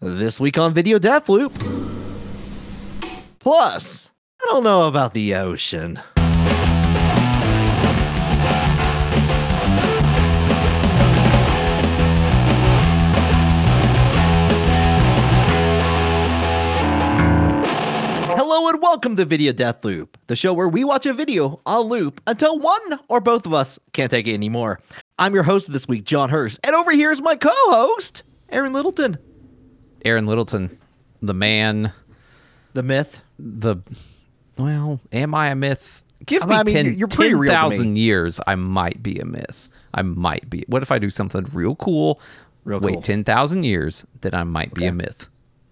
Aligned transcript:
This 0.00 0.40
week 0.40 0.58
on 0.58 0.74
Video 0.74 0.98
Death 0.98 1.28
Loop. 1.28 1.54
Plus, 3.38 4.10
I 4.42 4.46
don't 4.46 4.64
know 4.64 4.88
about 4.88 5.14
the 5.14 5.36
ocean. 5.36 6.00
Hello 18.36 18.68
and 18.68 18.82
welcome 18.82 19.14
to 19.14 19.24
Video 19.24 19.52
Death 19.52 19.84
Loop, 19.84 20.18
the 20.26 20.34
show 20.34 20.52
where 20.52 20.68
we 20.68 20.82
watch 20.82 21.06
a 21.06 21.14
video 21.14 21.60
on 21.66 21.82
loop 21.86 22.20
until 22.26 22.58
one 22.58 22.98
or 23.08 23.20
both 23.20 23.46
of 23.46 23.54
us 23.54 23.78
can't 23.92 24.10
take 24.10 24.26
it 24.26 24.34
anymore. 24.34 24.80
I'm 25.20 25.34
your 25.34 25.44
host 25.44 25.72
this 25.72 25.86
week, 25.86 26.02
John 26.02 26.30
Hurst, 26.30 26.58
and 26.66 26.74
over 26.74 26.90
here 26.90 27.12
is 27.12 27.22
my 27.22 27.36
co-host, 27.36 28.24
Aaron 28.50 28.72
Littleton, 28.72 29.18
Aaron 30.04 30.26
Littleton, 30.26 30.78
the 31.22 31.34
man, 31.34 31.92
the 32.74 32.82
myth. 32.82 33.20
the 33.38 33.76
well, 34.58 35.00
am 35.12 35.34
I 35.34 35.48
a 35.48 35.54
myth? 35.54 36.02
Give 36.26 36.42
I 36.42 36.62
me 36.62 36.72
mean, 36.72 36.84
10 36.86 36.94
you're 36.98 37.08
pretty 37.08 37.34
real 37.34 37.50
to 37.52 37.56
10,000 37.58 37.96
years, 37.96 38.40
I 38.46 38.54
might 38.54 39.02
be 39.02 39.18
a 39.18 39.24
myth. 39.24 39.68
I 39.92 40.02
might 40.02 40.48
be. 40.48 40.64
What 40.68 40.82
if 40.82 40.90
I 40.90 40.98
do 40.98 41.10
something 41.10 41.44
real 41.52 41.74
cool? 41.76 42.20
Real 42.64 42.80
Wait 42.80 42.94
cool. 42.94 43.02
10,000 43.02 43.64
years, 43.64 44.06
then 44.22 44.34
I 44.34 44.44
might 44.44 44.72
be 44.74 44.86
a 44.86 44.92
myth. 44.92 45.28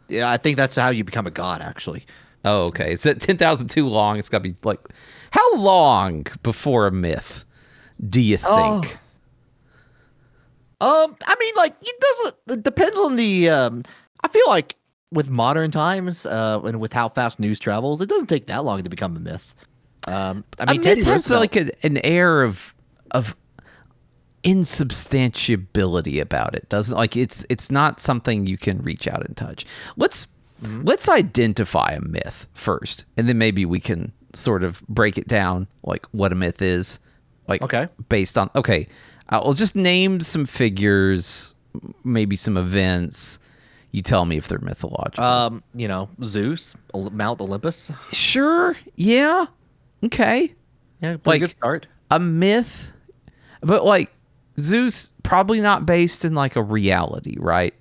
Yeah, 0.08 0.30
I 0.30 0.36
think 0.36 0.56
that's 0.58 0.76
how 0.76 0.90
you 0.90 1.04
become 1.04 1.26
a 1.26 1.30
god, 1.30 1.62
actually. 1.62 2.04
Oh, 2.44 2.66
okay. 2.66 2.92
Is 2.92 3.04
that 3.04 3.20
10,000 3.20 3.68
too 3.68 3.88
long? 3.88 4.18
It's 4.18 4.28
got 4.28 4.42
to 4.42 4.48
be 4.50 4.56
like 4.62 4.80
How 5.30 5.54
long 5.56 6.26
before 6.42 6.86
a 6.86 6.92
myth 6.92 7.44
do 8.10 8.20
you 8.20 8.36
Oh. 8.44 8.80
think? 8.82 8.98
Um, 10.80 11.16
I 11.26 11.36
mean, 11.38 11.54
like 11.56 11.74
it 11.80 12.00
doesn't. 12.00 12.58
It 12.58 12.62
depends 12.64 12.98
on 12.98 13.16
the. 13.16 13.48
Um, 13.48 13.82
I 14.24 14.28
feel 14.28 14.44
like 14.48 14.76
with 15.10 15.28
modern 15.28 15.70
times, 15.70 16.24
uh, 16.26 16.60
and 16.64 16.80
with 16.80 16.92
how 16.92 17.08
fast 17.08 17.38
news 17.40 17.58
travels, 17.58 18.00
it 18.00 18.08
doesn't 18.08 18.28
take 18.28 18.46
that 18.46 18.64
long 18.64 18.82
to 18.82 18.88
become 18.90 19.16
a 19.16 19.20
myth. 19.20 19.54
Um, 20.06 20.44
I 20.58 20.64
a 20.64 20.72
mean, 20.72 20.82
Teddy 20.82 21.00
myth 21.00 21.06
has 21.06 21.30
Roosevelt- 21.30 21.40
like 21.40 21.56
a, 21.56 21.86
an 21.86 21.98
air 21.98 22.42
of 22.42 22.74
of 23.10 23.36
insubstantiability 24.42 26.20
about 26.20 26.54
it 26.54 26.68
doesn't 26.68 26.96
like 26.96 27.16
it's 27.16 27.46
it's 27.48 27.70
not 27.70 28.00
something 28.00 28.46
you 28.46 28.58
can 28.58 28.82
reach 28.82 29.06
out 29.06 29.24
and 29.26 29.36
touch 29.36 29.64
let's 29.96 30.26
Mm-hmm. 30.62 30.82
let's 30.84 31.08
identify 31.08 31.90
a 31.90 32.00
myth 32.00 32.46
first 32.54 33.04
and 33.16 33.28
then 33.28 33.36
maybe 33.36 33.64
we 33.66 33.80
can 33.80 34.12
sort 34.32 34.62
of 34.62 34.80
break 34.86 35.18
it 35.18 35.26
down 35.26 35.66
like 35.82 36.06
what 36.12 36.30
a 36.30 36.36
myth 36.36 36.62
is 36.62 37.00
like 37.48 37.62
Okay. 37.62 37.88
based 38.08 38.38
on 38.38 38.48
okay 38.54 38.86
i'll 39.30 39.54
just 39.54 39.74
name 39.74 40.20
some 40.20 40.44
figures 40.46 41.56
maybe 42.04 42.36
some 42.36 42.56
events 42.56 43.40
you 43.92 44.02
tell 44.02 44.24
me 44.24 44.36
if 44.36 44.48
they're 44.48 44.58
mythological 44.58 45.22
um, 45.24 45.62
you 45.74 45.86
know, 45.86 46.08
Zeus, 46.24 46.74
Mount 46.94 47.40
Olympus. 47.40 47.92
sure 48.12 48.76
yeah 48.96 49.46
okay 50.04 50.52
Yeah, 51.00 51.16
pretty 51.18 51.22
Like- 51.26 51.40
good 51.42 51.50
start. 51.50 51.86
a 52.10 52.18
myth, 52.18 52.90
but 53.60 53.84
like 53.84 54.10
Zeus 54.60 55.12
probably 55.22 55.60
not 55.60 55.86
based 55.86 56.24
in 56.24 56.34
like 56.34 56.56
a 56.56 56.62
reality, 56.62 57.36
right? 57.38 57.74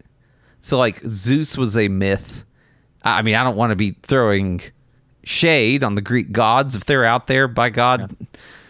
So 0.62 0.78
like 0.78 1.02
Zeus 1.08 1.58
was 1.58 1.76
a 1.76 1.88
myth. 1.88 2.44
I 3.04 3.22
mean, 3.24 3.36
I 3.36 3.44
don't 3.44 3.58
want 3.58 3.72
to 3.72 3.76
be 3.76 3.92
throwing 4.04 4.62
shade 5.24 5.84
on 5.84 5.96
the 5.96 6.02
Greek 6.02 6.32
gods 6.32 6.76
if 6.76 6.86
they're 6.86 7.04
out 7.04 7.28
there. 7.28 7.48
By 7.48 7.70
God, 7.72 8.16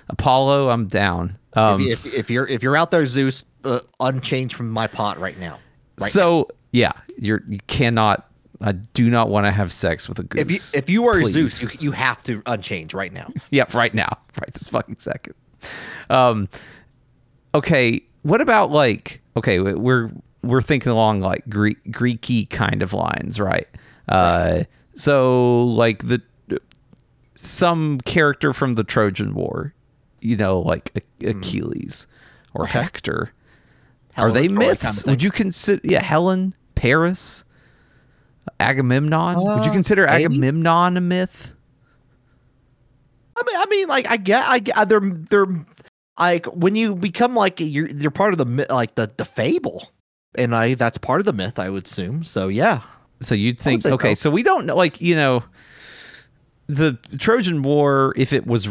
Apollo, 0.09 0.69
I'm 0.69 0.87
down. 0.87 1.37
Um, 1.53 1.81
if, 1.81 2.05
if, 2.05 2.13
if 2.13 2.29
you're 2.29 2.47
if 2.47 2.63
you're 2.63 2.77
out 2.77 2.91
there, 2.91 3.05
Zeus, 3.05 3.43
uh, 3.65 3.81
unchanged 3.99 4.55
from 4.55 4.69
my 4.71 4.87
pot 4.87 5.19
right 5.19 5.37
now. 5.37 5.59
Right 5.99 6.09
so 6.09 6.47
yeah, 6.71 6.93
you're 7.17 7.41
you 7.47 7.59
cannot. 7.67 8.27
I 8.63 8.73
do 8.73 9.09
not 9.09 9.29
want 9.29 9.45
to 9.47 9.51
have 9.51 9.71
sex 9.71 10.07
with 10.07 10.19
a 10.19 10.23
goose. 10.23 10.41
If 10.41 10.51
you 10.51 10.79
if 10.79 10.89
you 10.89 11.07
are 11.07 11.19
please. 11.21 11.31
Zeus, 11.33 11.61
you, 11.63 11.69
you 11.79 11.91
have 11.91 12.21
to 12.23 12.41
unchange 12.45 12.93
right 12.93 13.11
now. 13.11 13.31
Yep, 13.49 13.73
right 13.73 13.93
now, 13.93 14.17
right 14.39 14.53
this 14.53 14.67
fucking 14.67 14.97
second. 14.99 15.33
Um, 16.09 16.47
okay, 17.55 18.01
what 18.21 18.41
about 18.41 18.71
like 18.71 19.21
okay, 19.35 19.59
we- 19.59 19.73
we're 19.73 20.11
we're 20.43 20.61
thinking 20.61 20.91
along 20.91 21.21
like 21.21 21.47
Greek 21.49 21.83
Greeky 21.91 22.49
kind 22.49 22.81
of 22.81 22.93
lines, 22.93 23.39
right? 23.39 23.67
Uh, 24.07 24.63
so 24.95 25.63
like 25.65 26.07
the 26.07 26.21
some 27.33 27.99
character 28.01 28.53
from 28.53 28.73
the 28.73 28.83
Trojan 28.83 29.33
War, 29.33 29.73
you 30.19 30.37
know, 30.37 30.59
like 30.59 30.91
A- 30.95 31.27
Achilles 31.29 32.07
or 32.53 32.67
Hector. 32.67 33.31
Are 34.17 34.31
they 34.31 34.47
myths? 34.47 34.81
kind 34.83 34.97
of. 34.99 35.05
Would 35.07 35.23
you 35.23 35.31
consider 35.31 35.81
yeah, 35.83 36.03
Helen, 36.03 36.53
Paris, 36.81 37.43
Agamemnon? 38.59 39.35
Would 39.35 39.65
you 39.65 39.69
Uh, 39.71 39.73
consider 39.73 40.07
maybe. 40.07 40.25
Agamemnon 40.25 40.97
a 40.97 41.01
myth? 41.01 41.53
I 43.37 43.43
mean, 43.45 43.55
I 43.55 43.65
mean, 43.69 43.87
like 43.87 44.09
I 44.09 44.17
get, 44.17 44.43
I 44.47 44.57
get, 44.59 44.89
they're 44.89 44.99
they're 44.99 45.45
like 46.19 46.45
when 46.47 46.75
you 46.75 46.95
become 46.95 47.35
like 47.35 47.59
you're 47.59 47.87
you're 47.87 48.09
part 48.09 48.33
of 48.33 48.39
the 48.39 48.65
like 48.73 48.95
the 48.95 49.11
the 49.15 49.25
fable, 49.25 49.89
and 50.35 50.55
I 50.55 50.73
that's 50.73 50.97
part 50.97 51.19
of 51.19 51.25
the 51.25 51.33
myth, 51.33 51.59
I 51.59 51.69
would 51.69 51.85
assume. 51.85 52.23
So 52.23 52.47
yeah, 52.47 52.81
So 53.21 53.35
you'd 53.35 53.59
think, 53.59 53.85
okay, 53.85 54.15
so. 54.15 54.29
so 54.29 54.31
we 54.31 54.41
don't 54.41 54.65
know, 54.65 54.75
like 54.75 54.99
you 55.01 55.15
know, 55.15 55.43
the 56.67 56.97
Trojan 57.19 57.61
War, 57.61 58.13
if 58.17 58.33
it 58.33 58.47
was 58.47 58.67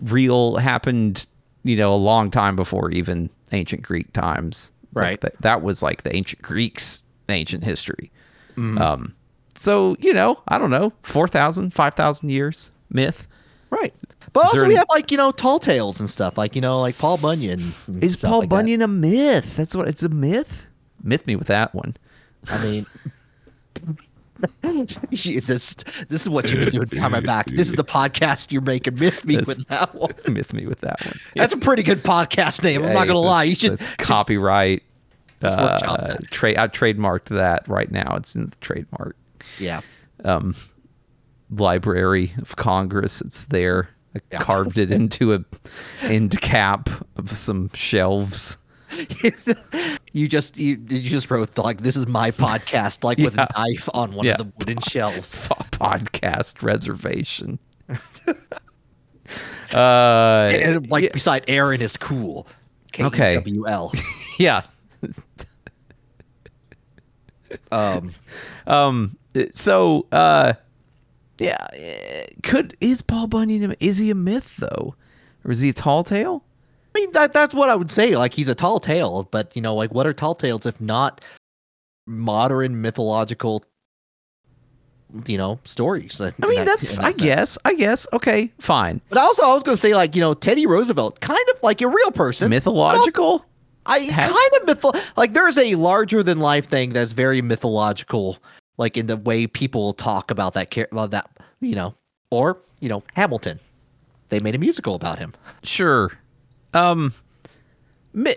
real, 0.00 0.56
happened, 0.56 1.26
you 1.62 1.76
know, 1.76 1.92
a 1.94 1.96
long 1.96 2.30
time 2.30 2.56
before 2.56 2.90
even 2.90 3.28
ancient 3.52 3.82
Greek 3.82 4.12
times. 4.14 4.72
It's 4.92 4.96
like 4.96 5.04
Right. 5.04 5.20
that, 5.20 5.40
that 5.42 5.62
was 5.62 5.82
like 5.82 6.02
the 6.02 6.14
ancient 6.16 6.42
Greeks' 6.42 7.02
ancient 7.30 7.64
history. 7.64 8.10
Mm-hmm. 8.52 8.78
Um, 8.78 9.14
so 9.54 9.96
you 10.00 10.12
know, 10.12 10.40
I 10.48 10.58
don't 10.58 10.70
know, 10.70 10.92
4,000, 11.02 11.72
5,000 11.74 12.28
years 12.30 12.70
myth. 12.90 13.26
right. 13.70 13.94
But 14.32 14.44
Is 14.44 14.54
also 14.54 14.68
we 14.68 14.74
have 14.76 14.86
like 14.90 15.10
you 15.10 15.16
know 15.16 15.32
tall 15.32 15.58
tales 15.58 15.98
and 15.98 16.08
stuff, 16.08 16.38
like 16.38 16.54
you 16.54 16.60
know 16.60 16.80
like 16.80 16.96
Paul 16.98 17.16
Bunyan. 17.16 17.72
Is 18.00 18.16
Paul 18.16 18.40
like 18.40 18.48
that. 18.48 18.54
Bunyan 18.54 18.82
a 18.82 18.86
myth? 18.88 19.56
That's 19.56 19.74
what 19.74 19.88
it's 19.88 20.02
a 20.04 20.08
myth. 20.08 20.66
Myth 21.02 21.26
me 21.26 21.34
with 21.36 21.48
that 21.48 21.74
one. 21.74 21.96
I 22.48 22.62
mean. 22.62 22.86
you- 25.10 25.40
this 25.40 25.74
this 26.08 26.22
is 26.22 26.28
what 26.28 26.50
you've 26.50 26.60
been 26.60 26.70
doing 26.70 26.88
behind 26.88 27.12
my 27.12 27.20
back. 27.20 27.46
This 27.46 27.68
is 27.68 27.74
the 27.74 27.84
podcast 27.84 28.52
you're 28.52 28.62
making. 28.62 28.96
Myth 28.96 29.24
me 29.24 29.36
This- 29.36 29.46
with 29.46 29.66
that 29.68 29.94
one. 29.94 30.14
myth 30.28 30.52
me 30.54 30.66
with 30.66 30.80
that 30.80 31.04
one. 31.04 31.18
That's 31.34 31.54
a 31.54 31.58
pretty 31.58 31.82
good 31.82 31.98
podcast 31.98 32.62
name. 32.62 32.84
I'm 32.84 32.92
not 32.94 33.06
gonna 33.06 33.18
lie. 33.18 33.44
You 33.44 33.54
should 33.54 33.78
copyright. 33.98 34.82
Uh, 35.42 36.16
trade. 36.30 36.58
I 36.58 36.68
trademarked 36.68 37.26
that 37.26 37.66
right 37.68 37.90
now. 37.90 38.14
It's 38.16 38.34
in 38.36 38.46
the 38.50 38.56
trademark 38.56 39.16
yeah. 39.58 39.80
Um, 40.24 40.54
Library 41.50 42.32
of 42.38 42.56
Congress. 42.56 43.20
It's 43.20 43.44
there. 43.46 43.88
I 44.14 44.20
Yeah. 44.32 44.38
carved 44.40 44.78
it 44.78 44.92
into 44.92 45.32
a 45.34 45.44
end 46.02 46.40
cap 46.40 46.88
of 47.16 47.30
some 47.30 47.70
shelves. 47.74 48.58
you 50.12 50.26
just 50.28 50.56
you, 50.56 50.76
you 50.88 51.08
just 51.08 51.30
wrote 51.30 51.56
like 51.56 51.80
this 51.82 51.96
is 51.96 52.06
my 52.08 52.32
podcast 52.32 53.04
like 53.04 53.18
with 53.18 53.38
a 53.38 53.48
knife 53.56 53.88
on 53.94 54.12
one 54.12 54.26
Yeah. 54.26 54.32
of 54.32 54.38
the 54.38 54.52
wooden 54.58 54.80
shelves. 54.88 55.48
Podcast 55.48 56.62
reservation. 56.62 57.58
uh, 59.72 60.50
And 60.54 60.90
like 60.90 61.04
yeah, 61.04 61.10
beside 61.12 61.44
Aaron 61.48 61.80
is 61.80 61.96
cool. 61.96 62.46
Okay. 62.98 63.34
W-L. 63.34 63.92
yeah. 64.38 64.62
Um 67.72 68.12
Um. 68.66 69.16
So, 69.54 70.06
uh, 70.12 70.54
yeah. 71.38 71.66
Could 72.42 72.76
is 72.80 73.02
Paul 73.02 73.26
Bunyan? 73.26 73.72
a- 73.72 73.76
Is 73.80 73.98
he 73.98 74.10
a 74.10 74.14
myth 74.14 74.56
though, 74.58 74.94
or 75.44 75.50
is 75.50 75.60
he 75.60 75.68
a 75.70 75.72
tall 75.72 76.04
tale? 76.04 76.44
I 76.94 77.00
mean 77.00 77.12
that 77.12 77.32
that's 77.32 77.54
what 77.54 77.68
I 77.68 77.76
would 77.76 77.90
say. 77.90 78.16
Like 78.16 78.34
he's 78.34 78.48
a 78.48 78.54
tall 78.54 78.80
tale, 78.80 79.28
but 79.30 79.54
you 79.56 79.62
know, 79.62 79.74
like 79.74 79.92
what 79.94 80.06
are 80.06 80.12
tall 80.12 80.34
tales 80.34 80.66
if 80.66 80.80
not 80.80 81.20
modern 82.06 82.80
mythological 82.80 83.62
you 85.26 85.36
know, 85.36 85.58
stories. 85.64 86.20
I 86.20 86.32
mean, 86.46 86.54
that- 86.58 86.66
that's. 86.66 86.90
that 86.96 87.04
I 87.04 87.10
sense. 87.12 87.20
guess. 87.22 87.58
I 87.64 87.74
guess. 87.74 88.06
Okay. 88.12 88.52
Fine. 88.60 89.00
But 89.08 89.18
also 89.18 89.42
I 89.44 89.52
was 89.54 89.64
gonna 89.64 89.76
say 89.76 89.92
like, 89.94 90.14
you 90.14 90.20
know, 90.20 90.34
Teddy 90.34 90.66
Roosevelt, 90.66 91.18
kind 91.20 91.40
of 91.54 91.60
like 91.64 91.80
a 91.80 91.88
real 91.88 92.12
person. 92.12 92.48
Mythological. 92.50 93.44
I 93.86 93.98
has- 94.00 94.30
kind 94.32 94.68
of 94.68 94.76
mytho- 94.78 95.00
like 95.16 95.32
there's 95.32 95.58
a 95.58 95.74
larger 95.74 96.22
than 96.22 96.38
life 96.40 96.68
thing 96.68 96.90
that's 96.90 97.12
very 97.12 97.42
mythological, 97.42 98.38
like 98.78 98.96
in 98.96 99.06
the 99.06 99.16
way 99.16 99.46
people 99.46 99.92
talk 99.94 100.30
about 100.30 100.54
that 100.54 100.70
char- 100.70 100.88
about 100.92 101.10
that 101.12 101.28
you 101.60 101.74
know, 101.74 101.94
or 102.30 102.58
you 102.80 102.88
know 102.88 103.02
Hamilton. 103.14 103.58
They 104.28 104.38
made 104.40 104.54
a 104.54 104.58
musical 104.58 104.94
about 104.94 105.18
him. 105.18 105.32
Sure. 105.62 106.12
Um. 106.74 107.12
mi- 108.12 108.34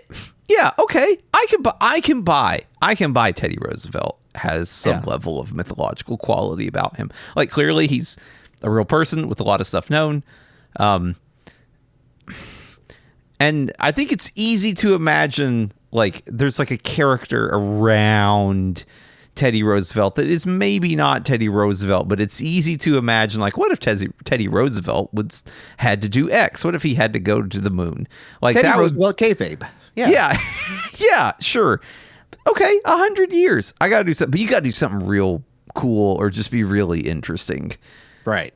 Yeah. 0.48 0.72
Okay. 0.80 1.18
I 1.34 1.46
can. 1.50 1.62
bu- 1.62 1.78
I 1.81 2.01
can 2.01 2.22
buy. 2.24 2.62
I 2.81 2.96
can 2.96 3.13
buy. 3.13 3.31
Teddy 3.31 3.57
Roosevelt 3.62 4.19
has 4.36 4.69
some 4.69 5.01
Yeah. 5.04 5.10
level 5.12 5.39
of 5.39 5.54
mythological 5.54 6.18
quality 6.18 6.68
about 6.68 6.98
him. 6.98 7.12
Like 7.36 7.50
clearly, 7.51 7.86
he's 7.88 8.18
a 8.63 8.69
real 8.72 8.86
person 8.86 9.28
with 9.28 9.39
a 9.39 9.44
lot 9.44 9.62
of 9.62 9.68
stuff 9.68 9.89
known. 9.89 10.24
Um. 10.80 11.16
And 13.39 13.71
I 13.80 13.91
think 13.91 14.12
it's 14.12 14.31
easy 14.35 14.74
to 14.75 14.95
imagine 14.95 15.71
like 15.91 16.24
there's 16.25 16.59
like 16.59 16.71
a 16.71 16.77
character 16.77 17.50
around 17.51 18.85
Teddy 19.35 19.63
Roosevelt 19.63 20.15
that 20.15 20.27
is 20.27 20.45
maybe 20.45 20.95
not 20.95 21.25
Teddy 21.25 21.50
Roosevelt, 21.50 22.07
but 22.07 22.21
it's 22.21 22.41
easy 22.41 22.77
to 22.77 22.97
imagine. 22.97 23.41
Like, 23.41 23.57
what 23.57 23.71
if 23.71 23.80
Teddy 23.80 24.09
Teddy 24.25 24.47
Roosevelt 24.47 25.13
would 25.13 25.33
had 25.77 26.01
to 26.03 26.09
do 26.09 26.30
X? 26.30 26.63
What 26.63 26.75
if 26.75 26.83
he 26.83 26.95
had 26.95 27.13
to 27.13 27.19
go 27.19 27.41
to 27.41 27.59
the 27.59 27.69
moon? 27.69 28.07
Like 28.41 28.56
Teddy 28.56 28.68
that 28.68 28.77
would 28.77 28.83
Roosevelt 28.83 29.18
kayfabe. 29.18 29.68
Yeah. 29.95 30.09
yeah, 30.09 30.39
yeah, 30.97 31.33
sure. 31.39 31.81
Okay, 32.47 32.79
a 32.86 32.97
hundred 32.97 33.31
years. 33.31 33.74
I 33.79 33.89
gotta 33.89 34.03
do 34.03 34.13
something, 34.13 34.31
but 34.31 34.39
you 34.39 34.47
gotta 34.47 34.63
do 34.63 34.71
something 34.71 35.07
real 35.07 35.44
cool 35.75 36.15
or 36.15 36.29
just 36.29 36.51
be 36.51 36.63
really 36.63 37.01
interesting. 37.01 37.71
Right. 38.25 38.53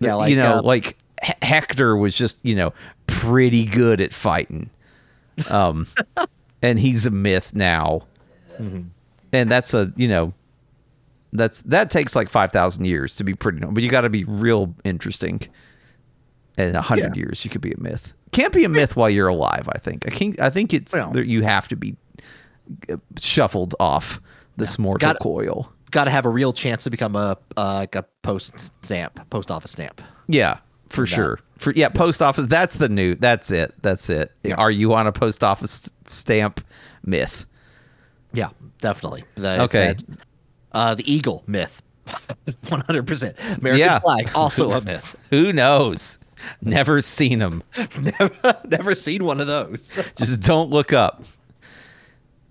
Yeah, 0.00 0.14
like 0.14 0.30
you 0.30 0.36
know, 0.36 0.56
uh, 0.56 0.62
like 0.62 0.96
H- 1.22 1.34
Hector 1.42 1.96
was 1.96 2.16
just 2.16 2.40
you 2.44 2.54
know 2.54 2.72
pretty 3.06 3.64
good 3.64 4.00
at 4.00 4.12
fighting, 4.12 4.70
um, 5.48 5.86
and 6.62 6.78
he's 6.78 7.06
a 7.06 7.10
myth 7.10 7.54
now, 7.54 8.02
Mm-hmm. 8.60 8.88
and 9.32 9.50
that's 9.50 9.72
a 9.74 9.92
you 9.96 10.08
know, 10.08 10.32
that's 11.32 11.62
that 11.62 11.90
takes 11.90 12.16
like 12.16 12.28
five 12.28 12.52
thousand 12.52 12.84
years 12.86 13.16
to 13.16 13.24
be 13.24 13.34
pretty, 13.34 13.60
but 13.60 13.82
you 13.82 13.88
got 13.88 14.02
to 14.02 14.10
be 14.10 14.24
real 14.24 14.74
interesting. 14.84 15.40
In 16.56 16.74
a 16.74 16.82
hundred 16.82 17.14
Yeah. 17.14 17.22
years, 17.22 17.44
you 17.44 17.50
could 17.52 17.60
be 17.60 17.70
a 17.70 17.78
myth. 17.78 18.14
Can't 18.32 18.52
be 18.52 18.64
a 18.64 18.68
myth 18.68 18.96
while 18.96 19.08
you're 19.08 19.28
alive. 19.28 19.68
I 19.72 19.78
think. 19.78 20.06
I 20.08 20.10
think. 20.10 20.40
I 20.40 20.50
think 20.50 20.74
it's 20.74 20.92
Well- 20.92 21.16
you 21.16 21.42
have 21.42 21.68
to 21.68 21.76
be 21.76 21.94
uh, 22.92 22.96
shuffled 23.16 23.76
off 23.78 24.20
this 24.56 24.76
mortal 24.76 25.06
Got- 25.12 25.20
coil. 25.20 25.72
got 25.92 26.04
to 26.06 26.10
have 26.10 26.26
a 26.26 26.28
real 26.28 26.52
chance 26.52 26.82
to 26.82 26.90
become 26.90 27.14
a 27.14 27.38
uh, 27.56 27.74
like 27.74 27.94
a 27.94 28.02
post 28.22 28.72
stamp, 28.84 29.20
post 29.30 29.52
office 29.52 29.70
stamp. 29.70 30.02
Yeah, 30.26 30.58
for 30.90 31.02
that. 31.02 31.06
sure. 31.08 31.40
For 31.58 31.72
yeah, 31.72 31.88
post 31.88 32.22
office. 32.22 32.46
That's 32.46 32.76
the 32.76 32.88
new. 32.88 33.14
That's 33.14 33.50
it. 33.50 33.74
That's 33.82 34.08
it. 34.08 34.32
Yeah. 34.44 34.54
Are 34.54 34.70
you 34.70 34.94
on 34.94 35.06
a 35.06 35.12
post 35.12 35.42
office 35.42 35.90
stamp 36.06 36.60
myth? 37.04 37.46
Yeah, 38.32 38.50
definitely. 38.80 39.24
The, 39.36 39.62
Okay. 39.62 39.96
Uh, 40.72 40.94
the 40.94 41.10
eagle 41.12 41.42
myth, 41.46 41.82
one 42.68 42.80
hundred 42.82 43.06
percent. 43.06 43.36
American 43.58 43.78
Yeah. 43.78 43.98
flag 44.00 44.30
also 44.34 44.70
a 44.72 44.80
myth. 44.84 45.16
Who 45.30 45.52
knows? 45.52 46.18
Never 46.62 47.00
seen 47.00 47.40
them. 47.40 47.62
never, 48.00 48.56
never 48.68 48.94
seen 48.94 49.24
one 49.24 49.40
of 49.40 49.46
those. 49.48 49.90
Just 50.16 50.40
don't 50.42 50.70
look 50.70 50.92
up. 50.92 51.24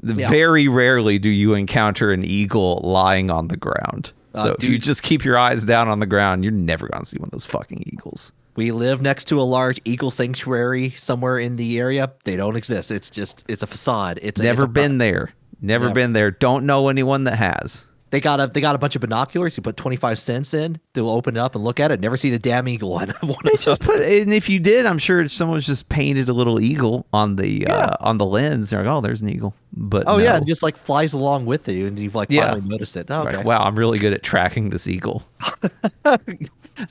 Yeah. 0.03 0.29
Very 0.29 0.67
rarely 0.67 1.17
do 1.19 1.29
you 1.29 1.53
encounter 1.53 2.11
an 2.11 2.25
eagle 2.25 2.81
lying 2.83 3.31
on 3.31 3.47
the 3.47 3.57
ground. 3.57 4.11
Uh, 4.35 4.43
So 4.43 4.55
if 4.59 4.63
you 4.63 4.77
just 4.77 5.03
keep 5.03 5.23
your 5.25 5.37
eyes 5.37 5.65
down 5.65 5.87
on 5.87 5.99
the 5.99 6.05
ground, 6.05 6.43
you're 6.43 6.53
never 6.53 6.87
gonna 6.87 7.05
see 7.05 7.17
one 7.17 7.27
of 7.27 7.31
those 7.31 7.45
fucking 7.45 7.83
eagles. 7.91 8.31
We 8.55 8.71
live 8.71 9.01
next 9.01 9.25
to 9.25 9.39
a 9.39 9.43
large 9.43 9.79
eagle 9.85 10.11
sanctuary 10.11 10.91
somewhere 10.91 11.37
in 11.37 11.55
the 11.57 11.79
area. 11.79 12.11
They 12.23 12.35
don't 12.35 12.55
exist. 12.55 12.91
It's 12.91 13.09
just 13.09 13.43
it's 13.47 13.63
a 13.63 13.67
facade. 13.67 14.19
It's 14.21 14.39
a- 14.39 14.43
Never 14.43 14.63
it's 14.63 14.69
a- 14.69 14.73
been 14.73 14.97
there. 14.99 15.31
Never 15.59 15.85
Never. 15.85 15.95
been 15.95 16.13
there. 16.13 16.29
Don't 16.29 16.65
know 16.67 16.89
anyone 16.89 17.23
that 17.23 17.35
has. 17.37 17.86
They 18.09 18.21
got 18.21 18.39
a 18.39 18.47
they 18.47 18.61
got 18.61 18.73
a 18.73 18.77
bunch 18.77 18.95
of 18.95 19.01
binoculars. 19.01 19.57
You 19.57 19.63
put 19.63 19.75
twenty 19.75 19.97
five 19.97 20.17
cents 20.17 20.53
in 20.53 20.79
They'll 20.93 21.09
open 21.09 21.35
it 21.35 21.39
up 21.39 21.55
and 21.55 21.63
look 21.63 21.79
at 21.79 21.91
it. 21.91 21.99
Never 21.99 22.15
seen 22.15 22.33
a 22.33 22.39
damn 22.39 22.67
eagle 22.67 22.93
on 22.93 23.09
one 23.21 23.37
They 23.43 23.51
of 23.51 23.59
just 23.59 23.65
those. 23.65 23.77
put, 23.79 24.01
and 24.01 24.33
if 24.33 24.47
you 24.49 24.59
did, 24.59 24.85
I'm 24.85 24.97
sure 24.97 25.27
someone's 25.27 25.65
just 25.65 25.89
painted 25.89 26.29
a 26.29 26.33
little 26.33 26.59
eagle 26.59 27.05
on 27.11 27.35
the 27.35 27.67
uh, 27.67 27.97
on 27.99 28.17
the 28.17 28.25
lens. 28.25 28.69
They're 28.69 28.83
like, 28.83 28.89
oh, 28.91 29.01
there's 29.01 29.21
an 29.21 29.29
eagle. 29.29 29.53
But 29.73 30.03
Oh 30.07 30.17
yeah, 30.17 30.37
it 30.37 30.45
just 30.45 30.63
like 30.63 30.77
flies 30.77 31.11
along 31.13 31.45
with 31.45 31.67
you, 31.67 31.85
and 31.87 31.99
you've 31.99 32.15
like 32.15 32.31
Yeah. 32.31 32.53
finally 32.53 32.67
noticed 32.69 32.95
it. 32.95 33.11
Oh, 33.11 33.25
Right. 33.25 33.43
Wow, 33.43 33.61
I'm 33.63 33.75
really 33.75 33.99
good 33.99 34.13
at 34.13 34.23
tracking 34.23 34.69
this 34.69 34.87
eagle. 34.87 35.23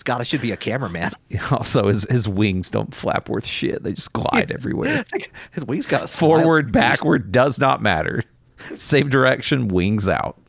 God, 0.05 0.21
I 0.21 0.25
should 0.25 0.41
be 0.41 0.51
a 0.53 0.57
cameraman. 0.57 1.13
Also, 1.51 1.87
his 1.89 2.05
his 2.11 2.29
wings 2.29 2.71
don't 2.71 2.95
flap 2.95 3.29
worth 3.29 3.47
shit. 3.47 3.83
They 3.83 3.93
just 3.93 4.13
glide 4.13 4.51
everywhere. 4.53 5.05
His 5.53 5.65
wings 5.65 5.87
got. 5.87 6.09
Forward, 6.11 6.73
backward 6.73 7.31
does 7.33 7.59
not 7.59 7.83
matter. 7.83 8.23
Same 8.75 9.09
direction, 9.09 9.69
wings 9.69 10.09
out. 10.09 10.41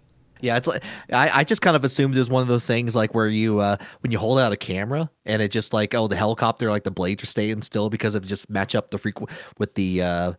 Yeah, 0.42 0.58
it's 0.58 0.68
like 0.68 0.84
I, 1.12 1.30
I 1.40 1.44
just 1.44 1.62
kind 1.62 1.76
of 1.76 1.84
assumed 1.84 2.16
it 2.16 2.20
was 2.20 2.30
one 2.30 2.42
of 2.42 2.48
those 2.48 2.66
things 2.66 2.96
like 2.96 3.14
where 3.16 3.28
you 3.28 3.60
uh 3.60 3.78
when 4.02 4.12
you 4.12 4.20
hold 4.20 4.40
out 4.40 4.52
a 4.52 4.58
camera 4.58 5.10
and 5.26 5.42
it 5.42 5.50
just 5.52 5.74
like 5.74 5.94
oh 5.96 6.08
the 6.08 6.16
helicopter 6.16 6.70
like 6.70 6.84
the 6.84 6.92
blades 6.92 7.24
are 7.24 7.28
staying 7.28 7.62
still 7.62 7.90
because 7.90 8.16
of 8.16 8.26
just 8.26 8.50
match 8.50 8.76
up 8.76 8.92
the 8.92 8.98
frequ 8.98 9.30
with 9.58 9.74
the 9.76 10.02
uh 10.02 10.34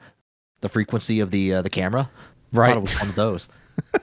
the 0.60 0.68
frequency 0.68 1.20
of 1.20 1.30
the 1.30 1.54
uh, 1.54 1.62
the 1.62 1.70
camera. 1.70 2.10
Right. 2.52 2.76
it 2.76 2.80
was 2.80 2.98
one 2.98 3.08
of 3.08 3.14
those. 3.14 3.48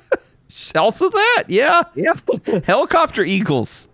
Also, 0.75 1.09
that 1.09 1.43
yeah, 1.47 1.83
Yeah. 1.95 2.13
helicopter 2.65 3.23
eagles 3.23 3.89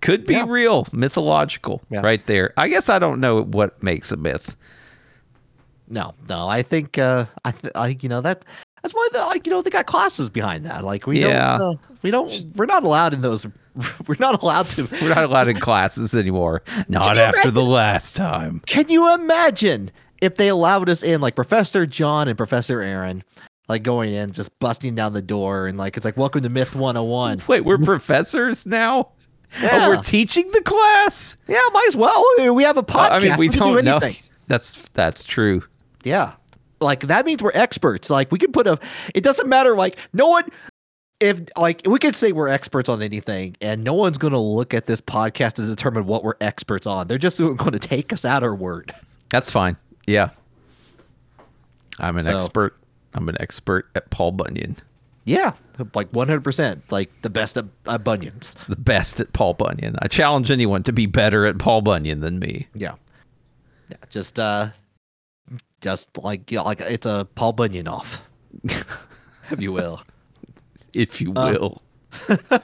could 0.00 0.26
be 0.26 0.34
Yeah. 0.34 0.46
real, 0.48 0.86
mythological, 0.92 1.82
Yeah. 1.90 2.00
right 2.00 2.24
there. 2.26 2.52
I 2.56 2.68
guess 2.68 2.88
I 2.88 2.98
don't 2.98 3.20
know 3.20 3.42
what 3.44 3.80
makes 3.82 4.10
a 4.10 4.16
myth. 4.16 4.56
no, 5.88 6.14
no, 6.28 6.48
I 6.48 6.62
think 6.62 6.98
uh 6.98 7.26
I 7.44 7.50
th- 7.52 7.72
I 7.76 7.96
you 8.00 8.08
know 8.08 8.20
that 8.22 8.44
that's 8.86 8.94
why 8.94 9.08
the 9.12 9.18
like 9.26 9.46
you 9.46 9.52
know 9.52 9.62
they 9.62 9.70
got 9.70 9.86
classes 9.86 10.30
behind 10.30 10.64
that. 10.64 10.84
Like 10.84 11.06
we 11.08 11.20
Yeah. 11.20 11.58
don't 11.58 11.74
uh, 11.74 11.78
we 12.02 12.10
don't 12.12 12.32
we're 12.54 12.66
not 12.66 12.84
allowed 12.84 13.14
in 13.14 13.20
those 13.20 13.44
we're 14.06 14.14
not 14.20 14.40
allowed 14.42 14.68
to 14.70 14.86
We're 15.02 15.08
not 15.14 15.24
allowed 15.24 15.48
in 15.48 15.58
classes 15.58 16.14
anymore. 16.14 16.62
Not 16.88 17.18
after 17.18 17.50
the 17.50 17.64
last 17.64 18.14
time. 18.16 18.62
Can 18.66 18.88
you 18.88 19.12
imagine 19.12 19.90
if 20.22 20.36
they 20.36 20.48
allowed 20.48 20.88
us 20.88 21.02
in, 21.02 21.20
like 21.20 21.34
Professor 21.34 21.84
John 21.84 22.28
and 22.28 22.38
Professor 22.38 22.80
Aaron, 22.80 23.22
like 23.68 23.82
going 23.82 24.14
in, 24.14 24.32
just 24.32 24.56
busting 24.60 24.94
down 24.94 25.12
the 25.12 25.20
door, 25.22 25.66
and 25.66 25.76
like 25.76 25.96
it's 25.96 26.04
like 26.06 26.16
welcome 26.16 26.42
to 26.42 26.48
Myth 26.48 26.74
101. 26.76 27.42
Wait, 27.48 27.62
we're 27.62 27.76
professors 27.78 28.66
now? 28.66 29.08
Yeah. 29.60 29.86
Oh, 29.86 29.88
we're 29.90 30.02
teaching 30.02 30.48
the 30.52 30.62
class? 30.62 31.36
yeah, 31.48 31.58
might 31.72 31.86
as 31.88 31.96
well. 31.96 32.24
We 32.54 32.62
have 32.64 32.76
a 32.76 32.82
podcast. 32.82 33.10
I 33.10 33.18
mean, 33.18 33.36
we 33.36 33.48
can 33.48 33.58
don't 33.58 33.76
do 33.78 33.82
know. 33.82 33.96
anything. 33.98 34.22
That's 34.46 34.88
that's 34.90 35.24
true. 35.24 35.62
Yeah, 36.04 36.32
like 36.80 37.00
that 37.00 37.26
means 37.26 37.42
we're 37.42 37.50
experts. 37.54 38.10
Like 38.10 38.30
we 38.32 38.38
can 38.38 38.52
put 38.52 38.66
a. 38.66 38.78
It 39.14 39.22
doesn't 39.24 39.48
matter. 39.48 39.74
Like 39.74 39.98
no 40.12 40.28
one. 40.28 40.44
If 41.18 41.40
like 41.56 41.80
we 41.86 41.98
could 41.98 42.14
say 42.14 42.32
we're 42.32 42.48
experts 42.48 42.88
on 42.90 43.00
anything, 43.02 43.56
and 43.62 43.82
no 43.82 43.94
one's 43.94 44.18
going 44.18 44.34
to 44.34 44.38
look 44.38 44.74
at 44.74 44.84
this 44.84 45.00
podcast 45.00 45.54
to 45.54 45.62
determine 45.66 46.04
what 46.06 46.22
we're 46.22 46.34
experts 46.42 46.86
on. 46.86 47.06
They're 47.08 47.16
just 47.16 47.38
going 47.38 47.72
to 47.72 47.78
take 47.78 48.12
us 48.12 48.24
at 48.26 48.42
our 48.42 48.54
word. 48.54 48.94
That's 49.30 49.50
fine. 49.50 49.76
Yeah. 50.06 50.30
I'm 51.98 52.16
an 52.16 52.24
So- 52.24 52.36
expert. 52.36 52.76
I'm 53.14 53.28
an 53.30 53.36
expert 53.40 53.88
at 53.94 54.10
Paul 54.10 54.32
Bunyan. 54.32 54.76
Yeah, 55.24 55.52
like 55.94 56.12
100%. 56.12 56.92
Like 56.92 57.10
the 57.22 57.30
best 57.30 57.56
at, 57.56 57.64
at 57.88 58.04
bunions. 58.04 58.54
The 58.68 58.76
best 58.76 59.18
at 59.18 59.32
Paul 59.32 59.54
Bunyan. 59.54 59.96
I 60.00 60.06
challenge 60.08 60.50
anyone 60.50 60.82
to 60.84 60.92
be 60.92 61.06
better 61.06 61.46
at 61.46 61.58
Paul 61.58 61.80
Bunyan 61.80 62.20
than 62.20 62.38
me. 62.38 62.68
Yeah. 62.74 62.94
Yeah. 63.88 63.96
Just 64.10 64.38
uh 64.38 64.68
just 65.80 66.16
like 66.18 66.50
like 66.52 66.80
it's 66.80 67.06
a 67.06 67.26
Paul 67.34 67.52
Bunyan 67.52 67.88
off. 67.88 68.20
if 68.64 69.56
you 69.58 69.72
will. 69.72 70.02
If 70.92 71.20
you 71.20 71.32
Uh, 71.34 71.52
will. 71.52 71.82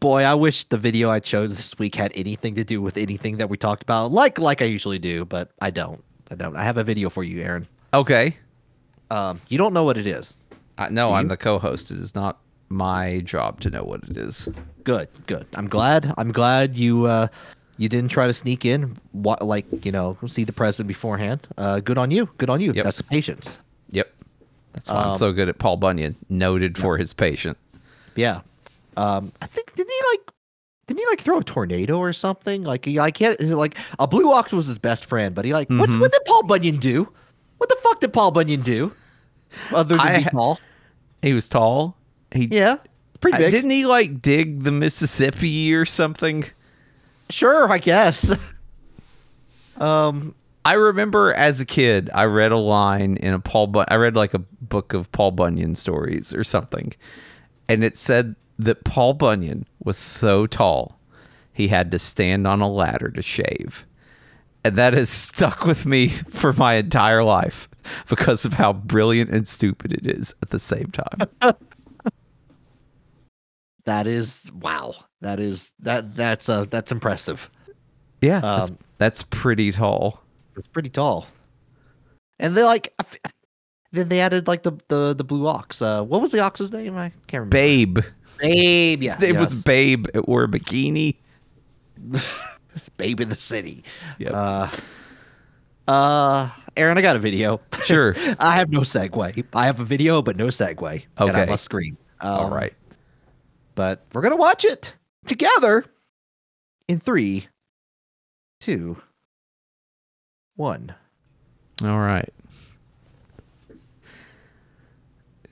Boy, 0.00 0.22
I 0.22 0.34
wish 0.34 0.64
the 0.64 0.76
video 0.76 1.08
I 1.08 1.20
chose 1.20 1.56
this 1.56 1.78
week 1.78 1.94
had 1.94 2.12
anything 2.14 2.54
to 2.56 2.64
do 2.64 2.82
with 2.82 2.98
anything 2.98 3.38
that 3.38 3.48
we 3.48 3.56
talked 3.56 3.82
about, 3.82 4.12
like 4.12 4.38
like 4.38 4.60
I 4.60 4.66
usually 4.66 4.98
do, 4.98 5.24
but 5.24 5.50
I 5.60 5.70
don't. 5.70 6.02
I 6.30 6.34
don't. 6.34 6.56
I 6.56 6.64
have 6.64 6.76
a 6.76 6.84
video 6.84 7.08
for 7.08 7.22
you, 7.24 7.40
Aaron. 7.42 7.66
Okay. 7.94 8.36
Um, 9.10 9.40
you 9.48 9.56
don't 9.56 9.72
know 9.72 9.84
what 9.84 9.96
it 9.96 10.06
is. 10.06 10.36
Uh, 10.76 10.88
no, 10.90 11.12
I'm 11.12 11.28
the 11.28 11.36
co-host. 11.36 11.90
It 11.90 11.98
is 11.98 12.14
not 12.14 12.40
my 12.68 13.20
job 13.20 13.60
to 13.60 13.70
know 13.70 13.84
what 13.84 14.02
it 14.04 14.16
is. 14.16 14.48
Good, 14.82 15.08
good. 15.26 15.46
I'm 15.54 15.68
glad. 15.68 16.12
I'm 16.18 16.32
glad 16.32 16.76
you 16.76 17.06
uh 17.06 17.28
you 17.76 17.88
didn't 17.88 18.10
try 18.10 18.26
to 18.26 18.32
sneak 18.32 18.64
in, 18.64 18.96
what 19.12 19.42
like 19.42 19.66
you 19.84 19.92
know, 19.92 20.16
see 20.26 20.44
the 20.44 20.52
president 20.52 20.88
beforehand. 20.88 21.46
Uh, 21.58 21.80
good 21.80 21.98
on 21.98 22.10
you. 22.10 22.28
Good 22.38 22.50
on 22.50 22.60
you. 22.60 22.72
Yep. 22.72 22.84
That's 22.84 23.02
patience. 23.02 23.58
Yep. 23.90 24.12
That's 24.72 24.90
why 24.90 24.96
I'm 25.02 25.08
Um, 25.08 25.14
so 25.14 25.32
good 25.32 25.48
at 25.48 25.58
Paul 25.58 25.76
Bunyan, 25.76 26.16
noted 26.28 26.76
for 26.78 26.96
his 26.98 27.12
patient. 27.12 27.56
Yeah. 28.16 28.40
Um, 28.96 29.32
I 29.42 29.46
think 29.46 29.74
didn't 29.74 29.90
he 29.90 30.00
like 30.12 30.30
didn't 30.86 31.00
he 31.00 31.06
like 31.06 31.20
throw 31.20 31.38
a 31.38 31.44
tornado 31.44 31.98
or 31.98 32.12
something? 32.12 32.62
Like 32.64 32.84
he 32.84 32.92
he 33.16 33.24
had, 33.24 33.40
like 33.40 33.76
a 33.98 34.06
blue 34.06 34.32
ox 34.32 34.52
was 34.52 34.66
his 34.66 34.78
best 34.78 35.04
friend, 35.06 35.34
but 35.34 35.44
he 35.44 35.52
like 35.52 35.68
what 35.70 35.88
Mhm. 35.90 36.00
what 36.00 36.12
did 36.12 36.24
Paul 36.26 36.42
Bunyan 36.44 36.76
do? 36.78 37.08
What 37.58 37.68
the 37.68 37.76
fuck 37.82 38.00
did 38.00 38.12
Paul 38.12 38.30
Bunyan 38.32 38.60
do? 38.62 38.92
Other 39.72 39.96
than 39.96 40.00
I 40.06 40.18
be 40.18 40.24
tall. 40.24 40.58
He 41.22 41.32
was 41.32 41.48
tall. 41.48 41.96
He 42.32 42.46
Yeah. 42.50 42.76
Pretty 43.20 43.36
I- 43.36 43.38
big. 43.38 43.50
didn't 43.52 43.70
he 43.70 43.86
like 43.86 44.20
dig 44.20 44.64
the 44.64 44.72
Mississippi 44.72 45.72
or 45.74 45.84
something? 45.86 46.44
Sure, 47.30 47.70
I 47.70 47.78
guess. 47.78 48.34
um 49.78 50.34
I 50.64 50.74
remember 50.74 51.34
as 51.34 51.60
a 51.60 51.66
kid, 51.66 52.08
I 52.14 52.24
read 52.24 52.50
a 52.50 52.56
line 52.56 53.18
in 53.18 53.34
a 53.34 53.38
Paul. 53.38 53.66
Bun- 53.66 53.86
I 53.88 53.96
read 53.96 54.16
like 54.16 54.32
a 54.32 54.38
book 54.38 54.94
of 54.94 55.12
Paul 55.12 55.32
Bunyan 55.32 55.74
stories 55.74 56.32
or 56.32 56.42
something, 56.42 56.94
and 57.68 57.84
it 57.84 57.96
said 57.96 58.34
that 58.58 58.84
Paul 58.84 59.12
Bunyan 59.12 59.66
was 59.82 59.98
so 59.98 60.46
tall 60.46 60.98
he 61.52 61.68
had 61.68 61.90
to 61.90 61.98
stand 61.98 62.46
on 62.46 62.62
a 62.62 62.70
ladder 62.70 63.10
to 63.10 63.20
shave, 63.20 63.84
and 64.64 64.76
that 64.76 64.94
has 64.94 65.10
stuck 65.10 65.66
with 65.66 65.84
me 65.84 66.08
for 66.30 66.54
my 66.54 66.74
entire 66.74 67.22
life 67.22 67.68
because 68.08 68.46
of 68.46 68.54
how 68.54 68.72
brilliant 68.72 69.28
and 69.30 69.46
stupid 69.46 69.92
it 69.92 70.06
is 70.06 70.34
at 70.40 70.48
the 70.48 70.58
same 70.58 70.86
time. 70.86 71.28
that 73.84 74.06
is 74.06 74.50
wow. 74.54 74.94
That 75.24 75.40
is 75.40 75.72
that 75.80 76.14
that's 76.14 76.50
uh 76.50 76.66
that's 76.66 76.92
impressive. 76.92 77.50
Yeah, 78.20 78.40
that's, 78.40 78.70
Um, 78.70 78.78
that's 78.98 79.22
pretty 79.22 79.72
tall. 79.72 80.20
It's 80.54 80.66
pretty 80.66 80.90
tall. 80.90 81.26
And 82.38 82.54
they 82.54 82.62
like 82.62 82.92
then 83.90 84.10
they 84.10 84.20
added 84.20 84.46
like 84.46 84.64
the 84.64 84.72
the 84.88 85.14
the 85.14 85.24
blue 85.24 85.46
ox. 85.46 85.80
Uh, 85.80 86.04
what 86.04 86.20
was 86.20 86.30
the 86.30 86.40
ox's 86.40 86.70
name? 86.74 86.94
I 86.98 87.08
can't 87.26 87.40
remember. 87.40 87.56
Babe. 87.56 87.98
Babe. 88.38 89.02
Yeah. 89.02 89.12
His 89.16 89.20
name 89.20 89.38
was. 89.40 89.62
Babe. 89.62 90.08
It 90.12 90.28
wore 90.28 90.44
a 90.44 90.48
bikini. 90.48 91.16
Babe 92.98 93.20
in 93.20 93.30
the 93.30 93.36
city. 93.36 93.82
Yeah. 94.18 94.32
Uh, 94.32 94.70
uh, 95.90 96.50
Aaron, 96.76 96.98
I 96.98 97.00
got 97.00 97.16
a 97.16 97.18
video. 97.20 97.62
Sure. 97.82 98.14
I 98.38 98.56
have 98.56 98.70
no 98.70 98.80
segue. 98.80 99.44
I 99.54 99.64
have 99.64 99.80
a 99.80 99.84
video, 99.84 100.20
but 100.20 100.36
no 100.36 100.48
segue. 100.48 101.02
And 101.16 101.30
I 101.30 101.40
Okay. 101.42 101.50
must 101.50 101.64
scream. 101.64 101.96
Um, 102.20 102.30
All 102.30 102.50
right. 102.50 102.74
But 103.74 104.04
we're 104.12 104.20
gonna 104.22 104.36
watch 104.36 104.66
it 104.66 104.94
together 105.26 105.84
in 106.88 107.00
three, 107.00 107.48
two, 108.60 109.00
one. 110.56 110.94
All 111.82 111.98
right. 111.98 112.32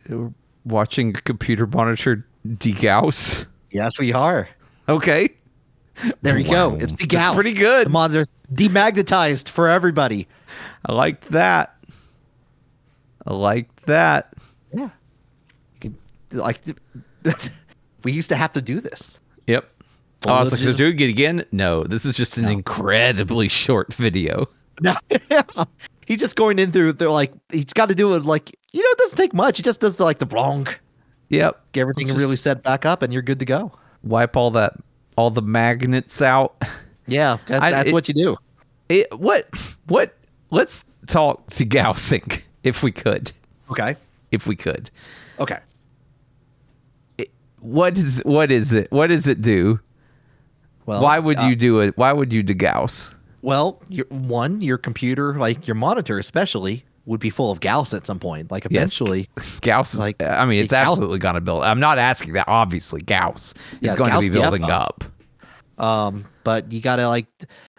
We're 0.09 0.33
watching 0.65 1.11
a 1.11 1.21
computer 1.21 1.67
monitor 1.67 2.27
degauss. 2.47 3.47
Yes, 3.71 3.99
we 3.99 4.13
are. 4.13 4.49
Okay. 4.89 5.31
There 6.23 6.39
you 6.39 6.49
go. 6.49 6.77
It's 6.81 6.93
That's 6.93 7.35
pretty 7.35 7.53
good. 7.55 7.87
The 7.87 7.91
monitor 7.91 8.27
demagnetized 8.53 9.49
for 9.49 9.69
everybody. 9.69 10.27
I 10.85 10.93
liked 10.93 11.31
that. 11.31 11.77
I 13.27 13.35
liked 13.35 13.87
that. 13.87 14.35
Yeah. 14.73 14.91
You 15.75 15.81
could, 15.81 15.95
like 16.33 16.61
we 18.05 18.13
used 18.13 18.31
to 18.31 18.37
have 18.37 18.53
to 18.53 18.63
do 18.63 18.81
this. 18.81 19.19
Yep. 19.47 19.69
Oh, 20.27 20.33
I 20.33 20.43
was 20.43 20.53
like, 20.53 20.61
they're 20.61 20.73
doing 20.73 20.99
it 21.01 21.09
again? 21.11 21.45
No, 21.51 21.83
this 21.85 22.05
is 22.05 22.17
just 22.17 22.39
an 22.39 22.47
incredibly 22.47 23.49
short 23.63 23.93
video. 23.93 24.49
No, 24.81 24.97
he's 26.07 26.21
just 26.21 26.37
going 26.37 26.59
in 26.59 26.71
through. 26.73 26.93
They're 26.95 27.11
like 27.11 27.33
he's 27.51 27.73
got 27.73 27.89
to 27.89 27.95
do 27.95 28.15
it 28.15 28.25
like 28.25 28.51
you 28.73 28.83
know. 28.83 28.89
It 28.91 28.99
doesn't 28.99 29.17
take 29.19 29.35
much. 29.35 29.57
He 29.57 29.63
just 29.63 29.81
does 29.81 29.99
like 30.01 30.19
the 30.19 30.27
wrong. 30.27 30.69
Yep. 31.29 31.73
Get 31.73 31.81
everything 31.83 32.07
just 32.07 32.19
really 32.19 32.37
set 32.37 32.63
back 32.63 32.85
up, 32.87 33.03
and 33.03 33.13
you're 33.13 33.23
good 33.23 33.39
to 33.41 33.45
go. 33.45 33.73
Wipe 34.03 34.37
all 34.37 34.51
that, 34.53 34.75
all 35.17 35.31
the 35.31 35.43
magnets 35.43 36.21
out. 36.23 36.61
Yeah, 37.07 37.39
that, 37.47 37.63
I- 37.63 37.71
that's 37.71 37.91
it- 37.91 37.93
what 37.93 38.09
you 38.09 38.15
do. 38.15 38.37
It, 38.89 39.19
what? 39.19 39.49
What? 39.87 40.17
Let's 40.51 40.85
talk 41.07 41.49
to 41.51 41.65
gaussing 41.65 42.31
if 42.63 42.83
we 42.83 42.93
could. 42.93 43.33
Okay. 43.71 43.97
If 44.31 44.47
we 44.47 44.55
could. 44.55 44.91
Okay. 45.41 45.59
What 47.63 47.97
is 47.97 48.21
what 48.25 48.51
is 48.53 48.73
it? 48.73 48.91
What 48.93 49.07
does 49.07 49.27
it 49.29 49.41
do? 49.41 49.81
Well, 50.85 51.03
why 51.03 51.19
would 51.19 51.39
uh, 51.39 51.43
you 51.45 51.57
do 51.57 51.81
it? 51.81 51.97
Why 51.97 52.13
would 52.13 52.33
you 52.33 52.43
degauss? 52.43 53.15
Well, 53.41 53.81
your, 53.89 54.07
one, 54.09 54.61
your 54.61 54.79
computer, 54.79 55.35
like 55.39 55.67
your 55.67 55.75
monitor, 55.77 56.19
especially, 56.19 56.85
would 57.07 57.21
be 57.21 57.31
full 57.31 57.51
of 57.53 57.61
Gauss 57.61 57.93
at 57.95 58.07
some 58.07 58.19
point. 58.19 58.51
Like 58.51 58.65
Yes. 58.65 58.71
eventually, 58.99 59.29
Gauss 59.63 59.95
is. 59.95 60.01
Like, 60.01 60.21
I 60.23 60.45
mean, 60.45 60.61
it's 60.61 60.73
Gauss- 60.73 60.89
absolutely 60.91 61.19
going 61.21 61.37
to 61.37 61.41
build. 61.41 61.63
I'm 61.63 61.81
not 61.81 61.99
asking 61.99 62.33
that. 62.35 62.47
Obviously, 62.49 63.01
Gauss 63.01 63.55
Yeah, 63.81 63.91
is 63.91 63.97
going 63.97 64.13
to 64.13 64.19
be 64.21 64.29
Gauss, 64.29 64.43
building 64.43 64.65
uh, 64.65 64.69
up. 64.69 65.05
um, 65.79 66.25
but 66.45 66.71
you 66.73 66.81
gotta 66.81 67.07
like, 67.09 67.27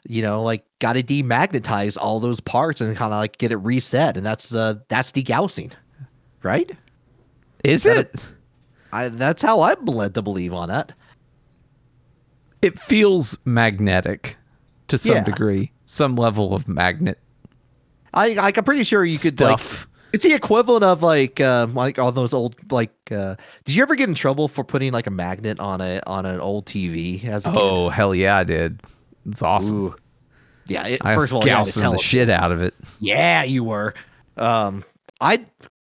you 0.08 0.22
know, 0.22 0.44
like 0.44 0.64
gotta 0.80 1.02
demagnetize 1.04 1.98
all 2.00 2.22
those 2.22 2.40
parts 2.40 2.80
and 2.82 2.96
kind 2.96 3.14
of 3.14 3.20
like 3.20 3.38
get 3.38 3.52
it 3.52 3.58
reset, 3.58 4.16
and 4.16 4.26
that's 4.26 4.54
uh 4.54 4.76
that's 4.88 5.12
degaussing, 5.12 5.72
right? 6.42 6.72
Is 7.66 7.84
that- 7.84 8.06
it? 8.14 8.30
I 8.94 9.10
that's 9.10 9.42
how 9.42 9.62
I'm 9.62 9.84
led 9.86 10.14
to 10.16 10.22
believe 10.22 10.54
on 10.54 10.70
that. 10.70 10.94
It 12.62 12.80
feels 12.80 13.38
magnetic 13.46 14.38
to 14.88 14.98
some 14.98 15.16
Yeah. 15.18 15.24
degree. 15.24 15.72
Some 15.86 16.16
level 16.16 16.54
of 16.56 16.68
magnet 16.68 17.20
I 18.14 18.34
like 18.34 18.58
I'm 18.58 18.64
pretty 18.64 18.84
sure 18.84 19.04
you 19.04 19.18
could 19.20 19.40
like 19.42 19.60
stuff. 19.60 19.88
it's 20.14 20.24
the 20.24 20.34
equivalent 20.34 20.84
of 20.84 21.02
like 21.04 21.40
uh, 21.42 21.68
like 21.74 21.98
all 22.00 22.12
those 22.12 22.34
old 22.34 22.56
like 22.72 22.94
uh 23.12 23.36
did 23.66 23.76
you 23.76 23.82
ever 23.82 23.96
get 23.96 24.08
in 24.08 24.16
trouble 24.16 24.48
for 24.48 24.64
putting 24.64 24.94
like 24.94 25.08
a 25.08 25.12
magnet 25.12 25.60
on 25.60 25.82
a 25.82 26.00
on 26.08 26.26
an 26.26 26.40
old 26.40 26.66
TV 26.66 27.24
as 27.26 27.46
a 27.46 27.50
kid? 27.50 27.58
oh 27.60 27.90
hell 27.90 28.14
yeah, 28.16 28.38
I 28.38 28.44
did. 28.44 28.82
It's 29.28 29.42
awesome. 29.42 29.78
Ooh. 29.78 29.96
Yeah, 30.68 30.86
it, 30.88 31.02
I 31.04 31.16
first 31.16 31.22
was 31.22 31.32
of 31.32 31.36
all, 31.36 31.42
to 31.42 31.48
gaussing 31.50 31.84
the 31.92 31.98
shit 31.98 32.30
out 32.30 32.52
of 32.52 32.62
it. 32.62 32.74
Yeah, 33.00 33.44
you 33.44 33.64
were. 33.66 33.94
Um, 34.38 34.84
I 35.20 35.46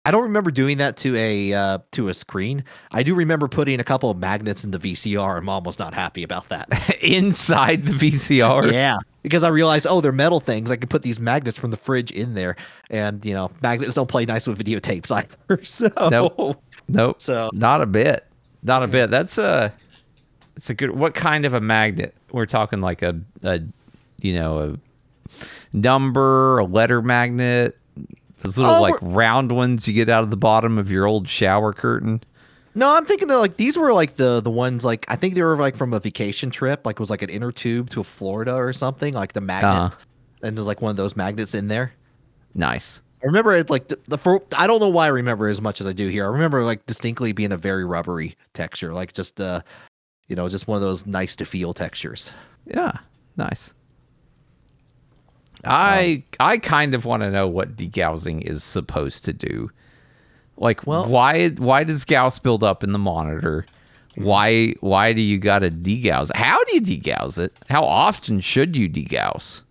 I 0.05 0.11
don't 0.11 0.23
remember 0.23 0.51
doing 0.51 0.79
that 0.79 0.97
to 0.97 1.15
a 1.15 1.53
uh, 1.53 1.77
to 1.91 2.09
a 2.09 2.13
screen. 2.13 2.65
I 2.91 3.03
do 3.03 3.15
remember 3.15 3.47
putting 3.47 3.79
a 3.79 3.85
couple 3.85 4.09
of 4.09 4.17
magnets 4.17 4.65
in 4.65 4.71
the 4.71 4.77
VCR, 4.79 5.37
and 5.37 5.45
mom 5.45 5.63
was 5.63 5.79
not 5.79 5.93
happy 5.93 6.23
about 6.23 6.49
that. 6.49 6.67
Inside 7.01 7.83
the 7.83 7.93
VCR. 7.93 8.71
yeah, 8.73 8.97
because 9.21 9.43
I 9.43 9.47
realized, 9.47 9.87
oh, 9.89 10.01
they're 10.01 10.11
metal 10.11 10.41
things. 10.41 10.69
I 10.71 10.75
can 10.75 10.89
put 10.89 11.03
these 11.03 11.21
magnets 11.21 11.57
from 11.57 11.71
the 11.71 11.77
fridge 11.77 12.11
in 12.11 12.33
there, 12.33 12.57
and 12.89 13.25
you 13.25 13.33
know, 13.33 13.49
magnets 13.61 13.93
don't 13.93 14.09
play 14.09 14.25
nice 14.25 14.45
with 14.45 14.59
videotapes 14.59 15.09
either. 15.09 15.61
So 15.63 15.89
Nope. 16.11 16.61
Nope. 16.89 17.21
So- 17.21 17.49
not 17.53 17.81
a 17.81 17.85
bit. 17.85 18.27
Not 18.61 18.83
a 18.83 18.87
bit. 18.87 19.09
That's 19.09 19.37
a 19.37 19.73
it's 20.55 20.69
a 20.69 20.73
good 20.73 20.91
what 20.91 21.13
kind 21.13 21.45
of 21.45 21.53
a 21.53 21.61
magnet? 21.61 22.13
We're 22.31 22.45
talking 22.45 22.81
like 22.81 23.01
a 23.01 23.19
a 23.41 23.61
you 24.19 24.33
know, 24.35 24.59
a 24.59 25.77
number, 25.77 26.57
a 26.59 26.65
letter 26.65 27.01
magnet, 27.01 27.77
those 28.43 28.57
little 28.57 28.75
Oh, 28.75 28.81
like 28.81 28.95
round 29.01 29.51
ones 29.51 29.87
you 29.87 29.93
get 29.93 30.09
out 30.09 30.23
of 30.23 30.29
the 30.29 30.37
bottom 30.37 30.77
of 30.77 30.91
your 30.91 31.05
old 31.07 31.27
shower 31.27 31.73
curtain. 31.73 32.21
No, 32.75 32.91
I'm 32.95 33.05
thinking 33.05 33.29
of 33.31 33.39
like 33.39 33.57
these 33.57 33.77
were 33.77 33.93
like 33.93 34.15
the 34.15 34.41
the 34.41 34.49
ones 34.51 34.83
like 34.83 35.05
I 35.09 35.15
think 35.15 35.35
they 35.35 35.43
were 35.43 35.57
like 35.57 35.75
from 35.75 35.93
a 35.93 35.99
vacation 35.99 36.49
trip, 36.49 36.85
like 36.85 36.95
it 36.95 36.99
was 36.99 37.09
like 37.09 37.21
an 37.21 37.29
inner 37.29 37.51
tube 37.51 37.89
to 37.91 38.03
Florida 38.03 38.55
or 38.55 38.73
something, 38.73 39.13
like 39.13 39.33
the 39.33 39.41
magnet, 39.41 39.71
Uh-huh. 39.93 39.95
and 40.41 40.57
there's 40.57 40.67
like 40.67 40.81
one 40.81 40.89
of 40.91 40.97
those 40.97 41.15
magnets 41.15 41.53
in 41.53 41.67
there. 41.67 41.93
Nice. 42.55 43.01
I 43.21 43.25
remember 43.27 43.53
it 43.55 43.69
like 43.69 43.87
the, 43.87 43.97
the 44.05 44.17
for, 44.17 44.41
I 44.57 44.67
don't 44.67 44.79
know 44.81 44.89
why 44.89 45.05
I 45.05 45.09
remember 45.09 45.47
as 45.47 45.61
much 45.61 45.79
as 45.79 45.87
I 45.87 45.93
do 45.93 46.09
here. 46.09 46.25
I 46.25 46.27
remember 46.29 46.63
like 46.63 46.85
distinctly 46.85 47.31
being 47.31 47.51
a 47.53 47.57
very 47.57 47.85
rubbery 47.85 48.35
texture, 48.53 48.93
like 48.93 49.13
just 49.13 49.39
uh, 49.39 49.61
you 50.27 50.35
know, 50.35 50.49
just 50.49 50.67
one 50.67 50.75
of 50.75 50.81
those 50.81 51.05
nice 51.05 51.35
to 51.37 51.45
feel 51.45 51.73
textures. 51.73 52.33
Yeah. 52.65 52.91
Nice. 53.37 53.73
I 55.65 56.23
I 56.39 56.57
kind 56.57 56.93
of 56.95 57.05
want 57.05 57.23
to 57.23 57.31
know 57.31 57.47
what 57.47 57.75
degaussing 57.75 58.41
is 58.41 58.63
supposed 58.63 59.25
to 59.25 59.33
do. 59.33 59.71
Like 60.57 60.85
Well- 60.85 61.07
why 61.07 61.49
why 61.49 61.83
does 61.83 62.05
Gauss 62.05 62.39
build 62.39 62.63
up 62.63 62.83
in 62.83 62.91
the 62.91 62.99
monitor? 62.99 63.65
Why 64.15 64.73
why 64.81 65.13
do 65.13 65.21
you 65.21 65.39
got 65.39 65.59
to 65.59 65.71
degauss? 65.71 66.31
How 66.35 66.63
do 66.65 66.75
you 66.75 66.81
degauss 66.81 67.39
it? 67.39 67.53
How 67.69 67.83
often 67.83 68.39
should 68.41 68.75
you 68.75 68.87
degauss? 68.87 69.63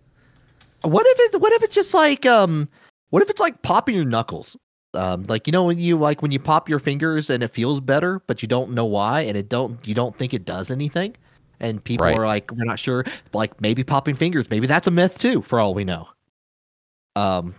What 0.81 1.05
if 1.07 1.33
it? 1.33 1.39
What 1.41 1.53
if 1.53 1.63
it's 1.63 1.75
just 1.75 1.93
like 1.93 2.25
um? 2.25 2.67
What 3.09 3.23
if 3.23 3.29
it's 3.29 3.39
like 3.39 3.61
popping 3.61 3.95
your 3.95 4.05
knuckles? 4.05 4.57
Um, 4.95 5.23
like 5.23 5.47
you 5.47 5.51
know 5.51 5.63
when 5.63 5.79
you 5.79 5.95
like 5.97 6.21
when 6.21 6.31
you 6.31 6.39
pop 6.39 6.67
your 6.67 6.79
fingers 6.79 7.29
and 7.29 7.41
it 7.41 7.47
feels 7.47 7.79
better, 7.79 8.21
but 8.27 8.41
you 8.41 8.47
don't 8.47 8.71
know 8.71 8.85
why, 8.85 9.21
and 9.21 9.37
it 9.37 9.47
don't 9.49 9.79
you 9.87 9.95
don't 9.95 10.15
think 10.17 10.33
it 10.33 10.43
does 10.45 10.69
anything, 10.69 11.15
and 11.59 11.83
people 11.83 12.05
Right. 12.05 12.17
are 12.17 12.25
like 12.27 12.51
we're 12.51 12.65
not 12.65 12.79
sure. 12.79 13.03
Like 13.33 13.59
maybe 13.61 13.83
popping 13.83 14.15
fingers, 14.15 14.49
maybe 14.49 14.67
that's 14.67 14.87
a 14.87 14.91
myth 14.91 15.17
too, 15.19 15.41
for 15.41 15.59
all 15.59 15.73
we 15.73 15.83
know. 15.85 16.07
Um, 17.15 17.53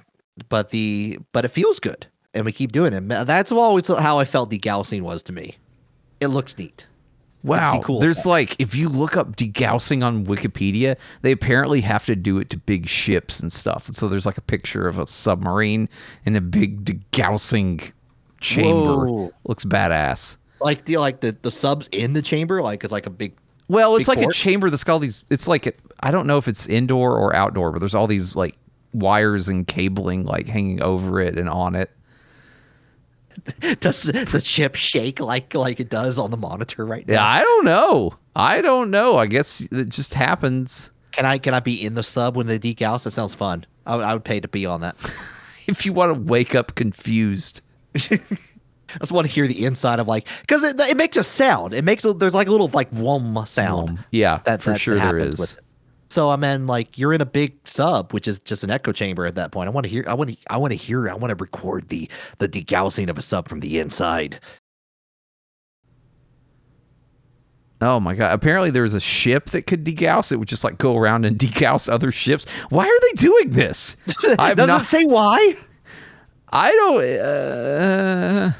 but 0.48 0.70
the 0.70 1.18
but 1.32 1.44
it 1.44 1.48
feels 1.48 1.78
good, 1.80 2.06
and 2.34 2.44
we 2.44 2.52
keep 2.52 2.72
doing 2.72 2.92
it. 2.92 3.06
That's 3.08 3.52
always 3.52 3.86
how 3.88 4.18
I 4.18 4.24
felt 4.24 4.50
degaussing 4.50 5.02
was 5.02 5.22
to 5.24 5.32
me. 5.32 5.56
It 6.20 6.28
looks 6.28 6.56
neat. 6.58 6.86
Wow. 7.42 7.82
cool 7.84 8.00
There's 8.00 8.16
effects. 8.16 8.26
like 8.26 8.56
if 8.58 8.74
you 8.74 8.88
look 8.88 9.18
up 9.18 9.36
degaussing 9.36 10.02
on 10.02 10.24
Wikipedia, 10.24 10.96
they 11.20 11.30
apparently 11.30 11.82
have 11.82 12.06
to 12.06 12.16
do 12.16 12.38
it 12.38 12.48
to 12.50 12.56
big 12.56 12.88
ships 12.88 13.38
and 13.38 13.52
stuff. 13.52 13.86
And 13.86 13.94
so 13.94 14.08
there's 14.08 14.24
like 14.24 14.38
a 14.38 14.42
picture 14.42 14.88
of 14.88 14.98
a 14.98 15.06
submarine 15.06 15.90
in 16.24 16.36
a 16.36 16.40
big 16.40 16.84
degaussing 16.86 17.92
chamber. 18.40 19.06
Whoa. 19.06 19.32
Looks 19.44 19.66
badass. 19.66 20.38
Like 20.60 20.86
the 20.86 20.96
like 20.96 21.20
the 21.20 21.36
the 21.42 21.50
subs 21.50 21.86
in 21.92 22.14
the 22.14 22.22
chamber, 22.22 22.62
like 22.62 22.82
it's 22.82 22.92
like 22.92 23.04
a 23.06 23.10
big 23.10 23.36
Well, 23.68 23.96
it's 23.96 24.08
Big 24.08 24.18
like 24.18 24.28
a 24.28 24.32
chamber 24.32 24.70
that's 24.70 24.84
got 24.84 24.94
all 24.94 24.98
these. 24.98 25.24
It's 25.30 25.48
like 25.48 25.78
I 26.00 26.10
don't 26.10 26.26
know 26.26 26.38
if 26.38 26.48
it's 26.48 26.66
indoor 26.66 27.16
or 27.16 27.34
outdoor, 27.34 27.72
but 27.72 27.78
there's 27.78 27.94
all 27.94 28.06
these 28.06 28.36
like 28.36 28.56
wires 28.92 29.48
and 29.48 29.66
cabling 29.66 30.24
like 30.24 30.48
hanging 30.48 30.82
over 30.82 31.20
it 31.20 31.38
and 31.38 31.48
on 31.48 31.74
it. 31.74 31.90
Does 33.80 34.02
the, 34.02 34.24
the 34.30 34.40
ship 34.40 34.76
shake 34.76 35.18
like 35.18 35.54
like 35.54 35.80
it 35.80 35.88
does 35.88 36.18
on 36.18 36.30
the 36.30 36.36
monitor 36.36 36.86
right 36.86 37.06
now? 37.06 37.14
Yeah, 37.14 37.26
I 37.26 37.40
don't 37.40 37.64
know. 37.64 38.14
I 38.36 38.60
don't 38.60 38.90
know. 38.90 39.18
I 39.18 39.26
guess 39.26 39.60
it 39.60 39.88
just 39.88 40.14
happens. 40.14 40.92
Can 41.10 41.26
I 41.26 41.38
can 41.38 41.52
I 41.52 41.60
be 41.60 41.84
in 41.84 41.94
the 41.94 42.02
sub 42.02 42.36
when 42.36 42.46
they 42.46 42.58
degauss? 42.58 43.04
That 43.04 43.10
sounds 43.10 43.34
fun. 43.34 43.66
I 43.86 43.96
I 43.96 44.12
would 44.14 44.24
pay 44.24 44.40
to 44.40 44.48
be 44.48 44.66
on 44.66 44.80
that. 44.82 44.96
If 45.66 45.86
you 45.86 45.94
want 45.94 46.10
to 46.10 46.20
wake 46.30 46.54
up 46.54 46.74
confused, 46.74 47.62
I 48.94 48.98
just 48.98 49.12
want 49.12 49.26
to 49.26 49.32
hear 49.32 49.46
the 49.46 49.64
inside 49.64 49.98
of 49.98 50.08
like 50.08 50.28
because 50.40 50.62
it, 50.62 50.78
it 50.80 50.96
makes 50.96 51.16
a 51.16 51.24
sound. 51.24 51.74
It 51.74 51.84
makes 51.84 52.04
a, 52.04 52.12
there's 52.12 52.34
like 52.34 52.48
a 52.48 52.50
little 52.50 52.68
like 52.68 52.92
whom 52.92 53.38
sound 53.46 54.04
yeah, 54.10 54.40
that 54.44 54.62
for 54.62 54.70
that, 54.70 54.80
sure 54.80 54.96
there 54.96 55.14
with. 55.14 55.58
So 56.10 56.30
I 56.30 56.36
mean, 56.36 56.66
like 56.66 56.96
you're 56.96 57.12
in 57.12 57.20
a 57.20 57.26
big 57.26 57.54
sub, 57.64 58.12
which 58.12 58.28
is 58.28 58.38
just 58.40 58.62
an 58.62 58.70
echo 58.70 58.92
chamber 58.92 59.26
at 59.26 59.34
that 59.34 59.50
point. 59.50 59.68
I 59.68 59.70
want 59.70 59.84
to 59.84 59.90
hear. 59.90 60.04
I 60.06 60.14
want 60.14 60.30
to. 60.30 60.36
I 60.48 60.56
want 60.56 60.72
to 60.72 60.76
hear. 60.76 61.08
I 61.08 61.14
want 61.14 61.30
to 61.30 61.36
record 61.36 61.88
the 61.88 62.08
the 62.38 62.48
degaussing 62.48 63.08
of 63.08 63.18
a 63.18 63.22
sub 63.22 63.48
from 63.48 63.60
the 63.60 63.80
inside. 63.80 64.38
Oh 67.80 67.98
my 68.00 68.14
god! 68.14 68.32
Apparently, 68.32 68.70
there 68.70 68.84
was 68.84 68.94
a 68.94 69.00
ship 69.00 69.50
that 69.50 69.66
could 69.66 69.84
degauss. 69.84 70.30
It 70.30 70.36
would 70.36 70.48
just 70.48 70.62
like 70.62 70.78
go 70.78 70.96
around 70.96 71.24
and 71.24 71.36
degauss 71.38 71.92
other 71.92 72.12
ships. 72.12 72.48
Why 72.70 72.86
are 72.86 73.00
they 73.00 73.12
doing 73.16 73.50
this? 73.50 73.96
I'm 74.38 74.56
Does 74.56 74.68
not. 74.68 74.82
it 74.82 74.84
say 74.84 75.04
why? 75.04 75.56
I 76.50 76.70
don't. 76.70 77.04
Uh, 77.18 78.52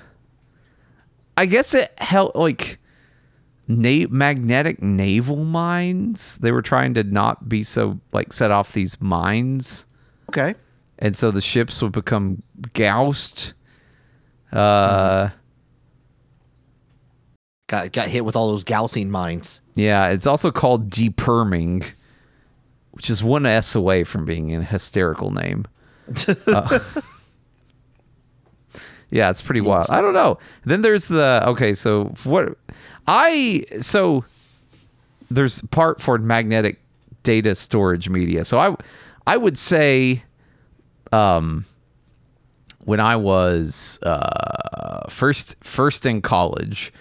I 1.37 1.47
guess 1.47 1.75
it 1.75 1.93
helped. 1.99 2.37
Like 2.37 2.79
na- 3.69 4.07
magnetic 4.11 4.83
naval 4.83 5.45
mines. 5.45 6.39
They 6.39 6.53
were 6.53 6.63
trying 6.63 6.95
to 6.95 7.05
not 7.05 7.49
be 7.49 7.63
so 7.63 7.99
like 8.13 8.33
set 8.33 8.51
off 8.51 8.73
these 8.73 9.01
mines, 9.01 9.87
Okay. 10.29 10.55
and 10.99 11.17
so 11.17 11.31
the 11.31 11.41
ships 11.41 11.83
would 11.83 11.93
become 11.93 12.43
goused. 12.75 13.53
Uh, 14.53 15.31
Got 17.69 17.93
got 17.93 18.09
hit 18.09 18.25
with 18.25 18.37
all 18.37 18.51
those 18.51 18.63
Gaussian 18.65 19.09
mines. 19.09 19.61
yeah. 19.75 20.09
It's 20.11 20.27
also 20.27 20.51
called 20.51 20.91
deperming, 20.91 21.85
which 22.93 23.09
is 23.09 23.25
one 23.25 23.47
S 23.47 23.75
away 23.75 24.05
from 24.05 24.25
being 24.27 24.55
a 24.55 24.63
hysterical 24.63 25.31
name. 25.31 25.65
Uh, 26.47 26.79
yeah, 29.11 29.31
it's 29.31 29.43
pretty 29.43 29.61
wild. 29.61 29.87
I 29.91 30.01
don't 30.01 30.15
know. 30.15 30.39
Then 30.65 30.81
there's 30.81 31.09
the 31.09 31.43
okay. 31.47 31.75
So 31.75 32.07
what 32.25 32.57
I 33.07 33.65
so 33.81 34.25
there's 35.31 35.63
part 35.63 36.01
for 36.01 36.19
magnetic 36.19 36.81
data 37.23 37.55
storage 37.55 38.09
media. 38.09 38.45
So 38.45 38.59
I 38.59 38.77
I 39.27 39.37
would 39.37 39.59
say 39.59 40.23
um 41.13 41.65
when 42.85 43.01
I 43.01 43.17
was 43.17 43.99
uh 44.03 45.09
first 45.09 45.57
first 45.63 46.07
in 46.07 46.21
college 46.23 46.93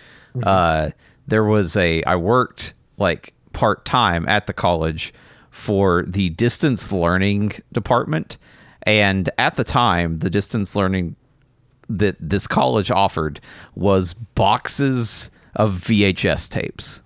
uh 0.44 0.92
there 1.28 1.44
was 1.44 1.76
a 1.76 2.04
I 2.04 2.16
worked 2.16 2.74
like 2.98 3.34
part 3.54 3.86
time 3.86 4.28
at 4.28 4.48
the 4.48 4.54
college 4.54 5.14
for 5.52 6.04
the 6.08 6.30
distance 6.30 6.92
learning 6.92 7.52
department 7.72 8.38
and 8.84 9.30
at 9.38 9.56
the 9.56 9.64
time 9.64 10.20
the 10.20 10.30
distance 10.30 10.76
learning 10.76 11.16
that 11.90 12.16
this 12.20 12.48
college 12.48 12.92
offered 12.92 13.40
was 13.76 14.14
boxes 14.14 15.30
of 15.56 15.74
VHS 15.74 16.50
tapes. 16.50 17.02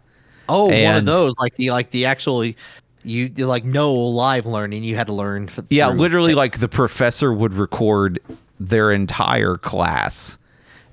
Oh, 0.49 0.67
one 0.67 0.95
of 0.95 1.05
those, 1.05 1.37
like 1.39 1.55
the 1.55 1.71
like 1.71 1.91
the 1.91 2.05
actually, 2.05 2.55
you 3.03 3.27
like 3.29 3.65
no 3.65 3.93
live 3.93 4.45
learning. 4.45 4.83
You 4.83 4.95
had 4.95 5.07
to 5.07 5.13
learn. 5.13 5.49
Yeah, 5.69 5.89
literally, 5.89 6.35
like 6.35 6.59
the 6.59 6.69
professor 6.69 7.33
would 7.33 7.53
record 7.53 8.19
their 8.59 8.91
entire 8.91 9.57
class, 9.57 10.37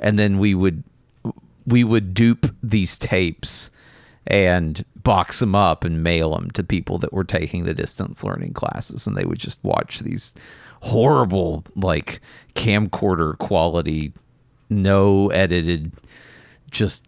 and 0.01 0.19
then 0.19 0.39
we 0.39 0.55
would 0.55 0.83
we 1.67 1.85
would 1.85 2.15
dupe 2.15 2.47
these 2.63 2.99
tapes 2.99 3.71
and 4.27 4.85
box 4.97 5.39
them 5.39 5.55
up 5.55 5.85
and 5.85 6.03
mail 6.03 6.35
them 6.35 6.51
to 6.53 6.65
people 6.65 6.99
that 6.99 7.13
were 7.13 7.25
taking 7.25 7.65
the 7.65 7.75
distance 7.75 8.25
learning 8.25 8.55
classes, 8.55 9.07
and 9.07 9.17
they 9.17 9.25
would 9.25 9.39
just 9.39 9.63
watch 9.63 10.01
these 10.01 10.35
horrible, 10.85 11.65
like 11.75 12.21
camcorder 12.55 13.39
quality, 13.39 14.13
no 14.69 15.29
edited, 15.31 15.93
just 16.71 17.07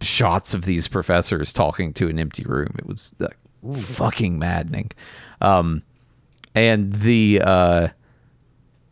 shots 0.00 0.52
of 0.52 0.64
these 0.64 0.88
professors 0.88 1.52
talking 1.52 1.92
to 1.92 2.08
an 2.08 2.18
empty 2.18 2.42
room. 2.42 2.74
It 2.76 2.86
was 2.86 3.14
like, 3.20 3.36
fucking 3.72 4.38
maddening. 4.40 4.90
Um, 5.40 5.82
and 6.56 6.92
the 6.92 7.40
uh, 7.44 7.88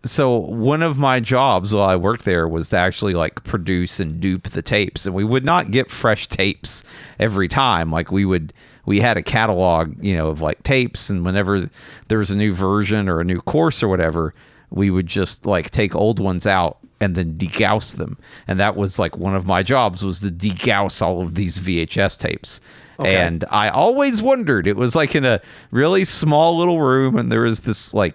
so 0.08 0.36
one 0.36 0.82
of 0.82 0.98
my 0.98 1.20
jobs 1.20 1.74
while 1.74 1.88
I 1.88 1.96
worked 1.96 2.24
there 2.24 2.48
was 2.48 2.68
to 2.70 2.76
actually 2.76 3.14
like 3.14 3.44
produce 3.44 4.00
and 4.00 4.20
dupe 4.20 4.50
the 4.50 4.62
tapes, 4.62 5.06
and 5.06 5.14
we 5.14 5.24
would 5.24 5.44
not 5.44 5.70
get 5.70 5.90
fresh 5.90 6.26
tapes 6.26 6.84
every 7.18 7.48
time. 7.48 7.90
Like 7.90 8.10
we 8.10 8.24
would, 8.24 8.52
we 8.84 9.00
had 9.00 9.16
a 9.16 9.22
catalog, 9.22 10.02
you 10.04 10.14
know, 10.16 10.28
of 10.28 10.40
like 10.40 10.62
tapes, 10.62 11.10
and 11.10 11.24
whenever 11.24 11.70
there 12.08 12.18
was 12.18 12.30
a 12.30 12.36
new 12.36 12.52
version 12.52 13.08
or 13.08 13.20
a 13.20 13.24
new 13.24 13.40
course 13.40 13.82
or 13.82 13.88
whatever, 13.88 14.34
we 14.70 14.90
would 14.90 15.06
just 15.06 15.46
like 15.46 15.70
take 15.70 15.94
old 15.94 16.20
ones 16.20 16.46
out 16.46 16.78
and 17.00 17.14
then 17.14 17.34
degauss 17.34 17.96
them, 17.96 18.16
and 18.48 18.58
that 18.58 18.76
was 18.76 18.98
like 18.98 19.16
one 19.16 19.34
of 19.34 19.46
my 19.46 19.62
jobs 19.62 20.02
was 20.02 20.20
to 20.20 20.28
degauss 20.28 21.02
all 21.02 21.20
of 21.20 21.34
these 21.34 21.58
VHS 21.58 22.18
tapes. 22.18 22.60
Okay. 22.98 23.14
And 23.14 23.44
I 23.50 23.68
always 23.68 24.22
wondered, 24.22 24.66
it 24.66 24.76
was 24.76 24.96
like 24.96 25.14
in 25.14 25.26
a 25.26 25.42
really 25.70 26.04
small 26.04 26.56
little 26.56 26.80
room, 26.80 27.16
and 27.16 27.30
there 27.30 27.42
was 27.42 27.60
this 27.60 27.92
like 27.92 28.14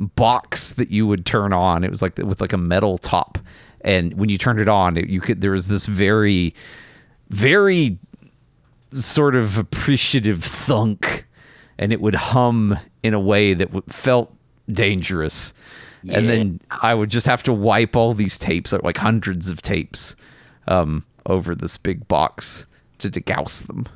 box 0.00 0.72
that 0.74 0.90
you 0.90 1.06
would 1.06 1.26
turn 1.26 1.52
on. 1.52 1.84
It 1.84 1.90
was 1.90 2.02
like 2.02 2.18
with 2.18 2.40
like 2.40 2.52
a 2.52 2.58
metal 2.58 2.98
top, 2.98 3.38
and 3.82 4.14
when 4.14 4.28
you 4.28 4.38
turned 4.38 4.60
it 4.60 4.68
on, 4.68 4.96
it, 4.96 5.08
you 5.08 5.20
could 5.20 5.40
there 5.40 5.52
was 5.52 5.68
this 5.68 5.86
very, 5.86 6.54
very 7.28 7.98
sort 8.92 9.36
of 9.36 9.58
appreciative 9.58 10.42
thunk, 10.42 11.26
and 11.78 11.92
it 11.92 12.00
would 12.00 12.14
hum 12.14 12.78
in 13.02 13.14
a 13.14 13.20
way 13.20 13.54
that 13.54 13.68
w- 13.68 13.84
felt 13.88 14.34
dangerous. 14.70 15.52
And 16.16 16.28
then 16.28 16.60
I 16.70 16.94
would 16.94 17.10
just 17.10 17.26
have 17.26 17.42
to 17.42 17.52
wipe 17.52 17.94
all 17.94 18.14
these 18.14 18.38
tapes, 18.38 18.72
like 18.72 18.96
hundreds 18.96 19.50
of 19.50 19.60
tapes, 19.60 20.16
um, 20.66 21.04
over 21.26 21.54
this 21.54 21.76
big 21.76 22.08
box 22.08 22.64
to 23.00 23.10
degauss 23.10 23.66
them. 23.66 23.86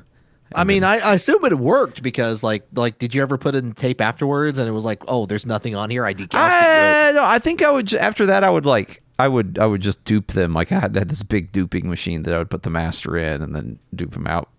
I 0.55 0.63
mean, 0.63 0.83
I, 0.83 0.97
I 0.99 1.13
assume 1.15 1.43
it 1.45 1.57
worked 1.57 2.01
because 2.01 2.43
like 2.43 2.63
like 2.73 2.97
did 2.97 3.13
you 3.13 3.21
ever 3.21 3.37
put 3.37 3.55
in 3.55 3.73
tape 3.73 4.01
afterwards 4.01 4.57
and 4.57 4.67
it 4.67 4.71
was 4.71 4.85
like 4.85 5.03
oh 5.07 5.25
there's 5.25 5.45
nothing 5.45 5.75
on 5.75 5.89
here 5.89 6.05
I. 6.05 6.13
I, 6.33 7.11
no, 7.13 7.23
I 7.25 7.39
think 7.39 7.61
I 7.61 7.71
would 7.71 7.93
after 7.93 8.25
that 8.27 8.43
I 8.43 8.49
would 8.49 8.65
like 8.65 9.03
I 9.19 9.27
would 9.27 9.59
I 9.59 9.65
would 9.65 9.81
just 9.81 10.03
dupe 10.03 10.27
them 10.33 10.53
like 10.53 10.71
I 10.71 10.79
had, 10.79 10.95
had 10.95 11.09
this 11.09 11.23
big 11.23 11.51
duping 11.51 11.89
machine 11.89 12.23
that 12.23 12.33
I 12.33 12.37
would 12.37 12.49
put 12.49 12.63
the 12.63 12.69
master 12.69 13.17
in 13.17 13.41
and 13.41 13.55
then 13.55 13.79
dupe 13.93 14.11
them 14.13 14.27
out. 14.27 14.49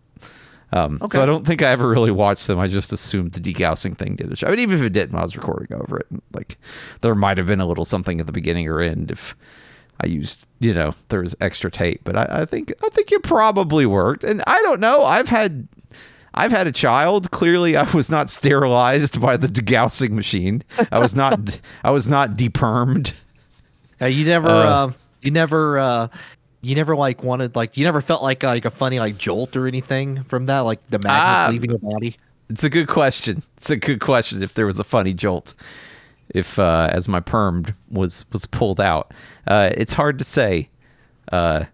Um, 0.72 0.98
Okay. 1.00 1.16
So 1.18 1.22
I 1.22 1.26
don't 1.26 1.46
think 1.46 1.62
I 1.62 1.70
ever 1.70 1.88
really 1.88 2.10
watched 2.10 2.46
them. 2.48 2.58
I 2.58 2.66
just 2.66 2.92
assumed 2.92 3.32
the 3.32 3.40
degaussing 3.40 3.96
thing 3.96 4.16
did 4.16 4.32
it. 4.32 4.42
I 4.44 4.50
mean, 4.50 4.58
even 4.60 4.78
if 4.78 4.84
it 4.84 4.92
didn't, 4.92 5.16
I 5.16 5.22
was 5.22 5.36
recording 5.36 5.76
over 5.76 5.98
it. 5.98 6.06
Like 6.32 6.58
there 7.02 7.14
might 7.14 7.38
have 7.38 7.46
been 7.46 7.60
a 7.60 7.66
little 7.66 7.84
something 7.84 8.20
at 8.20 8.26
the 8.26 8.32
beginning 8.32 8.68
or 8.68 8.80
end 8.80 9.10
if 9.10 9.36
I 10.00 10.06
used 10.06 10.46
you 10.60 10.72
know 10.74 10.94
there 11.08 11.22
was 11.22 11.34
extra 11.40 11.70
tape, 11.70 12.00
but 12.04 12.16
I, 12.16 12.42
I 12.42 12.44
think 12.44 12.72
I 12.84 12.88
think 12.90 13.12
it 13.12 13.22
probably 13.22 13.86
worked. 13.86 14.24
And 14.24 14.42
I 14.46 14.60
don't 14.62 14.80
know. 14.80 15.04
I've 15.04 15.28
had 15.28 15.68
I've 16.34 16.50
had 16.50 16.66
a 16.66 16.72
child. 16.72 17.30
Clearly, 17.30 17.76
I 17.76 17.90
was 17.92 18.10
not 18.10 18.28
sterilized 18.30 19.20
by 19.20 19.36
the 19.36 19.46
degaussing 19.46 20.10
machine. 20.10 20.62
I 20.92 20.98
was 20.98 21.14
not. 21.14 21.60
I 21.84 21.90
was 21.90 22.08
not 22.08 22.36
depermed. 22.36 23.14
Uh, 24.00 24.06
you 24.06 24.26
never 24.26 24.48
Uh, 24.48 24.52
uh, 24.52 24.92
you 25.22 25.30
never 25.30 25.78
uh 25.78 26.08
you 26.60 26.74
never 26.74 26.94
like 26.94 27.22
wanted 27.22 27.56
like 27.56 27.76
you 27.76 27.84
never 27.84 28.00
felt 28.02 28.22
like 28.22 28.44
uh, 28.44 28.48
like 28.48 28.64
a 28.64 28.70
funny 28.70 28.98
like 28.98 29.16
jolt 29.16 29.56
or 29.56 29.66
anything 29.66 30.22
from 30.24 30.46
that 30.46 30.60
like 30.60 30.80
the 30.90 30.98
magnets 30.98 31.44
Ah, 31.44 31.48
leaving 31.50 31.70
your 31.70 31.78
body. 31.78 32.16
It's 32.50 32.62
a 32.64 32.70
good 32.70 32.88
question. 32.88 33.42
It's 33.56 33.70
a 33.70 33.76
good 33.76 34.00
question. 34.00 34.42
If 34.42 34.54
there 34.54 34.66
was 34.66 34.78
a 34.78 34.84
funny 34.84 35.14
jolt, 35.14 35.54
if 36.30 36.58
uh, 36.58 36.88
as 36.92 37.08
my 37.08 37.20
permed 37.20 37.74
was 37.90 38.26
was 38.32 38.46
pulled 38.46 38.80
out, 38.80 39.12
uh, 39.46 39.70
it's 39.74 39.92
hard 39.92 40.18
to 40.18 40.24
say. 40.24 40.68
Uh, 41.32 41.64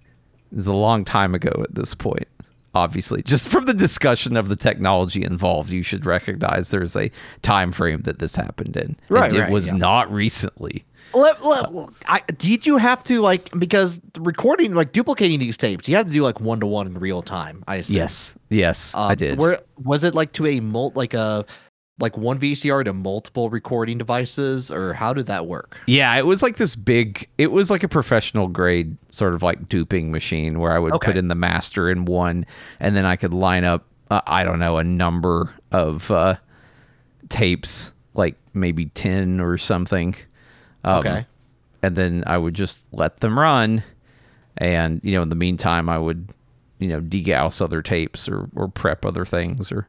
it's 0.54 0.66
a 0.66 0.72
long 0.72 1.04
time 1.04 1.34
ago 1.34 1.50
at 1.62 1.74
this 1.74 1.94
point. 1.94 2.28
Obviously, 2.74 3.22
just 3.22 3.48
from 3.48 3.66
the 3.66 3.74
discussion 3.74 4.36
of 4.36 4.48
the 4.48 4.56
technology 4.56 5.24
involved, 5.24 5.70
you 5.70 5.82
should 5.82 6.06
recognize 6.06 6.70
there's 6.70 6.96
a 6.96 7.10
time 7.42 7.70
frame 7.70 8.00
that 8.02 8.18
this 8.18 8.34
happened 8.36 8.76
in. 8.76 8.96
Right, 9.10 9.30
and 9.30 9.38
it 9.38 9.42
right, 9.42 9.50
was 9.50 9.66
yeah. 9.66 9.76
not 9.76 10.10
recently. 10.10 10.84
Let, 11.14 11.44
let, 11.44 11.66
I, 12.08 12.22
did 12.38 12.66
you 12.66 12.78
have 12.78 13.04
to 13.04 13.20
like 13.20 13.50
because 13.58 14.00
recording 14.18 14.72
like 14.72 14.92
duplicating 14.92 15.38
these 15.38 15.58
tapes 15.58 15.86
you 15.86 15.94
had 15.94 16.06
to 16.06 16.12
do 16.12 16.22
like 16.22 16.40
one 16.40 16.60
to 16.60 16.66
one 16.66 16.86
in 16.86 16.98
real 16.98 17.20
time 17.20 17.62
I 17.68 17.76
assume. 17.76 17.96
Yes, 17.96 18.34
yes, 18.48 18.94
I 18.94 19.10
Um, 19.10 19.16
did. 19.16 19.38
Where 19.38 19.60
was 19.76 20.04
it 20.04 20.14
like 20.14 20.32
to 20.34 20.46
a 20.46 20.60
mul 20.60 20.92
like 20.94 21.12
a 21.12 21.44
like 21.98 22.16
one 22.16 22.38
VCR 22.38 22.85
to 22.85 22.92
multiple 22.92 23.50
recording 23.50 23.98
devices 23.98 24.70
or 24.70 24.94
how 24.94 25.12
did 25.12 25.26
that 25.26 25.46
work? 25.46 25.76
Yeah, 25.87 26.14
it 26.16 26.26
was 26.26 26.42
like 26.42 26.57
this 26.57 26.74
big. 26.74 27.28
It 27.38 27.52
was 27.52 27.70
like 27.70 27.83
a 27.83 27.88
professional 27.88 28.48
grade 28.48 28.96
sort 29.11 29.35
of 29.35 29.42
like 29.42 29.68
duping 29.68 30.11
machine 30.11 30.59
where 30.59 30.72
I 30.72 30.78
would 30.78 30.94
put 31.00 31.16
in 31.16 31.28
the 31.28 31.35
master 31.35 31.90
in 31.90 32.05
one, 32.07 32.46
and 32.81 32.96
then 32.96 33.05
I 33.07 33.16
could 33.16 33.33
line 33.35 33.64
up. 33.64 33.87
Uh, 34.11 34.20
I 34.26 34.44
don't 34.44 34.59
know 34.59 34.78
a 34.78 34.85
number 34.85 35.55
of 35.70 36.11
uh, 36.11 36.37
tapes, 37.28 37.92
like 38.14 38.37
maybe 38.55 38.87
ten 38.87 39.40
or 39.40 39.59
something. 39.59 40.14
Um, 40.85 40.98
Okay. 40.98 41.26
and 41.83 41.94
then 41.96 42.24
I 42.26 42.38
would 42.38 42.55
just 42.55 42.81
let 42.92 43.20
them 43.20 43.38
run, 43.38 43.83
and 44.57 45.00
you 45.05 45.12
know, 45.12 45.22
in 45.22 45.28
the 45.28 45.37
meantime, 45.37 45.88
I 45.88 45.98
would, 45.98 46.31
you 46.78 46.88
know, 46.88 47.00
degauss 47.00 47.61
other 47.62 47.83
tapes 47.83 48.28
or 48.28 48.48
or 48.57 48.68
prep 48.68 49.05
other 49.05 49.24
things 49.24 49.70
or. 49.70 49.88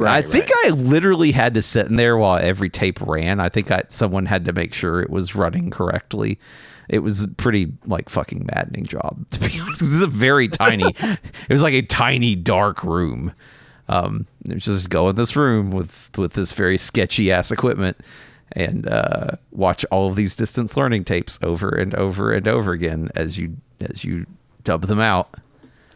I 0.00 0.02
Right, 0.20 0.28
think 0.28 0.48
I 0.64 0.70
literally 0.70 1.32
had 1.32 1.54
to 1.54 1.62
sit 1.62 1.86
in 1.86 1.96
there 1.96 2.16
while 2.16 2.38
every 2.38 2.70
tape 2.70 3.00
ran. 3.00 3.40
I 3.40 3.48
think 3.48 3.70
I, 3.70 3.82
someone 3.88 4.26
had 4.26 4.44
to 4.44 4.52
make 4.52 4.74
sure 4.74 5.00
it 5.02 5.10
was 5.10 5.34
running 5.34 5.70
correctly. 5.70 6.38
It 6.88 7.00
was 7.00 7.22
a 7.22 7.28
pretty 7.28 7.72
like 7.86 8.08
fucking 8.08 8.48
maddening 8.52 8.86
job 8.86 9.28
to 9.30 9.40
be 9.40 9.58
honest. 9.60 9.80
This 9.80 9.92
is 9.92 10.00
a 10.02 10.06
very 10.06 10.48
tiny. 10.48 10.94
it 11.00 11.50
was 11.50 11.62
like 11.62 11.74
a 11.74 11.82
tiny 11.82 12.34
dark 12.36 12.82
room. 12.82 13.32
Um, 13.88 14.26
it 14.44 14.54
was 14.54 14.64
just 14.64 14.90
go 14.90 15.08
in 15.08 15.16
this 15.16 15.34
room 15.36 15.70
with 15.70 16.10
with 16.16 16.34
this 16.34 16.52
very 16.52 16.78
sketchy 16.78 17.32
ass 17.32 17.50
equipment 17.50 17.96
and 18.52 18.86
uh, 18.86 19.32
watch 19.50 19.84
all 19.90 20.08
of 20.08 20.16
these 20.16 20.36
distance 20.36 20.76
learning 20.76 21.04
tapes 21.04 21.38
over 21.42 21.68
and 21.68 21.94
over 21.94 22.32
and 22.32 22.46
over 22.48 22.72
again 22.72 23.10
as 23.14 23.36
you 23.38 23.56
as 23.80 24.04
you 24.04 24.26
dub 24.64 24.86
them 24.86 25.00
out. 25.00 25.34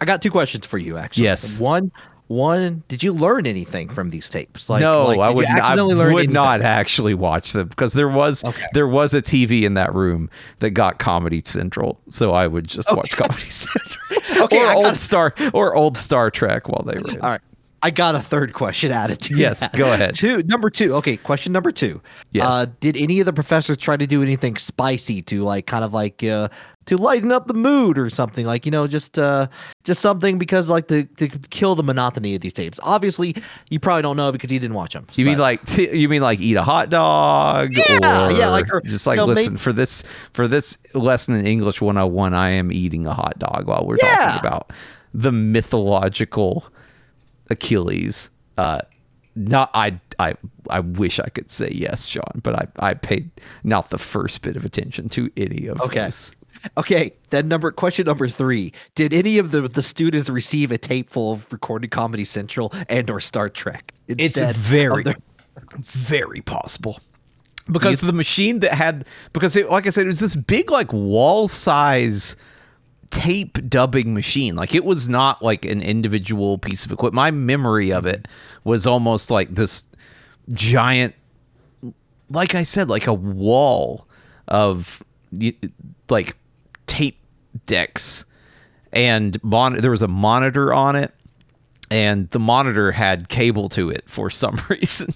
I 0.00 0.04
got 0.04 0.20
two 0.20 0.30
questions 0.30 0.66
for 0.66 0.78
you 0.78 0.98
actually. 0.98 1.24
Yes. 1.24 1.58
One 1.60 1.92
one, 2.32 2.82
did 2.88 3.02
you 3.02 3.12
learn 3.12 3.46
anything 3.46 3.88
from 3.88 4.10
these 4.10 4.28
tapes? 4.28 4.68
Like, 4.68 4.80
no, 4.80 5.06
like, 5.06 5.18
I 5.20 5.30
would, 5.30 5.46
you 5.48 5.54
I 5.54 5.74
would 5.82 6.08
anything? 6.20 6.32
not 6.32 6.62
actually 6.62 7.14
watch 7.14 7.52
them 7.52 7.68
because 7.68 7.92
there 7.92 8.08
was 8.08 8.44
Okay. 8.44 8.64
there 8.74 8.88
was 8.88 9.14
a 9.14 9.22
TV 9.22 9.62
in 9.62 9.74
that 9.74 9.94
room 9.94 10.30
that 10.58 10.70
got 10.70 10.98
Comedy 10.98 11.42
Central, 11.44 12.00
so 12.08 12.32
I 12.32 12.46
would 12.46 12.66
just 12.66 12.90
watch 12.94 13.10
Comedy 13.12 13.40
Central 13.50 14.02
Okay, 14.44 14.58
or 14.60 14.66
I 14.66 14.74
old 14.74 14.96
Star 14.96 15.34
or 15.52 15.74
old 15.74 15.96
Star 15.98 16.30
Trek 16.30 16.68
while 16.68 16.84
they 16.84 16.98
were. 16.98 17.22
All 17.22 17.30
right. 17.30 17.40
I 17.84 17.90
got 17.90 18.14
a 18.14 18.20
third 18.20 18.52
question 18.52 18.92
added 18.92 19.20
to 19.22 19.36
Yes, 19.36 19.60
that. 19.60 19.72
go 19.74 19.92
ahead. 19.92 20.14
Two, 20.14 20.42
number 20.44 20.70
two. 20.70 20.94
Okay, 20.96 21.16
question 21.16 21.52
number 21.52 21.72
two. 21.72 22.00
Yes. 22.30 22.44
Uh, 22.46 22.66
did 22.80 22.96
any 22.96 23.18
of 23.20 23.26
the 23.26 23.32
professors 23.32 23.76
try 23.76 23.96
to 23.96 24.06
do 24.06 24.22
anything 24.22 24.56
spicy 24.56 25.20
to 25.22 25.42
like 25.42 25.66
kind 25.66 25.82
of 25.84 25.92
like 25.92 26.22
uh 26.22 26.48
to 26.86 26.96
lighten 26.96 27.30
up 27.30 27.46
the 27.46 27.54
mood 27.54 27.96
or 27.96 28.10
something 28.10 28.44
like 28.44 28.66
you 28.66 28.72
know 28.72 28.88
just 28.88 29.16
uh 29.18 29.46
just 29.84 30.00
something 30.00 30.36
because 30.38 30.68
like 30.70 30.88
to 30.88 31.04
to 31.16 31.28
kill 31.50 31.74
the 31.74 31.82
monotony 31.82 32.34
of 32.36 32.40
these 32.40 32.52
tapes? 32.52 32.78
Obviously, 32.84 33.34
you 33.70 33.80
probably 33.80 34.02
don't 34.02 34.16
know 34.16 34.30
because 34.30 34.50
you 34.52 34.60
didn't 34.60 34.74
watch 34.74 34.92
them. 34.92 35.06
You 35.14 35.24
mean 35.24 35.38
like 35.38 35.64
t- 35.64 35.96
you 35.96 36.08
mean 36.08 36.22
like 36.22 36.40
eat 36.40 36.56
a 36.56 36.62
hot 36.62 36.88
dog? 36.90 37.72
Yeah, 37.76 38.26
or 38.28 38.30
yeah, 38.32 38.48
like, 38.50 38.72
or, 38.72 38.80
just 38.82 39.06
you 39.06 39.10
like 39.10 39.16
know, 39.16 39.26
listen 39.26 39.54
maybe- 39.54 39.60
for 39.60 39.72
this 39.72 40.04
for 40.34 40.46
this 40.46 40.78
lesson 40.94 41.34
in 41.34 41.46
English 41.46 41.80
101 41.80 42.32
I 42.34 42.50
am 42.50 42.70
eating 42.72 43.06
a 43.06 43.14
hot 43.14 43.38
dog 43.40 43.66
while 43.66 43.84
we're 43.84 43.96
Yeah. 44.00 44.16
talking 44.16 44.40
about 44.40 44.72
the 45.14 45.32
mythological 45.32 46.64
Achilles. 47.52 48.30
Uh 48.58 48.80
not 49.34 49.70
I 49.72 49.98
I 50.18 50.34
I 50.68 50.80
wish 50.80 51.18
I 51.20 51.28
could 51.28 51.50
say 51.50 51.70
yes, 51.72 52.08
John, 52.08 52.40
but 52.42 52.54
I 52.54 52.90
I 52.90 52.94
paid 52.94 53.30
not 53.64 53.90
the 53.90 53.98
first 53.98 54.42
bit 54.42 54.56
of 54.56 54.64
attention 54.64 55.08
to 55.10 55.30
any 55.36 55.66
of 55.68 55.80
Okay. 55.80 56.00
those. 56.00 56.32
Okay, 56.76 57.12
then 57.30 57.48
number 57.48 57.72
question 57.72 58.06
number 58.06 58.28
three: 58.28 58.72
Did 58.94 59.12
any 59.14 59.38
of 59.38 59.50
the 59.50 59.62
the 59.62 59.82
students 59.82 60.28
receive 60.28 60.70
a 60.70 60.78
tape 60.78 61.10
full 61.10 61.32
of 61.32 61.50
recorded 61.52 61.90
Comedy 61.90 62.24
Central 62.24 62.72
and 62.88 63.08
or 63.10 63.20
Star 63.20 63.48
Trek? 63.48 63.92
It's 64.06 64.22
instead 64.38 64.54
very, 64.54 65.02
their- 65.02 65.16
very 65.80 66.40
possible. 66.42 67.00
Because 67.70 68.00
the 68.00 68.12
machine 68.12 68.60
that 68.60 68.74
had, 68.74 69.06
because 69.32 69.56
it, 69.56 69.70
like 69.70 69.86
I 69.86 69.90
said, 69.90 70.04
it 70.04 70.08
was 70.08 70.20
this 70.20 70.36
big, 70.36 70.70
like 70.70 70.92
wall 70.92 71.48
size 71.48 72.36
tape 73.12 73.68
dubbing 73.68 74.14
machine. 74.14 74.56
Like 74.56 74.74
it 74.74 74.84
was 74.84 75.08
not 75.08 75.42
like 75.42 75.64
an 75.64 75.80
individual 75.80 76.58
piece 76.58 76.84
of 76.84 76.90
equipment. 76.90 77.14
My 77.14 77.30
memory 77.30 77.92
of 77.92 78.06
it 78.06 78.26
was 78.64 78.86
almost 78.86 79.30
like 79.30 79.54
this 79.54 79.84
giant, 80.52 81.14
like 82.30 82.54
I 82.54 82.64
said, 82.64 82.88
like 82.88 83.06
a 83.06 83.14
wall 83.14 84.08
of 84.48 85.02
like 86.08 86.36
tape 86.86 87.18
decks 87.66 88.24
and 88.92 89.42
mon- 89.44 89.76
there 89.76 89.90
was 89.90 90.02
a 90.02 90.08
monitor 90.08 90.72
on 90.72 90.96
it 90.96 91.14
and 91.90 92.28
the 92.30 92.38
monitor 92.38 92.92
had 92.92 93.28
cable 93.28 93.68
to 93.68 93.90
it 93.90 94.08
for 94.08 94.30
some 94.30 94.58
reason. 94.68 95.14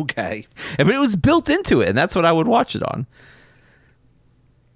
okay. 0.00 0.46
Mean, 0.78 0.90
it 0.90 1.00
was 1.00 1.16
built 1.16 1.50
into 1.50 1.80
it, 1.80 1.88
and 1.88 1.98
that's 1.98 2.14
what 2.14 2.24
I 2.24 2.32
would 2.32 2.46
watch 2.46 2.76
it 2.76 2.82
on. 2.84 3.06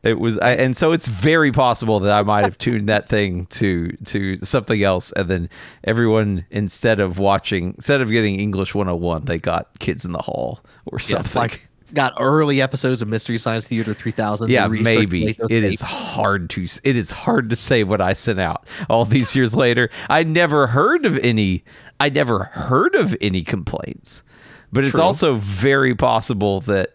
It 0.04 0.20
was, 0.20 0.38
I, 0.38 0.52
and 0.52 0.76
so 0.76 0.92
it's 0.92 1.08
very 1.08 1.50
possible 1.50 1.98
that 2.00 2.16
I 2.16 2.22
might 2.22 2.42
have 2.44 2.56
tuned 2.56 2.88
that 2.88 3.08
thing 3.08 3.46
to 3.46 3.90
to 4.06 4.36
something 4.38 4.82
else, 4.82 5.10
and 5.12 5.28
then 5.28 5.50
everyone 5.84 6.44
instead 6.50 7.00
of 7.00 7.18
watching, 7.18 7.74
instead 7.74 8.00
of 8.00 8.08
getting 8.10 8.38
English 8.38 8.74
101, 8.76 9.24
they 9.24 9.38
got 9.40 9.76
Kids 9.80 10.04
in 10.04 10.12
the 10.12 10.22
Hall 10.22 10.60
or 10.86 10.98
Yeah, 10.98 11.22
something. 11.22 11.40
like 11.42 11.68
got 11.94 12.12
early 12.20 12.60
episodes 12.60 13.00
of 13.02 13.08
Mystery 13.08 13.38
Science 13.38 13.66
Theater 13.66 13.92
3000. 13.94 14.50
yeah, 14.50 14.68
maybe 14.68 15.34
it 15.50 15.64
is 15.64 15.80
hard 15.80 16.48
to 16.50 16.66
it 16.84 16.96
is 16.96 17.10
hard 17.10 17.50
to 17.50 17.56
say 17.56 17.82
what 17.82 18.00
I 18.00 18.12
sent 18.12 18.38
out 18.38 18.66
all 18.88 19.04
these 19.04 19.34
years 19.34 19.56
later. 19.56 19.90
I 20.08 20.22
never 20.22 20.68
heard 20.68 21.06
of 21.06 21.18
any. 21.18 21.64
I 21.98 22.08
never 22.08 22.44
heard 22.52 22.94
of 22.94 23.16
any 23.20 23.42
complaints, 23.42 24.22
but 24.70 24.84
it's 24.84 24.94
True. 24.94 25.02
also 25.02 25.34
very 25.34 25.94
possible 25.96 26.60
that 26.62 26.94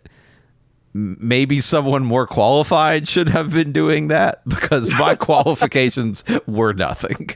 maybe 0.94 1.60
someone 1.60 2.04
more 2.06 2.28
qualified 2.28 3.08
should 3.08 3.30
have 3.30 3.50
been 3.52 3.72
doing 3.72 4.08
that 4.10 4.42
because 4.48 4.94
my 5.00 5.16
qualifications 5.28 6.24
were 6.48 6.74
nothing. 6.74 7.30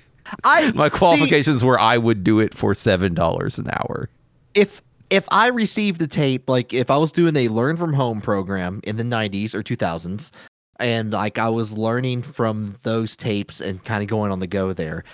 I 0.43 0.71
My 0.75 0.89
see, 0.89 0.97
qualifications 0.97 1.63
were 1.63 1.79
I 1.79 1.97
would 1.97 2.23
do 2.23 2.39
it 2.39 2.53
for 2.53 2.75
seven 2.75 3.13
dollars 3.13 3.57
an 3.57 3.69
hour. 3.71 4.09
if 4.53 4.81
if 5.09 5.25
I 5.31 5.47
received 5.47 5.99
the 6.01 6.07
tape, 6.07 6.49
like 6.49 6.73
if 6.73 6.91
I 6.91 6.97
was 6.97 7.13
doing 7.13 7.35
a 7.37 7.47
learn 7.47 7.77
from 7.77 7.93
home 7.93 8.19
program 8.19 8.81
in 8.83 8.97
the 8.97 9.03
90s 9.05 9.53
or 9.55 9.63
2000s, 9.63 10.31
and 10.81 11.13
like 11.13 11.37
I 11.39 11.47
was 11.47 11.77
learning 11.77 12.23
from 12.23 12.75
those 12.83 13.15
tapes 13.15 13.61
and 13.61 13.81
kind 13.85 14.03
of 14.03 14.09
going 14.09 14.33
on 14.33 14.39
the 14.39 14.47
go 14.47 14.73
there. 14.73 15.05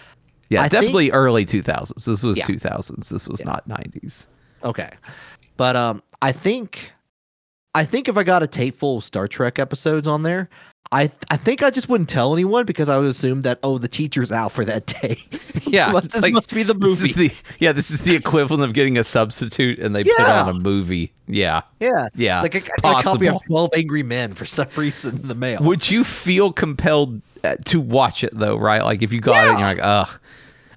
Yeah, 0.50 0.62
I 0.62 0.64
think- 0.64 0.72
definitely 0.82 1.12
early 1.12 1.46
two 1.46 1.62
thousands. 1.62 2.06
This 2.06 2.24
was 2.24 2.40
Yeah. 2.40 2.46
two 2.46 2.58
thousands. 2.58 3.10
This 3.10 3.28
was 3.30 3.46
not 3.46 3.68
nineties. 3.68 4.26
Okay. 4.64 4.90
But 5.58 5.76
um 5.76 6.02
I 6.24 6.32
think 6.32 6.92
I 7.76 7.86
think 7.86 8.08
if 8.08 8.18
I 8.18 8.24
got 8.24 8.44
a 8.44 8.48
tape 8.48 8.76
full 8.78 8.98
of 9.00 9.04
Star 9.04 9.28
Trek 9.28 9.58
episodes 9.60 10.08
on 10.08 10.24
there, 10.24 10.50
I 10.92 11.10
I 11.32 11.38
think 11.38 11.64
I 11.64 11.70
just 11.72 11.90
wouldn't 11.90 12.10
tell 12.10 12.34
anyone 12.34 12.66
because 12.66 12.88
I 12.90 13.00
would 13.00 13.08
assume 13.08 13.42
that 13.42 13.58
oh 13.64 13.78
the 13.80 13.88
teacher's 13.88 14.32
out 14.32 14.52
for 14.52 14.64
that 14.66 14.86
day. 14.86 15.18
Yeah, 15.66 15.92
Must- 15.92 16.06
it's 16.06 16.14
this 16.14 16.22
like- 16.24 16.34
must 16.34 16.54
be 16.54 16.62
the 16.62 16.76
This 16.76 17.02
movie. 17.02 17.10
is 17.10 17.16
the 17.16 17.32
yeah. 17.60 17.72
This 17.72 17.90
is 17.90 18.04
the 18.04 18.16
equivalent 18.16 18.64
of 18.64 18.74
getting 18.74 18.98
a 19.00 19.04
substitute, 19.04 19.80
and 19.80 19.96
they 19.96 20.04
put 20.04 20.20
on 20.20 20.50
a 20.50 20.54
movie. 20.54 21.12
Yeah. 21.28 21.62
yeah. 21.80 22.10
Yeah, 22.16 22.42
Like 22.42 22.56
I 22.56 22.60
got 22.60 23.00
a 23.00 23.04
copy 23.04 23.28
of 23.30 23.44
12 23.48 23.72
Angry 23.76 24.04
Men 24.04 24.34
for 24.34 24.46
some 24.46 24.68
reason 24.76 25.16
in 25.18 25.24
the 25.24 25.34
mail. 25.36 25.64
Would 25.64 25.90
you 25.90 26.04
feel 26.04 26.52
compelled 26.54 27.22
uh, 27.44 27.56
to 27.66 27.80
watch 27.82 28.24
it 28.24 28.38
though? 28.38 28.58
Right? 28.58 28.84
Like 28.84 29.02
if 29.02 29.12
you 29.14 29.20
got 29.22 29.46
it, 29.46 29.50
and 29.52 29.60
you're 29.60 29.68
like, 29.70 29.80
ugh. 29.82 30.20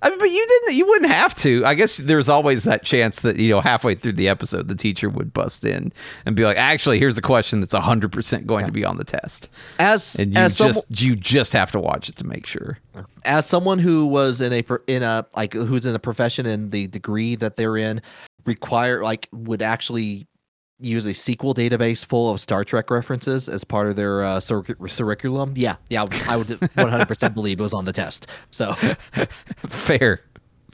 I 0.03 0.11
mean, 0.11 0.19
but 0.19 0.31
you 0.31 0.47
didn't. 0.47 0.77
You 0.77 0.87
wouldn't 0.87 1.11
have 1.11 1.35
to. 1.37 1.65
I 1.65 1.75
guess 1.75 1.97
there's 1.97 2.29
always 2.29 2.65
that 2.65 2.83
chance 2.83 3.23
that 3.23 3.37
you 3.37 3.51
know 3.51 3.61
halfway 3.61 3.95
through 3.95 4.13
the 4.13 4.29
episode, 4.29 4.69
the 4.69 4.75
teacher 4.75 5.09
would 5.09 5.33
bust 5.33 5.65
in 5.65 5.93
and 6.25 6.37
be 6.37 6.45
like, 6.45 6.57
"Actually, 6.57 6.99
here's 6.99 7.17
a 7.17 7.23
question 7.23 7.61
that's 7.61 7.75
100 7.75 8.13
percent 8.13 8.47
going 8.47 8.67
to 8.67 8.73
be 8.73 8.85
on 8.85 8.99
the 8.99 9.05
test," 9.05 9.49
as 9.79 10.15
and 10.17 10.35
you 10.35 10.41
as 10.41 10.57
some- 10.57 10.69
just 10.69 11.01
you 11.03 11.17
just 11.17 11.53
have 11.53 11.71
to 11.73 11.81
watch 11.81 12.09
it 12.09 12.17
to 12.17 12.25
make 12.27 12.47
sure. 12.47 12.79
as 13.25 13.47
someone 13.47 13.79
who 13.79 14.07
was 14.07 14.41
in 14.41 14.53
a 14.53 14.65
in 14.87 15.03
a 15.03 15.27
like 15.37 15.53
who's 15.53 15.87
in 15.87 15.95
a 15.95 15.99
profession 15.99 16.47
and 16.47 16.71
the 16.73 16.87
degree 16.89 17.35
that 17.37 17.57
they're 17.57 17.77
in 17.77 18.01
require 18.45 19.03
like 19.03 19.29
would 19.33 19.63
actually 19.63 20.27
use 20.79 21.07
a 21.07 21.11
SQL 21.11 21.55
database 21.55 22.05
full 22.05 22.31
of 22.31 22.41
Star 22.41 22.65
Trek 22.65 22.91
references 22.91 23.49
as 23.49 23.65
part 23.65 23.87
of 23.89 23.97
their 23.97 24.23
uh, 24.25 24.41
curric- 24.41 24.77
curriculum. 24.79 25.55
Yeah, 25.57 25.77
yeah, 25.89 26.03
I 26.29 26.37
would 26.37 26.47
100% 26.49 27.35
believe 27.35 27.61
it 27.61 27.63
was 27.63 27.75
on 27.75 27.85
the 27.85 27.93
test. 27.93 28.27
So 28.51 28.75
Fair, 29.69 30.21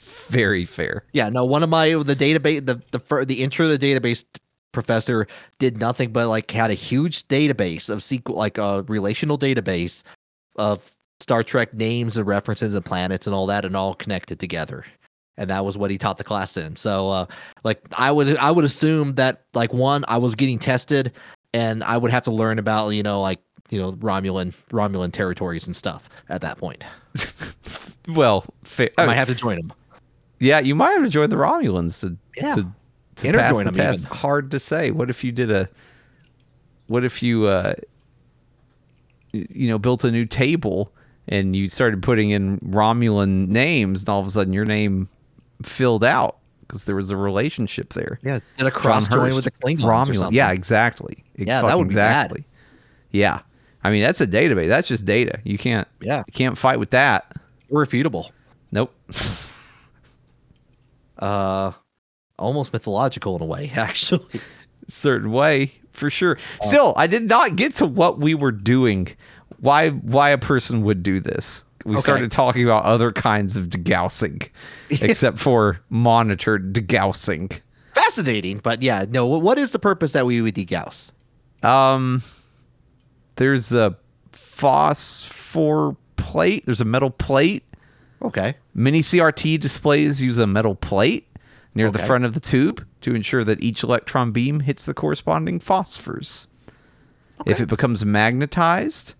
very 0.00 0.64
fair. 0.64 1.04
yeah, 1.12 1.28
no, 1.28 1.44
one 1.44 1.62
of 1.62 1.68
my 1.68 1.90
the 1.90 2.16
database 2.16 2.64
the 2.66 2.74
the 2.98 3.24
the 3.24 3.42
intro 3.42 3.68
to 3.68 3.76
the 3.78 3.86
database 3.94 4.24
professor 4.72 5.26
did 5.58 5.78
nothing 5.78 6.10
but 6.12 6.28
like 6.28 6.50
had 6.50 6.70
a 6.70 6.74
huge 6.74 7.28
database 7.28 7.90
of 7.90 7.98
SQL 8.00 8.34
like 8.34 8.56
a 8.58 8.82
relational 8.88 9.38
database 9.38 10.02
of 10.56 10.90
Star 11.20 11.44
Trek 11.44 11.72
names 11.74 12.16
and 12.16 12.26
references 12.26 12.74
and 12.74 12.84
planets 12.84 13.26
and 13.26 13.34
all 13.36 13.46
that 13.46 13.64
and 13.64 13.76
all 13.76 13.94
connected 13.94 14.40
together. 14.40 14.84
And 15.38 15.48
that 15.50 15.64
was 15.64 15.78
what 15.78 15.90
he 15.90 15.98
taught 15.98 16.18
the 16.18 16.24
class 16.24 16.56
in. 16.56 16.76
So 16.76 17.08
uh 17.10 17.26
like 17.64 17.80
I 17.98 18.10
would 18.12 18.36
I 18.36 18.50
would 18.50 18.64
assume 18.64 19.14
that 19.14 19.42
like 19.54 19.72
one 19.72 20.04
I 20.08 20.18
was 20.18 20.34
getting 20.34 20.58
tested 20.58 21.12
and 21.54 21.82
I 21.84 21.96
would 21.96 22.10
have 22.10 22.24
to 22.24 22.30
learn 22.30 22.58
about, 22.58 22.90
you 22.90 23.02
know, 23.02 23.20
like 23.20 23.40
you 23.70 23.80
know 23.80 23.92
Romulan 23.92 24.52
Romulan 24.70 25.12
territories 25.12 25.66
and 25.66 25.74
stuff 25.74 26.08
at 26.28 26.40
that 26.42 26.58
point. 26.58 26.84
Well, 28.08 28.44
fair. 28.64 28.90
I 28.98 29.06
might 29.06 29.14
have 29.14 29.28
to 29.28 29.34
join 29.34 29.56
them. 29.56 29.72
Yeah, 30.40 30.58
you 30.58 30.74
might 30.74 30.90
have 30.90 31.04
to 31.04 31.08
join 31.08 31.30
the 31.30 31.36
Romulans 31.36 32.00
to 32.00 32.16
Yeah. 32.36 32.54
to, 32.56 32.62
to 33.14 33.32
pass 33.32 33.56
the 33.56 33.62
them 33.64 33.74
test. 33.74 34.00
even. 34.02 34.16
Hard 34.16 34.50
to 34.50 34.58
say. 34.58 34.90
What 34.90 35.08
if 35.08 35.22
you 35.22 35.30
did 35.30 35.52
a? 35.52 35.68
What 36.88 37.04
if 37.04 37.22
you 37.22 37.46
uh, 37.46 37.74
you 39.32 39.68
know, 39.68 39.78
built 39.78 40.02
a 40.04 40.10
new 40.10 40.26
table 40.26 40.92
and 41.28 41.54
you 41.54 41.68
started 41.68 42.02
putting 42.02 42.30
in 42.30 42.58
Romulan 42.58 43.46
names, 43.48 44.02
and 44.02 44.08
all 44.08 44.20
of 44.20 44.26
a 44.26 44.30
sudden 44.32 44.52
your 44.52 44.64
name 44.64 45.08
filled 45.62 46.04
out 46.04 46.38
because 46.60 46.84
there 46.86 46.96
was 46.96 47.10
a 47.10 47.16
relationship 47.16 47.92
there. 47.92 48.18
Yeah, 48.22 48.40
and 48.58 48.68
a 48.68 48.70
cross 48.70 49.08
join 49.08 49.34
with 49.34 49.44
the 49.44 49.50
Klingons 49.50 49.80
Romulan. 49.80 50.32
Yeah, 50.32 50.50
exactly. 50.52 51.24
Ex- 51.38 51.46
Yeah, 51.48 51.60
that 51.60 51.62
fucking 51.62 51.78
would 51.78 51.88
be 51.88 51.94
bad. 51.94 52.26
exactly. 52.26 52.44
Yeah, 53.10 53.40
I 53.84 53.90
mean 53.90 54.02
that's 54.02 54.20
a 54.20 54.26
database. 54.26 54.68
That's 54.68 54.88
just 54.88 55.04
data. 55.04 55.38
You 55.44 55.58
can't. 55.58 55.86
Yeah. 56.00 56.24
you 56.26 56.32
can't 56.32 56.56
fight 56.56 56.78
with 56.78 56.90
that. 56.90 57.36
irrefutable. 57.70 58.30
Nope. 58.70 58.94
uh 61.18 61.72
almost 62.38 62.72
mythological 62.72 63.36
in 63.36 63.42
a 63.42 63.44
way 63.46 63.70
actually 63.76 64.40
certain 64.88 65.30
way 65.30 65.72
for 65.92 66.08
sure. 66.10 66.38
Oh. 66.62 66.66
Still, 66.66 66.94
I 66.96 67.06
did 67.06 67.24
not 67.28 67.54
get 67.56 67.74
to 67.76 67.86
what 67.86 68.18
we 68.18 68.34
were 68.34 68.50
doing. 68.52 69.08
Why 69.60 69.90
why 69.90 70.30
a 70.30 70.38
person 70.38 70.82
would 70.82 71.02
do 71.02 71.20
this. 71.20 71.64
We 71.84 71.94
Okay. 71.94 72.00
started 72.02 72.30
talking 72.30 72.62
about 72.64 72.84
other 72.84 73.10
kinds 73.12 73.56
of 73.56 73.68
degaussing, 73.68 74.48
except 74.90 75.38
for 75.38 75.80
monitored 75.90 76.72
degaussing. 76.74 77.60
fascinating 77.94 78.58
but 78.62 78.80
yeah 78.82 79.04
no 79.08 79.26
what 79.26 79.58
is 79.58 79.72
the 79.72 79.78
purpose 79.78 80.12
that 80.12 80.24
we 80.26 80.40
would 80.40 80.54
degauss 80.54 81.10
Um, 81.62 82.22
there's 83.36 83.72
a 83.72 83.96
phosphor 84.30 85.96
plate. 86.16 86.64
There's 86.66 86.80
a 86.80 86.84
metal 86.86 87.10
plate 87.10 87.64
Okay. 88.24 88.54
Many 88.72 89.00
CRT 89.00 89.58
displays 89.58 90.22
use 90.22 90.38
a 90.38 90.46
metal 90.46 90.76
plate 90.76 91.26
near 91.74 91.90
the 91.90 91.98
front 91.98 92.24
of 92.24 92.34
the 92.34 92.40
tube 92.40 92.86
to 93.00 93.14
ensure 93.16 93.42
that 93.42 93.60
each 93.60 93.82
electron 93.82 94.30
beam 94.30 94.60
hits 94.60 94.86
the 94.86 94.94
corresponding 94.94 95.58
phosphors. 95.58 96.46
If 97.46 97.60
it 97.60 97.66
becomes 97.68 98.04
magnetized, 98.06 99.14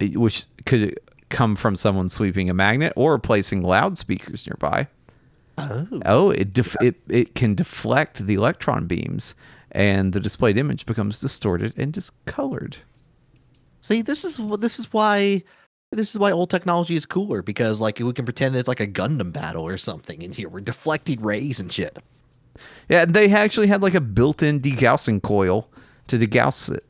which 0.00 0.46
could 0.64 0.98
come 1.28 1.56
from 1.56 1.76
someone 1.76 2.08
sweeping 2.08 2.48
a 2.50 2.54
magnet 2.54 2.92
or 2.96 3.18
placing 3.18 3.62
loudspeakers 3.62 4.46
nearby, 4.46 4.86
Oh. 5.58 5.86
oh, 6.04 6.30
it 6.30 6.52
def- 6.52 6.76
it 6.82 6.96
it 7.08 7.34
can 7.34 7.54
deflect 7.54 8.26
the 8.26 8.34
electron 8.34 8.86
beams, 8.86 9.34
and 9.72 10.12
the 10.12 10.20
displayed 10.20 10.58
image 10.58 10.84
becomes 10.84 11.20
distorted 11.20 11.72
and 11.78 11.92
discolored. 11.92 12.76
See, 13.80 14.02
this 14.02 14.24
is 14.24 14.38
this 14.58 14.78
is 14.78 14.92
why 14.92 15.42
this 15.92 16.10
is 16.14 16.18
why 16.18 16.30
old 16.32 16.50
technology 16.50 16.94
is 16.96 17.06
cooler 17.06 17.42
because 17.42 17.80
like 17.80 17.98
we 18.00 18.12
can 18.12 18.24
pretend 18.26 18.54
it's 18.54 18.68
like 18.68 18.80
a 18.80 18.86
Gundam 18.86 19.32
battle 19.32 19.62
or 19.66 19.78
something 19.78 20.20
in 20.20 20.32
here. 20.32 20.48
We're 20.48 20.60
deflecting 20.60 21.22
rays 21.22 21.58
and 21.58 21.72
shit. 21.72 21.96
Yeah, 22.88 23.04
they 23.04 23.30
actually 23.32 23.68
had 23.68 23.82
like 23.82 23.94
a 23.94 24.00
built-in 24.00 24.60
degaussing 24.60 25.22
coil 25.22 25.70
to 26.08 26.18
degauss 26.18 26.74
it. 26.74 26.84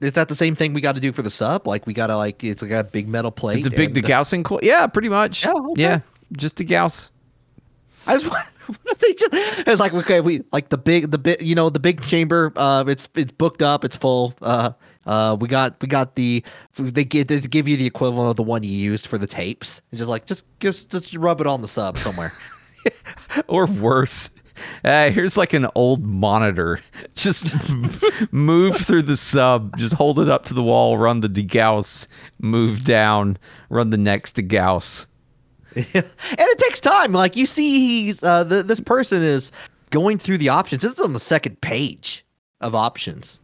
Is 0.00 0.12
that 0.12 0.28
the 0.28 0.34
same 0.34 0.54
thing 0.54 0.72
we 0.74 0.80
got 0.80 0.94
to 0.94 1.00
do 1.00 1.12
for 1.12 1.22
the 1.22 1.30
sub? 1.30 1.66
Like 1.66 1.86
we 1.86 1.92
got 1.94 2.06
to 2.08 2.16
like 2.16 2.42
it's 2.44 2.62
like 2.62 2.70
a 2.70 2.84
big 2.84 3.08
metal 3.08 3.30
plate. 3.30 3.58
It's 3.58 3.66
a 3.66 3.70
big 3.70 3.96
and- 3.96 4.06
degaussing 4.06 4.44
coil. 4.44 4.60
Yeah, 4.62 4.86
pretty 4.86 5.08
much. 5.08 5.46
Oh, 5.46 5.72
okay. 5.72 5.82
Yeah, 5.82 6.00
just 6.36 6.56
degauss. 6.56 7.10
I 8.06 8.14
just 8.14 8.26
want. 8.30 8.46
what 8.66 8.78
if 8.92 8.98
They 8.98 9.12
just, 9.14 9.32
it's 9.66 9.80
like 9.80 9.94
okay, 9.94 10.20
we 10.20 10.42
like 10.52 10.68
the 10.68 10.78
big 10.78 11.10
the 11.10 11.18
big 11.18 11.40
you 11.42 11.54
know 11.54 11.70
the 11.70 11.80
big 11.80 12.02
chamber. 12.02 12.52
Uh, 12.54 12.84
it's 12.86 13.08
it's 13.14 13.32
booked 13.32 13.62
up. 13.62 13.84
It's 13.84 13.96
full. 13.96 14.34
Uh, 14.42 14.72
uh, 15.06 15.36
we 15.40 15.48
got 15.48 15.80
we 15.80 15.88
got 15.88 16.14
the 16.16 16.44
they 16.76 17.04
give 17.04 17.26
they 17.28 17.40
give 17.40 17.66
you 17.66 17.76
the 17.76 17.86
equivalent 17.86 18.28
of 18.30 18.36
the 18.36 18.42
one 18.42 18.62
you 18.62 18.70
used 18.70 19.06
for 19.06 19.16
the 19.18 19.26
tapes. 19.26 19.80
It's 19.90 19.98
just 19.98 20.10
like 20.10 20.26
just 20.26 20.44
just 20.60 20.90
just 20.90 21.14
rub 21.16 21.40
it 21.40 21.46
on 21.46 21.62
the 21.62 21.68
sub 21.68 21.96
somewhere. 21.98 22.30
Or 23.48 23.66
worse. 23.66 24.30
Uh, 24.84 25.10
here's 25.10 25.36
like 25.36 25.52
an 25.52 25.66
old 25.74 26.04
monitor. 26.04 26.80
Just 27.14 27.52
move 28.32 28.76
through 28.76 29.02
the 29.02 29.16
sub. 29.16 29.76
Just 29.76 29.94
hold 29.94 30.18
it 30.18 30.28
up 30.28 30.44
to 30.46 30.54
the 30.54 30.62
wall. 30.62 30.98
Run 30.98 31.20
the 31.20 31.28
degauss. 31.28 32.06
Move 32.40 32.84
down. 32.84 33.38
Run 33.70 33.90
the 33.90 33.96
next 33.96 34.36
degauss. 34.36 35.06
and 35.74 35.86
it 35.94 36.58
takes 36.58 36.80
time. 36.80 37.12
Like 37.12 37.36
you 37.36 37.46
see, 37.46 38.04
he's 38.04 38.22
uh, 38.22 38.44
the, 38.44 38.62
this 38.62 38.80
person 38.80 39.22
is 39.22 39.52
going 39.90 40.18
through 40.18 40.38
the 40.38 40.48
options. 40.48 40.82
This 40.82 40.92
is 40.92 41.00
on 41.00 41.12
the 41.12 41.20
second 41.20 41.60
page 41.60 42.24
of 42.60 42.74
options. 42.74 43.40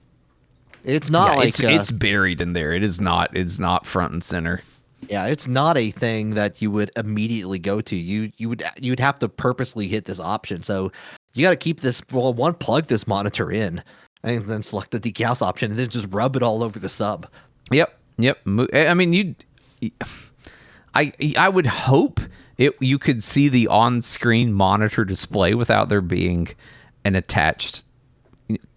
It's 0.85 1.11
not 1.11 1.31
Yeah, 1.33 1.37
like 1.37 1.49
it's 1.49 1.63
uh, 1.63 1.69
it's 1.69 1.91
buried 1.91 2.41
in 2.41 2.53
there. 2.53 2.73
It 2.73 2.83
is 2.83 3.01
not. 3.01 3.35
It's 3.37 3.59
not 3.59 3.87
front 3.87 4.13
and 4.13 4.23
center. 4.23 4.63
Yeah, 5.09 5.27
it's 5.27 5.47
not 5.47 5.77
a 5.77 5.91
thing 5.91 6.31
that 6.31 6.61
you 6.63 6.71
would 6.71 6.91
immediately 6.97 7.59
go 7.59 7.81
to. 7.81 7.97
You 7.97 8.31
you 8.37 8.49
would 8.49 8.63
you 8.81 8.93
would 8.93 9.01
have 9.01 9.19
to 9.21 9.29
purposely 9.29 9.89
hit 9.89 10.05
this 10.05 10.21
option. 10.21 10.63
So 10.63 10.93
you 11.35 11.43
got 11.43 11.51
to 11.51 11.57
keep 11.57 11.81
this 11.81 12.03
well 12.13 12.33
one 12.33 12.55
plug 12.55 12.87
this 12.87 13.07
monitor 13.07 13.51
in, 13.51 13.83
and 14.23 14.45
then 14.47 14.63
select 14.63 14.91
the 14.91 15.01
degauss 15.01 15.43
option, 15.43 15.71
and 15.71 15.79
then 15.79 15.89
just 15.89 16.07
rub 16.11 16.37
it 16.37 16.43
all 16.43 16.63
over 16.63 16.79
the 16.79 16.89
sub. 16.89 17.27
Yep. 17.71 17.99
Yep. 18.19 18.39
I 18.75 18.95
mean, 18.95 19.13
you. 19.13 19.35
I 20.95 21.13
I 21.37 21.49
would 21.49 21.67
hope 21.67 22.21
it 22.57 22.75
you 22.81 22.99
could 22.99 23.23
see 23.23 23.49
the 23.49 23.69
on-screen 23.69 24.53
monitor 24.53 25.05
display 25.05 25.55
without 25.55 25.89
there 25.89 26.01
being 26.01 26.49
an 27.05 27.17
attached 27.17 27.85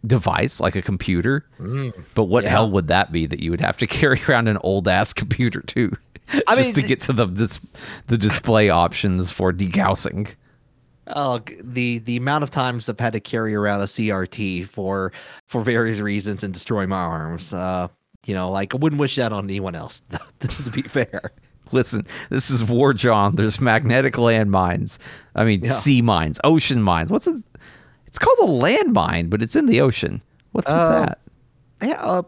device 0.05 0.59
like 0.59 0.75
a 0.75 0.81
computer. 0.81 1.45
Mm. 1.59 1.93
but 2.15 2.25
what 2.25 2.43
yeah. 2.43 2.51
hell 2.51 2.71
would 2.71 2.87
that 2.87 3.11
be 3.11 3.25
that 3.25 3.41
you 3.41 3.51
would 3.51 3.61
have 3.61 3.77
to 3.77 3.87
carry 3.87 4.21
around 4.27 4.47
an 4.47 4.57
old 4.61 4.87
ass 4.87 5.13
computer 5.13 5.61
too, 5.61 5.95
I 6.47 6.55
just 6.55 6.67
mean, 6.67 6.73
to 6.75 6.81
get 6.83 6.99
to 7.01 7.13
the 7.13 7.25
dis- 7.25 7.59
the 8.07 8.17
display 8.17 8.69
options 8.69 9.31
for 9.31 9.53
degaussing. 9.53 10.33
Oh, 11.07 11.39
the 11.63 11.99
the 11.99 12.17
amount 12.17 12.43
of 12.43 12.49
times 12.51 12.89
I've 12.89 12.99
had 12.99 13.13
to 13.13 13.19
carry 13.19 13.55
around 13.55 13.81
a 13.81 13.85
CRT 13.85 14.67
for 14.67 15.13
for 15.45 15.61
various 15.61 15.99
reasons 15.99 16.43
and 16.43 16.53
destroy 16.53 16.85
my 16.85 16.97
arms. 16.99 17.53
Uh, 17.53 17.87
you 18.25 18.33
know, 18.33 18.51
like 18.51 18.73
I 18.73 18.77
wouldn't 18.77 18.99
wish 18.99 19.15
that 19.15 19.31
on 19.31 19.45
anyone 19.45 19.73
else. 19.75 20.01
to 20.39 20.71
be 20.71 20.81
fair. 20.81 21.31
Listen, 21.71 22.05
this 22.29 22.49
is 22.49 22.63
War 22.63 22.93
John. 22.93 23.35
There's 23.35 23.59
magnetic 23.61 24.13
landmines. 24.15 24.99
I 25.35 25.43
mean, 25.43 25.61
Yeah. 25.63 25.71
sea 25.71 26.01
mines, 26.01 26.39
ocean 26.43 26.81
mines. 26.81 27.09
What's 27.11 27.27
it? 27.27 27.35
It's 28.05 28.17
called 28.19 28.37
a 28.39 28.51
landmine, 28.51 29.29
but 29.29 29.41
it's 29.41 29.55
in 29.55 29.65
the 29.65 29.81
ocean. 29.81 30.21
What's 30.53 30.71
with 30.71 30.79
Uh, 30.79 30.99
that? 31.05 31.19
Yeah. 31.81 32.01
Uh, 32.01 32.23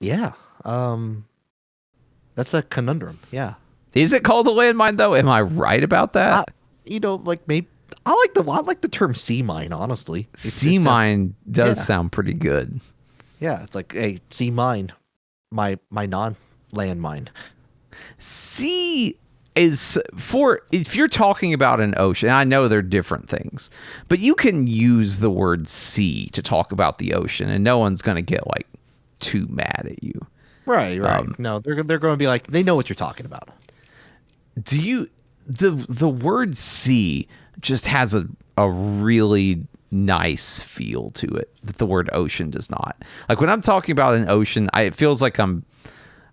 yeah. 0.00 0.32
Um, 0.64 1.24
that's 2.34 2.54
a 2.54 2.62
conundrum. 2.62 3.18
Yeah. 3.30 3.54
Is 3.94 4.12
it 4.12 4.24
called 4.24 4.46
a 4.48 4.50
landmine 4.50 4.96
though? 4.96 5.14
Am 5.14 5.28
I 5.28 5.40
right 5.42 5.82
about 5.84 6.12
that? 6.14 6.32
Uh, 6.40 6.44
you 6.84 7.00
know, 7.00 7.16
like 7.16 7.46
maybe 7.46 7.68
I 8.06 8.10
like 8.14 8.34
the 8.34 8.42
I 8.50 8.60
like 8.60 8.80
the 8.80 8.88
term 8.88 9.14
sea 9.14 9.42
mine. 9.42 9.72
Honestly, 9.72 10.20
It's- 10.34 10.40
sea 10.52 10.76
it's 10.76 10.82
a- 10.84 10.88
mine 10.88 11.34
does 11.50 11.78
yeah. 11.78 11.82
sound 11.84 12.12
pretty 12.12 12.34
good. 12.34 12.80
yeah, 13.40 13.62
it's 13.62 13.74
like 13.74 13.94
a 13.94 14.20
sea 14.30 14.50
mine, 14.50 14.92
my 15.50 15.78
my 15.90 16.06
non 16.06 16.36
landmine. 16.72 17.28
Sea 18.18 19.16
is 19.54 19.98
for 20.16 20.60
if 20.72 20.96
you're 20.96 21.08
talking 21.08 21.54
about 21.54 21.80
an 21.80 21.94
ocean. 21.96 22.28
I 22.30 22.44
know 22.44 22.66
they're 22.68 22.82
different 22.82 23.28
things, 23.28 23.70
but 24.08 24.18
you 24.18 24.34
can 24.34 24.66
use 24.66 25.20
the 25.20 25.30
word 25.30 25.68
sea 25.68 26.26
to 26.32 26.42
talk 26.42 26.72
about 26.72 26.98
the 26.98 27.14
ocean, 27.14 27.48
and 27.48 27.62
no 27.62 27.78
one's 27.78 28.02
gonna 28.02 28.22
get 28.22 28.46
like 28.48 28.66
too 29.20 29.46
mad 29.48 29.86
at 29.88 30.02
you. 30.02 30.26
Right. 30.66 31.00
Right. 31.00 31.20
Um, 31.20 31.34
no, 31.38 31.58
they're 31.60 31.82
they're 31.82 31.98
going 31.98 32.14
to 32.14 32.18
be 32.18 32.26
like 32.26 32.46
they 32.48 32.62
know 32.62 32.74
what 32.76 32.88
you're 32.88 32.96
talking 32.96 33.26
about. 33.26 33.48
do 34.62 34.80
you 34.80 35.08
the 35.46 35.70
the 35.70 36.08
word 36.08 36.56
sea 36.56 37.28
just 37.60 37.86
has 37.86 38.14
a 38.14 38.26
a 38.56 38.70
really 38.70 39.66
nice 39.90 40.58
feel 40.60 41.10
to 41.10 41.26
it 41.26 41.50
that 41.62 41.78
the 41.78 41.86
word 41.86 42.08
ocean 42.12 42.50
does 42.50 42.68
not 42.70 42.96
like 43.28 43.40
when 43.40 43.48
i'm 43.50 43.60
talking 43.60 43.92
about 43.92 44.14
an 44.14 44.28
ocean 44.28 44.68
I, 44.72 44.82
it 44.82 44.94
feels 44.94 45.22
like 45.22 45.38
i'm 45.38 45.64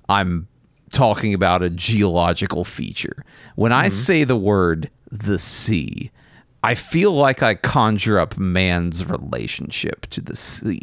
i'm 0.10 0.48
talking 0.92 1.34
about 1.34 1.62
a 1.62 1.70
geological 1.70 2.64
feature 2.64 3.24
when 3.56 3.72
i 3.72 3.88
say 3.88 4.24
the 4.24 4.36
word 4.36 4.90
the 5.12 5.38
sea 5.38 6.10
i 6.64 6.74
feel 6.74 7.12
like 7.12 7.44
i 7.44 7.54
conjure 7.54 8.18
up 8.18 8.38
man's 8.38 9.06
relationship 9.06 10.08
to 10.08 10.22
the 10.22 10.36
sea 10.36 10.82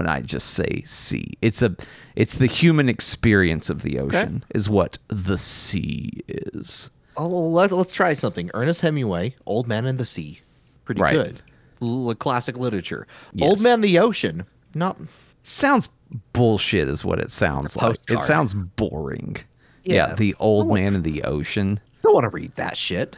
when 0.00 0.08
i 0.08 0.20
just 0.22 0.48
say 0.52 0.82
sea 0.86 1.34
it's 1.42 1.60
a 1.60 1.76
it's 2.16 2.38
the 2.38 2.46
human 2.46 2.88
experience 2.88 3.68
of 3.68 3.82
the 3.82 3.98
ocean 3.98 4.42
is 4.54 4.68
what 4.70 4.96
the 5.08 5.36
sea 5.36 6.22
is 6.26 6.90
Oh, 7.16 7.26
let, 7.26 7.70
let's 7.72 7.92
try 7.92 8.14
something. 8.14 8.50
Ernest 8.54 8.80
Hemingway, 8.80 9.34
Old 9.44 9.66
Man 9.66 9.84
in 9.84 9.98
the 9.98 10.06
Sea, 10.06 10.40
pretty 10.86 11.02
Right. 11.02 11.12
good. 11.12 11.42
L- 11.82 12.14
classic 12.14 12.56
literature. 12.56 13.06
Old 13.42 13.60
Man 13.60 13.74
in 13.74 13.80
the 13.82 13.98
Ocean, 13.98 14.46
not. 14.74 14.96
sounds 15.42 15.90
bullshit 16.32 16.88
is 16.88 17.04
what 17.04 17.18
it 17.18 17.30
sounds 17.30 17.76
like 17.76 17.96
it 18.08 18.20
sounds 18.22 18.54
boring 18.54 19.36
yeah, 19.84 20.08
Yeah. 20.10 20.14
the 20.14 20.34
old 20.38 20.72
man 20.72 20.94
in 20.94 21.02
the 21.02 21.22
ocean 21.24 21.80
Don't 22.02 22.14
want 22.14 22.24
to 22.24 22.30
read 22.30 22.54
that 22.54 22.78
shit. 22.78 23.16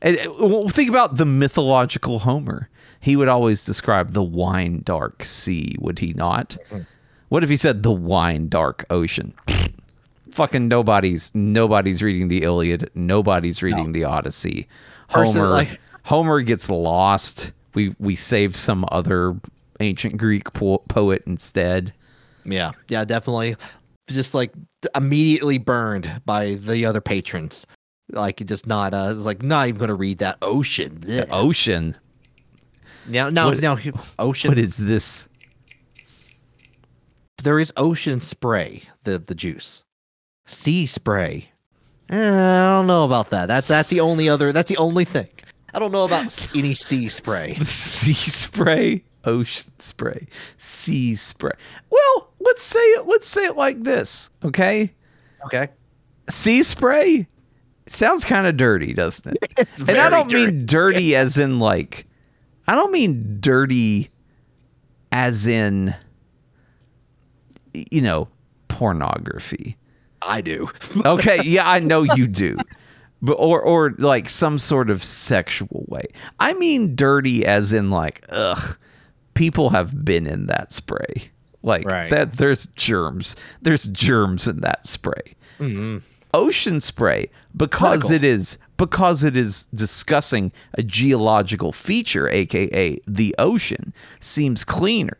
and 0.00 0.16
uh, 0.18 0.32
well, 0.38 0.68
think 0.68 0.88
about 0.88 1.16
the 1.16 1.26
mythological 1.26 2.20
homer 2.20 2.68
he 3.00 3.16
would 3.16 3.28
always 3.28 3.64
describe 3.64 4.12
the 4.12 4.22
wine 4.22 4.82
dark 4.84 5.24
sea 5.24 5.76
would 5.78 5.98
he 6.00 6.12
not 6.14 6.56
what 7.28 7.42
if 7.44 7.50
he 7.50 7.56
said 7.56 7.82
the 7.82 7.92
wine 7.92 8.48
dark 8.48 8.84
ocean 8.90 9.32
fucking 10.30 10.68
nobody's 10.68 11.34
nobody's 11.34 12.02
reading 12.02 12.28
the 12.28 12.42
iliad 12.42 12.90
nobody's 12.94 13.62
reading 13.62 13.92
the 13.92 14.04
odyssey 14.04 14.68
homer 15.10 15.46
like- 15.46 15.80
homer 16.04 16.40
gets 16.42 16.70
lost 16.70 17.52
we 17.74 17.94
we 17.98 18.14
save 18.16 18.54
some 18.56 18.84
other 18.90 19.36
ancient 19.80 20.16
greek 20.16 20.52
po- 20.54 20.82
poet 20.88 21.22
instead 21.26 21.92
Yeah, 22.44 22.70
yeah, 22.88 23.04
definitely. 23.04 23.56
Just 24.08 24.32
like 24.34 24.52
immediately 24.94 25.58
burned 25.58 26.22
by 26.24 26.54
the 26.54 26.86
other 26.86 27.00
patrons. 27.02 27.66
Like 28.10 28.44
just 28.46 28.66
not. 28.66 28.94
Uh, 28.94 29.12
it's 29.14 29.26
like 29.26 29.42
not 29.42 29.68
even 29.68 29.78
going 29.78 29.88
to 29.88 29.94
read 29.94 30.18
that 30.18 30.38
ocean. 30.40 30.98
Blech. 31.00 31.28
ocean 31.30 31.94
Now, 33.08 33.28
now, 33.30 33.48
What- 33.48 33.60
now, 33.60 33.78
ocean. 34.18 34.50
what 34.50 34.58
is 34.58 34.76
this 34.84 35.28
there 37.42 37.58
is 37.58 37.72
ocean 37.76 38.20
spray. 38.20 38.82
The 39.04 39.18
the 39.18 39.34
juice, 39.34 39.84
sea 40.46 40.86
spray. 40.86 41.50
Eh, 42.10 42.16
I 42.16 42.66
don't 42.68 42.86
know 42.86 43.04
about 43.04 43.30
that. 43.30 43.46
That's 43.46 43.68
that's 43.68 43.88
the 43.88 44.00
only 44.00 44.28
other. 44.28 44.52
That's 44.52 44.68
the 44.68 44.76
only 44.78 45.04
thing. 45.04 45.28
I 45.72 45.78
don't 45.78 45.92
know 45.92 46.04
about 46.04 46.56
any 46.56 46.74
sea 46.74 47.08
spray. 47.08 47.52
the 47.58 47.64
sea 47.64 48.12
spray 48.14 49.04
ocean 49.24 49.70
spray 49.78 50.26
sea 50.56 51.14
spray 51.14 51.50
well 51.90 52.30
let's 52.40 52.62
say 52.62 52.78
it 52.78 53.06
let's 53.06 53.26
say 53.26 53.44
it 53.44 53.56
like 53.56 53.82
this 53.82 54.30
okay 54.44 54.90
Okay. 55.44 55.68
sea 56.30 56.62
spray 56.62 57.26
sounds 57.86 58.24
kind 58.24 58.46
of 58.46 58.56
dirty 58.56 58.94
doesn't 58.94 59.36
it 59.58 59.68
and 59.88 59.90
i 59.98 60.08
don't 60.08 60.28
dirty. 60.30 60.46
mean 60.52 60.66
dirty 60.66 61.16
as 61.16 61.36
in 61.36 61.58
like 61.58 62.06
i 62.68 62.74
don't 62.76 62.92
mean 62.92 63.38
dirty 63.40 64.10
as 65.10 65.46
in 65.46 65.94
you 67.90 68.00
know 68.00 68.28
pornography 68.68 69.76
I 70.20 70.40
do. 70.40 70.68
Okay, 71.06 71.38
yeah, 71.44 71.68
I 71.70 71.78
know 71.78 72.02
you 72.02 72.26
do. 72.26 72.56
But 73.22 73.34
or 73.34 73.62
or 73.62 73.94
like 73.98 74.28
some 74.28 74.58
sort 74.58 74.90
of 74.90 75.02
sexual 75.04 75.84
way. 75.86 76.02
I 76.40 76.54
mean 76.54 76.96
dirty 76.96 77.46
as 77.46 77.72
in 77.72 77.88
like 77.90 78.24
ugh. 78.28 78.76
People 79.34 79.70
have 79.70 80.04
been 80.04 80.26
in 80.26 80.46
that 80.46 80.72
spray. 80.72 81.30
Like 81.62 81.86
Right. 81.86 82.10
that 82.10 82.32
there's 82.32 82.66
germs. 82.74 83.36
There's 83.62 83.84
germs 83.84 84.48
in 84.48 84.60
that 84.62 84.86
spray. 84.86 85.36
Mm-hmm. 85.60 85.98
Ocean 86.34 86.80
spray 86.80 87.30
because 87.56 88.10
Medical. 88.10 88.16
it 88.16 88.24
is 88.24 88.58
because 88.78 89.22
it 89.22 89.36
is 89.36 89.66
discussing 89.74 90.50
a 90.74 90.82
geological 90.82 91.72
feature 91.72 92.28
aka 92.30 92.98
the 93.06 93.34
ocean 93.38 93.92
seems 94.20 94.64
cleaner. 94.64 95.18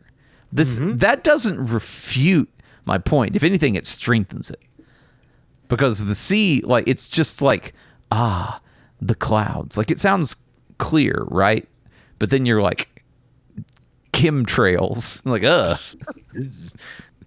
This 0.51 0.79
that 0.81 1.23
doesn't 1.23 1.67
refute 1.67 2.49
my 2.85 2.97
point. 2.97 3.35
If 3.35 3.43
anything 3.43 3.75
it 3.75 3.85
strengthens 3.85 4.49
it 4.49 4.63
because 5.69 6.05
the 6.05 6.15
sea 6.15 6.61
like 6.65 6.85
it's 6.87 7.07
just 7.07 7.41
like 7.41 7.73
ah 8.11 8.59
the 8.99 9.15
clouds 9.15 9.77
like 9.77 9.89
it 9.89 9.99
sounds 9.99 10.35
clear 10.77 11.23
right 11.27 11.69
but 12.17 12.31
then 12.31 12.45
you're 12.45 12.61
like 12.61 13.03
chemtrails 14.11 15.25
like 15.25 15.43
uh 15.43 15.77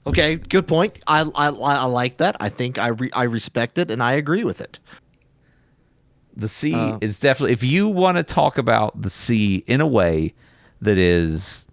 Okay, 0.04 0.34
good 0.34 0.66
point. 0.66 0.98
I 1.06 1.20
I, 1.36 1.48
I 1.50 1.84
like 1.84 2.16
that. 2.16 2.36
I 2.40 2.48
think 2.48 2.76
I 2.76 2.88
re, 2.88 3.08
I 3.12 3.22
respect 3.22 3.78
it 3.78 3.88
and 3.88 4.02
I 4.02 4.14
agree 4.14 4.42
with 4.42 4.60
it. 4.60 4.80
The 6.36 6.48
sea 6.48 6.74
Uh. 6.74 6.98
is 7.00 7.20
definitely 7.20 7.52
if 7.52 7.62
you 7.64 7.88
want 7.88 8.16
to 8.16 8.22
talk 8.22 8.58
about 8.58 9.00
the 9.02 9.10
sea 9.10 9.64
in 9.66 9.80
a 9.80 9.86
way 9.86 10.34
that 10.80 10.98
is 10.98 11.66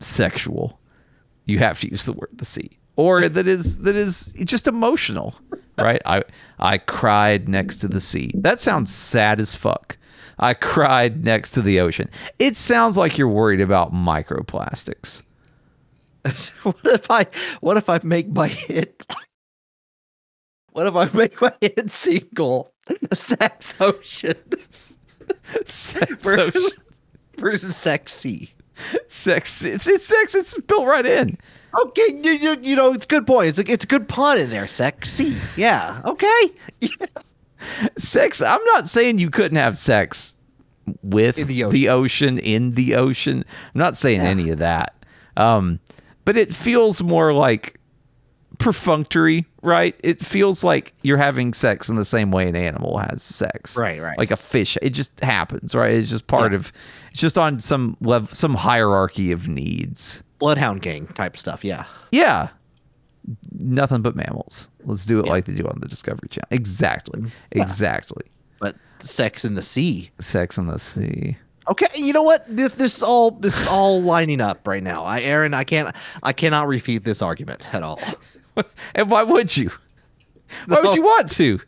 sexual 0.00 0.78
you 1.46 1.58
have 1.58 1.80
to 1.80 1.90
use 1.90 2.04
the 2.04 2.12
word 2.12 2.28
the 2.32 2.44
sea. 2.44 2.78
Or 2.96 3.28
that 3.28 3.46
is 3.48 3.78
that 3.78 3.96
is 3.96 4.32
just 4.44 4.68
emotional 4.68 5.34
right? 5.78 6.00
I 6.06 6.22
i 6.58 6.78
cried 6.78 7.48
next 7.48 7.78
to 7.78 7.88
the 7.88 8.00
sea. 8.00 8.30
That 8.34 8.60
sounds 8.60 8.94
sad 8.94 9.40
as 9.40 9.54
fuck. 9.56 9.96
I 10.38 10.54
cried 10.54 11.24
next 11.24 11.50
to 11.52 11.62
the 11.62 11.80
ocean. 11.80 12.08
It 12.38 12.56
sounds 12.56 12.96
like 12.96 13.18
you're 13.18 13.28
worried 13.28 13.60
about 13.60 13.92
microplastics. 13.92 15.22
What 16.62 16.76
if 16.84 17.10
I 17.10 17.26
what 17.60 17.76
if 17.76 17.88
I 17.88 18.00
make 18.02 18.28
my 18.28 18.48
hit? 18.48 19.06
What 20.74 20.86
if 20.88 20.94
I 20.96 21.08
make 21.16 21.40
my 21.40 21.52
hit 21.60 21.90
single 21.90 22.72
Sex 23.12 23.80
Ocean 23.80 24.34
sex 25.64 26.12
versus, 26.22 26.56
ocean- 26.56 26.82
versus 27.38 27.76
Sexy? 27.76 28.50
sex 29.06 29.62
it's, 29.64 29.86
it's 29.86 30.04
sex 30.04 30.34
it's 30.34 30.58
built 30.62 30.84
right 30.86 31.06
in 31.06 31.38
Okay, 31.80 32.20
you, 32.22 32.32
you, 32.32 32.56
you 32.60 32.76
know 32.76 32.92
it's 32.92 33.04
a 33.04 33.08
good 33.08 33.24
point. 33.26 33.48
It's 33.48 33.58
like 33.58 33.68
it's 33.68 33.84
a 33.84 33.86
good 33.86 34.08
pun 34.08 34.38
in 34.38 34.50
there. 34.50 34.66
Sexy, 34.68 35.36
yeah. 35.56 36.00
Okay, 36.04 36.50
sex 37.96 38.42
i'm 38.42 38.62
not 38.66 38.88
saying 38.88 39.18
you 39.18 39.30
couldn't 39.30 39.56
have 39.56 39.78
sex 39.78 40.36
with 41.02 41.38
In 41.38 41.46
the 41.46 41.64
the 41.70 41.88
ocean. 41.88 42.34
ocean. 42.34 42.38
in 42.38 42.70
the 42.72 42.94
ocean 42.96 43.44
i'm 43.74 43.78
not 43.78 43.96
saying 43.96 44.20
Yeah. 44.22 44.28
any 44.28 44.50
of 44.50 44.58
that 44.58 44.94
um 45.36 45.80
but 46.26 46.36
it 46.36 46.54
feels 46.54 47.02
more 47.02 47.32
like 47.32 47.80
perfunctory 48.58 49.46
right 49.64 49.98
it 50.04 50.20
feels 50.20 50.62
like 50.62 50.92
you're 51.02 51.16
having 51.18 51.52
sex 51.54 51.88
in 51.88 51.96
the 51.96 52.04
same 52.04 52.30
way 52.30 52.48
an 52.48 52.54
animal 52.54 52.98
has 52.98 53.22
sex 53.22 53.76
Right, 53.76 54.00
right. 54.00 54.18
like 54.18 54.30
a 54.30 54.36
fish 54.36 54.76
it 54.82 54.90
just 54.90 55.18
happens 55.20 55.74
right 55.74 55.92
it's 55.92 56.10
just 56.10 56.26
part 56.26 56.52
Yeah. 56.52 56.58
of 56.58 56.72
it's 57.10 57.20
just 57.20 57.38
on 57.38 57.58
some 57.58 57.96
level 58.00 58.28
some 58.34 58.54
hierarchy 58.54 59.32
of 59.32 59.48
needs 59.48 60.22
Bloodhound 60.40 60.82
Gang 60.82 61.06
type 61.06 61.36
stuff. 61.38 61.64
Yeah. 61.64 61.84
yeah. 62.12 62.48
Nothing 63.52 64.02
but 64.02 64.14
mammals. 64.14 64.68
Let's 64.84 65.06
do 65.06 65.18
it 65.20 65.26
like 65.26 65.46
they 65.46 65.54
do 65.54 65.64
on 65.66 65.78
the 65.80 65.88
Discovery 65.88 66.28
Channel. 66.28 66.48
Exactly. 66.50 67.20
Mm-hmm. 67.22 67.60
Exactly. 67.62 68.24
But 68.60 68.76
sex 69.00 69.44
in 69.46 69.54
the 69.54 69.62
sea. 69.62 70.10
Sex 70.18 70.58
in 70.58 70.66
the 70.66 70.78
Sea. 70.78 71.38
Okay, 71.70 71.86
you 71.94 72.12
know 72.12 72.22
what? 72.24 72.44
This, 72.46 72.74
this 72.74 72.96
is 72.98 73.02
all 73.02 73.30
this 73.30 73.58
is 73.58 73.66
all 73.68 74.02
lining 74.02 74.42
up 74.42 74.68
right 74.68 74.82
now. 74.82 75.02
I, 75.04 75.22
Aaron, 75.22 75.54
I 75.54 75.64
can't, 75.64 75.94
I 76.22 76.34
cannot 76.34 76.66
refute 76.68 77.04
this 77.04 77.22
argument 77.22 77.72
at 77.74 77.82
all. 77.82 78.00
And 78.94 79.10
why 79.10 79.22
would 79.22 79.56
you? 79.56 79.70
Why 80.66 80.80
would 80.80 80.94
you 80.94 81.02
want 81.02 81.30
to? 81.32 81.58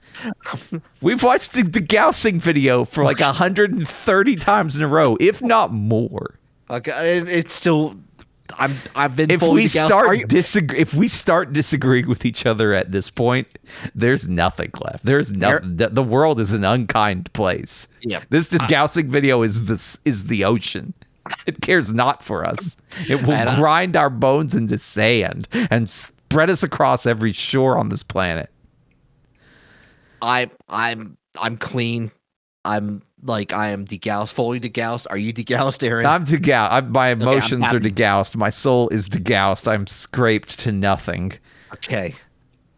We've 1.01 1.23
watched 1.23 1.53
the, 1.55 1.63
the 1.63 1.81
gaussing 1.81 2.39
video 2.39 2.85
for 2.85 3.05
like 3.05 3.21
130 3.21 4.37
times 4.37 4.77
in 4.77 4.83
a 4.83 4.89
row, 4.89 5.17
if 5.21 5.43
not 5.43 5.73
more. 5.73 6.39
Okay, 6.71 7.19
it's 7.19 7.55
still, 7.55 7.97
I'm, 8.59 8.77
I've 8.95 9.17
been. 9.17 9.31
If 9.31 9.43
we 9.43 9.67
start 9.67 10.19
you- 10.19 10.27
disagree, 10.27 10.79
if 10.79 10.95
we 10.95 11.09
start 11.09 11.53
disagreeing 11.53 12.09
with 12.09 12.25
each 12.25 12.47
other 12.47 12.75
at 12.75 12.93
this 12.93 13.11
point, 13.11 13.49
there's 13.95 14.29
nothing 14.29 14.71
left. 14.81 15.05
There's 15.05 15.33
nothing. 15.33 15.77
The, 15.77 15.89
the 15.89 16.03
world 16.03 16.39
is 16.41 16.53
an 16.53 16.65
unkind 16.65 17.33
place. 17.33 17.89
Yeah. 18.03 18.23
This 18.31 18.49
this 18.49 18.65
gaussing 18.67 19.11
video 19.11 19.43
is 19.43 19.67
this 19.67 19.99
is 20.05 20.27
the 20.27 20.45
ocean. 20.45 20.95
It 21.45 21.61
cares 21.61 21.93
not 21.93 22.23
for 22.23 22.45
us. 22.45 22.77
It 23.09 23.17
will 23.27 23.57
grind 23.57 23.97
our 23.97 24.11
bones 24.11 24.55
into 24.55 24.79
sand 24.79 25.49
and 25.53 25.89
spread 26.37 26.51
us 26.51 26.63
across 26.63 27.07
every 27.07 27.33
shore 27.33 27.79
on 27.79 27.89
this 27.89 28.03
planet. 28.03 28.51
I, 30.21 30.51
I'm, 30.69 31.17
I'm 31.41 31.57
clean. 31.57 32.11
I'm 32.63 33.01
like, 33.23 33.55
I 33.55 33.71
am 33.71 33.87
degaussed, 33.87 34.35
fully 34.35 34.61
degaussed. 34.61 35.07
Are 35.09 35.17
you 35.17 35.33
degaussed, 35.33 35.83
Aaron? 35.83 36.05
I'm 36.05 36.27
degaussed. 36.27 36.73
I'm, 36.73 36.93
my 36.93 37.09
I'm 37.13 37.23
emotions 37.23 37.63
are 37.65 37.79
happy. 37.79 37.91
degaussed. 37.91 38.37
My 38.37 38.51
soul 38.51 38.91
is 38.91 39.09
degaussed. 39.09 39.67
I'm 39.67 39.87
scraped 39.87 40.59
to 40.61 40.73
nothing. 40.73 41.33
okay, 41.73 42.15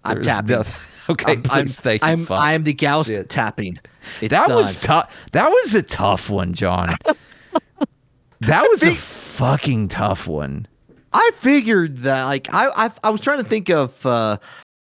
I'm 0.05 0.15
There's 0.23 0.27
tapping. 0.29 0.51
noth- 0.57 1.07
okay, 1.11 1.33
I'm, 1.33 1.43
I'm, 1.51 1.65
please, 1.65 1.81
thank 1.81 2.03
you. 2.03 2.09
I'm, 2.09 2.27
fuck. 2.27 2.41
I'm 2.41 2.63
degaussed 2.63 3.07
Shit. 3.07 3.29
tapping. 3.29 3.81
It's 4.21 4.31
That 4.31 4.47
done. 4.47 4.57
was 4.57 4.81
tough. 4.81 5.17
That 5.33 5.49
was 5.49 5.75
a 5.75 5.83
tough 5.83 6.31
one, 6.31 6.55
John. 6.55 6.87
that 8.41 8.69
was 8.69 8.85
a 8.85 8.95
fucking 8.95 9.89
tough 9.89 10.29
one. 10.29 10.69
I 11.13 11.31
figured 11.35 11.99
that 11.99 12.25
like 12.25 12.53
I 12.53 12.69
I, 12.87 12.91
I 13.05 13.11
was 13.11 13.21
trying 13.21 13.39
to 13.39 13.49
think 13.49 13.69
of 13.71 14.05
uh 14.05 14.39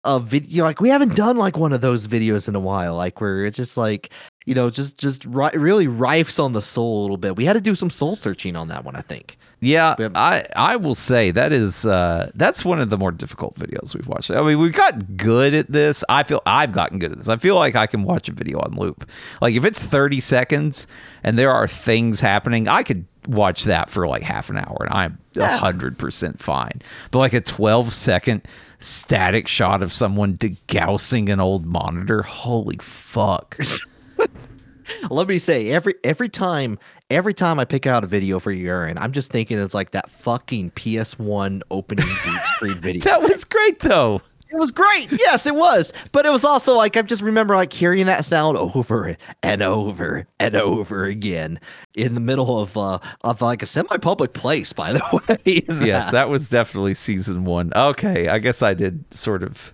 a 0.05 0.19
video 0.19 0.65
like 0.65 0.81
we 0.81 0.89
haven't 0.89 1.15
done 1.15 1.37
like 1.37 1.57
one 1.57 1.73
of 1.73 1.81
those 1.81 2.09
videos 2.09 2.49
in 2.49 2.57
a 2.57 2.61
while 2.61 2.97
like 2.97 3.21
where 3.21 3.47
it's 3.47 3.57
just 3.57 3.77
like 3.77 4.11
you 4.47 4.55
know 4.55 4.69
just 4.69 4.99
just 4.99 5.25
ri- 5.27 5.51
really 5.55 5.87
rifes 5.87 6.41
on 6.41 6.53
the 6.55 6.63
soul 6.63 7.01
a 7.01 7.03
little 7.03 7.17
bit. 7.17 7.37
We 7.37 7.45
had 7.45 7.53
to 7.53 7.61
do 7.61 7.77
some 7.77 7.89
soul 7.89 8.17
searching 8.17 8.57
on 8.57 8.67
that 8.69 8.85
one, 8.85 8.97
I 8.97 9.01
think. 9.03 9.39
Yeah, 9.61 9.95
I 10.17 10.45
I 10.57 10.75
will 10.75 10.97
say 10.97 11.31
that 11.31 11.53
is 11.53 11.87
uh 11.87 12.33
that's 12.35 12.65
one 12.65 12.81
of 12.81 12.91
the 12.91 12.99
more 12.99 13.13
difficult 13.13 13.55
videos 13.55 13.95
we've 13.95 14.09
watched. 14.09 14.33
I 14.33 14.43
mean, 14.43 14.59
we've 14.59 14.73
got 14.73 15.17
good 15.17 15.55
at 15.55 15.71
this. 15.71 16.03
I 16.09 16.25
feel 16.25 16.43
I've 16.47 16.73
gotten 16.73 16.99
good 16.99 17.13
at 17.13 17.19
this. 17.19 17.29
I 17.29 17.37
feel 17.37 17.55
like 17.55 17.77
I 17.77 17.87
can 17.87 18.03
watch 18.03 18.29
a 18.29 18.33
video 18.33 18.59
on 18.59 18.75
loop. 18.75 19.09
Like 19.41 19.55
if 19.55 19.65
it's 19.65 19.87
30 19.87 20.19
seconds 20.19 20.89
and 21.23 21.39
there 21.39 21.53
are 21.53 21.69
things 21.69 22.19
happening, 22.19 22.67
I 22.67 22.83
could 22.83 23.07
watch 23.29 23.65
that 23.65 23.89
for 23.89 24.09
like 24.09 24.23
half 24.23 24.51
an 24.51 24.59
hour 24.59 24.79
and 24.81 24.93
I'm 24.93 25.19
a 25.37 25.41
100% 25.41 26.39
fine. 26.41 26.83
But 27.11 27.19
like 27.19 27.33
a 27.33 27.41
12 27.41 27.93
second 27.93 28.43
static 28.79 29.49
shot 29.49 29.83
of 29.83 29.93
someone 29.93 30.37
degaussing 30.37 31.31
an 31.33 31.41
old 31.41 31.67
monitor, 31.67 32.23
holy 32.23 32.79
fuck. 32.81 33.59
Let 35.11 35.29
me 35.29 35.39
say 35.39 35.71
every 35.71 35.95
every 36.05 36.29
time 36.29 36.79
every 37.09 37.35
time 37.35 37.59
I 37.59 37.65
pick 37.65 37.87
out 37.87 38.05
a 38.05 38.07
video 38.07 38.39
for 38.39 38.51
Aaron, 38.51 38.99
I'm 38.99 39.13
just 39.13 39.31
thinking 39.31 39.59
it's 39.59 39.75
like 39.75 39.93
that 39.93 40.11
fucking 40.11 40.73
PS1 40.73 41.63
opening 41.71 42.05
boot 42.07 42.41
screen 42.57 42.75
video. 42.81 43.05
that 43.05 43.23
was 43.23 43.45
great 43.45 43.79
though. 43.81 44.21
It 44.53 44.59
was 44.61 44.71
great. 44.71 45.09
Yes, 45.13 45.47
it 45.47 45.55
was. 45.55 45.93
But 46.13 46.27
it 46.27 46.31
was 46.31 46.45
also 46.45 46.75
like 46.75 46.97
I 46.97 47.03
just 47.03 47.23
remember 47.23 47.55
like 47.55 47.73
hearing 47.73 48.07
that 48.07 48.25
sound 48.25 48.57
over 48.59 49.17
and 49.43 49.63
over 49.63 50.27
and 50.39 50.55
over 50.57 51.05
again 51.05 51.59
in 51.95 52.15
the 52.15 52.21
middle 52.21 52.61
of 52.61 52.77
uh 52.77 52.99
of 53.25 53.41
like 53.41 53.63
a 53.63 53.67
semi-public 53.67 54.33
place, 54.35 54.73
by 54.73 54.93
the 54.93 55.23
way. 55.47 55.63
yes, 55.87 56.11
that 56.13 56.29
was 56.29 56.51
definitely 56.51 56.95
season 56.95 57.45
one. 57.45 57.73
Okay, 57.75 58.29
I 58.29 58.39
guess 58.39 58.63
I 58.63 58.75
did 58.75 59.05
sort 59.15 59.43
of 59.43 59.73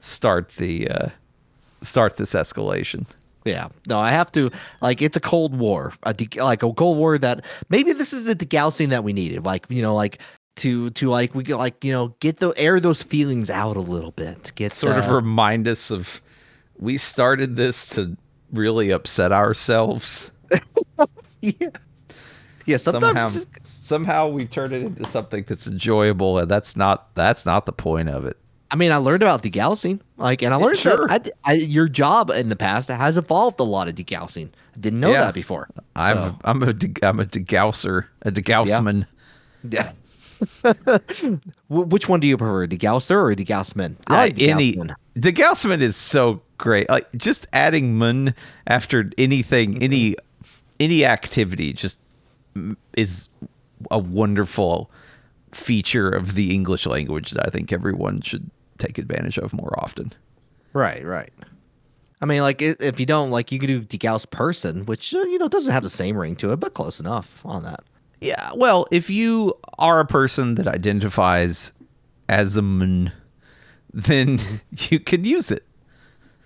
start 0.00 0.50
the 0.50 0.88
uh, 0.88 1.08
start 1.80 2.16
this 2.16 2.34
escalation. 2.34 3.06
yeah. 3.44 3.68
No, 3.88 3.98
I 3.98 4.10
have 4.10 4.30
to 4.32 4.50
like 4.80 5.00
it's 5.02 5.16
a 5.16 5.20
Cold 5.20 5.56
War, 5.58 5.92
a 6.02 6.12
de- 6.14 6.40
like 6.42 6.62
a 6.62 6.72
Cold 6.72 6.98
War 6.98 7.18
that 7.18 7.44
maybe 7.68 7.92
this 7.92 8.12
is 8.12 8.24
the 8.24 8.34
degaussing 8.34 8.88
that 8.90 9.04
we 9.04 9.12
needed. 9.12 9.44
Like 9.44 9.66
you 9.68 9.82
know, 9.82 9.94
like 9.94 10.18
to 10.58 10.90
to 10.90 11.08
like 11.08 11.34
we 11.34 11.44
could 11.44 11.56
like 11.56 11.82
you 11.84 11.92
know 11.92 12.14
get 12.20 12.36
the 12.38 12.52
air 12.56 12.78
those 12.80 13.02
feelings 13.02 13.50
out 13.50 13.76
a 13.76 13.80
little 13.80 14.12
bit. 14.12 14.52
Get 14.54 14.72
Sort 14.72 14.96
of 14.96 15.08
uh, 15.08 15.14
remind 15.14 15.66
us 15.66 15.90
of 15.90 16.20
we 16.78 16.98
started 16.98 17.56
this 17.56 17.86
to 17.90 18.16
really 18.52 18.90
upset 18.90 19.32
ourselves. 19.32 20.30
yeah. 21.40 21.68
Yeah, 22.66 22.76
sometimes 22.76 23.06
Somehow, 23.06 23.30
just- 23.30 23.46
somehow 23.86 24.28
we've 24.28 24.50
turned 24.50 24.74
it 24.74 24.82
into 24.82 25.06
something 25.06 25.42
that's 25.48 25.66
enjoyable, 25.66 26.36
and 26.38 26.50
that's 26.50 26.76
not 26.76 27.14
that's 27.14 27.46
not 27.46 27.64
the 27.64 27.72
point 27.72 28.10
of 28.10 28.26
it. 28.26 28.36
I 28.70 28.76
mean, 28.76 28.92
I 28.92 28.98
learned 28.98 29.22
about 29.22 29.42
degaussing, 29.42 29.98
like, 30.18 30.42
and 30.42 30.52
I 30.52 30.58
learned 30.58 30.76
Sure. 30.76 31.06
that 31.08 31.30
I, 31.46 31.52
I, 31.52 31.54
your 31.54 31.88
job 31.88 32.28
in 32.28 32.50
the 32.50 32.56
past 32.56 32.90
has 32.90 33.16
evolved 33.16 33.58
a 33.60 33.62
lot 33.62 33.88
of 33.88 33.94
degaussing. 33.94 34.48
I 34.76 34.78
didn't 34.78 35.00
know 35.00 35.10
Yeah. 35.10 35.22
that 35.22 35.32
before. 35.32 35.70
I'm 35.96 36.16
So, 36.18 36.36
I'm 36.44 36.62
a 36.62 36.72
de- 36.74 37.06
I'm 37.06 37.18
a 37.18 37.24
degausser, 37.24 38.04
a 38.20 38.30
degaussman. 38.30 39.06
yeah. 39.70 39.92
Wh- 39.92 39.94
Which 41.68 42.08
one 42.08 42.20
do 42.20 42.26
you 42.26 42.36
prefer, 42.36 42.66
DeGausser 42.66 43.10
or 43.10 43.34
DeGaussman? 43.34 43.96
I 44.06 44.18
like 44.18 44.40
any 44.40 44.74
DeGaussman. 45.16 45.80
is 45.80 45.96
so 45.96 46.42
great. 46.58 46.88
Like 46.88 47.10
just 47.16 47.46
adding 47.52 47.96
mun 47.96 48.34
after 48.66 49.10
anything, 49.18 49.82
any 49.82 50.16
any 50.80 51.04
activity, 51.04 51.72
just 51.72 51.98
is 52.96 53.28
a 53.90 53.98
wonderful 53.98 54.90
feature 55.52 56.10
of 56.10 56.34
the 56.34 56.54
English 56.54 56.86
language 56.86 57.32
that 57.32 57.46
I 57.46 57.50
think 57.50 57.72
everyone 57.72 58.20
should 58.20 58.50
take 58.78 58.98
advantage 58.98 59.38
of 59.38 59.52
more 59.52 59.74
often. 59.78 60.12
Right, 60.72 61.04
right. 61.04 61.32
I 62.20 62.26
mean, 62.26 62.42
like 62.42 62.60
if 62.60 62.98
you 62.98 63.06
don't 63.06 63.30
like, 63.30 63.52
you 63.52 63.58
could 63.58 63.68
do 63.68 63.80
DeGauss 63.82 64.28
person, 64.28 64.86
which 64.86 65.14
uh, 65.14 65.22
you 65.22 65.38
know 65.38 65.48
doesn't 65.48 65.72
have 65.72 65.82
the 65.84 65.90
same 65.90 66.16
ring 66.16 66.36
to 66.36 66.52
it, 66.52 66.56
but 66.56 66.74
close 66.74 66.98
enough 67.00 67.44
on 67.44 67.62
that. 67.62 67.80
Yeah, 68.20 68.50
well, 68.54 68.86
if 68.90 69.10
you 69.10 69.54
are 69.78 70.00
a 70.00 70.06
person 70.06 70.56
that 70.56 70.66
identifies 70.66 71.72
as 72.28 72.56
a 72.56 72.62
man, 72.62 73.12
then 73.92 74.38
you 74.70 75.00
can 75.00 75.24
use 75.24 75.50
it. 75.50 75.64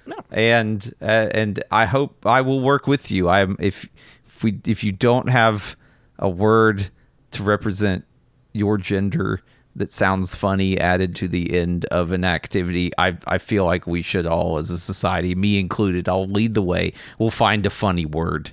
No. 0.06 0.16
And 0.30 0.92
uh, 1.00 1.28
and 1.32 1.62
I 1.70 1.86
hope 1.86 2.26
I 2.26 2.40
will 2.40 2.60
work 2.60 2.86
with 2.86 3.10
you. 3.10 3.28
I'm 3.28 3.56
if 3.60 3.88
if 4.26 4.42
we 4.42 4.58
if 4.66 4.82
you 4.82 4.92
don't 4.92 5.28
have 5.28 5.76
a 6.18 6.28
word 6.28 6.90
to 7.32 7.42
represent 7.42 8.04
your 8.52 8.78
gender 8.78 9.40
that 9.74 9.90
sounds 9.90 10.34
funny 10.34 10.78
added 10.78 11.16
to 11.16 11.28
the 11.28 11.56
end 11.56 11.84
of 11.86 12.12
an 12.12 12.24
activity, 12.24 12.90
I 12.98 13.16
I 13.26 13.38
feel 13.38 13.64
like 13.64 13.86
we 13.86 14.02
should 14.02 14.26
all 14.26 14.58
as 14.58 14.70
a 14.70 14.78
society, 14.78 15.34
me 15.34 15.58
included, 15.60 16.08
I'll 16.08 16.26
lead 16.26 16.54
the 16.54 16.62
way. 16.62 16.92
We'll 17.18 17.30
find 17.30 17.64
a 17.64 17.70
funny 17.70 18.04
word. 18.04 18.50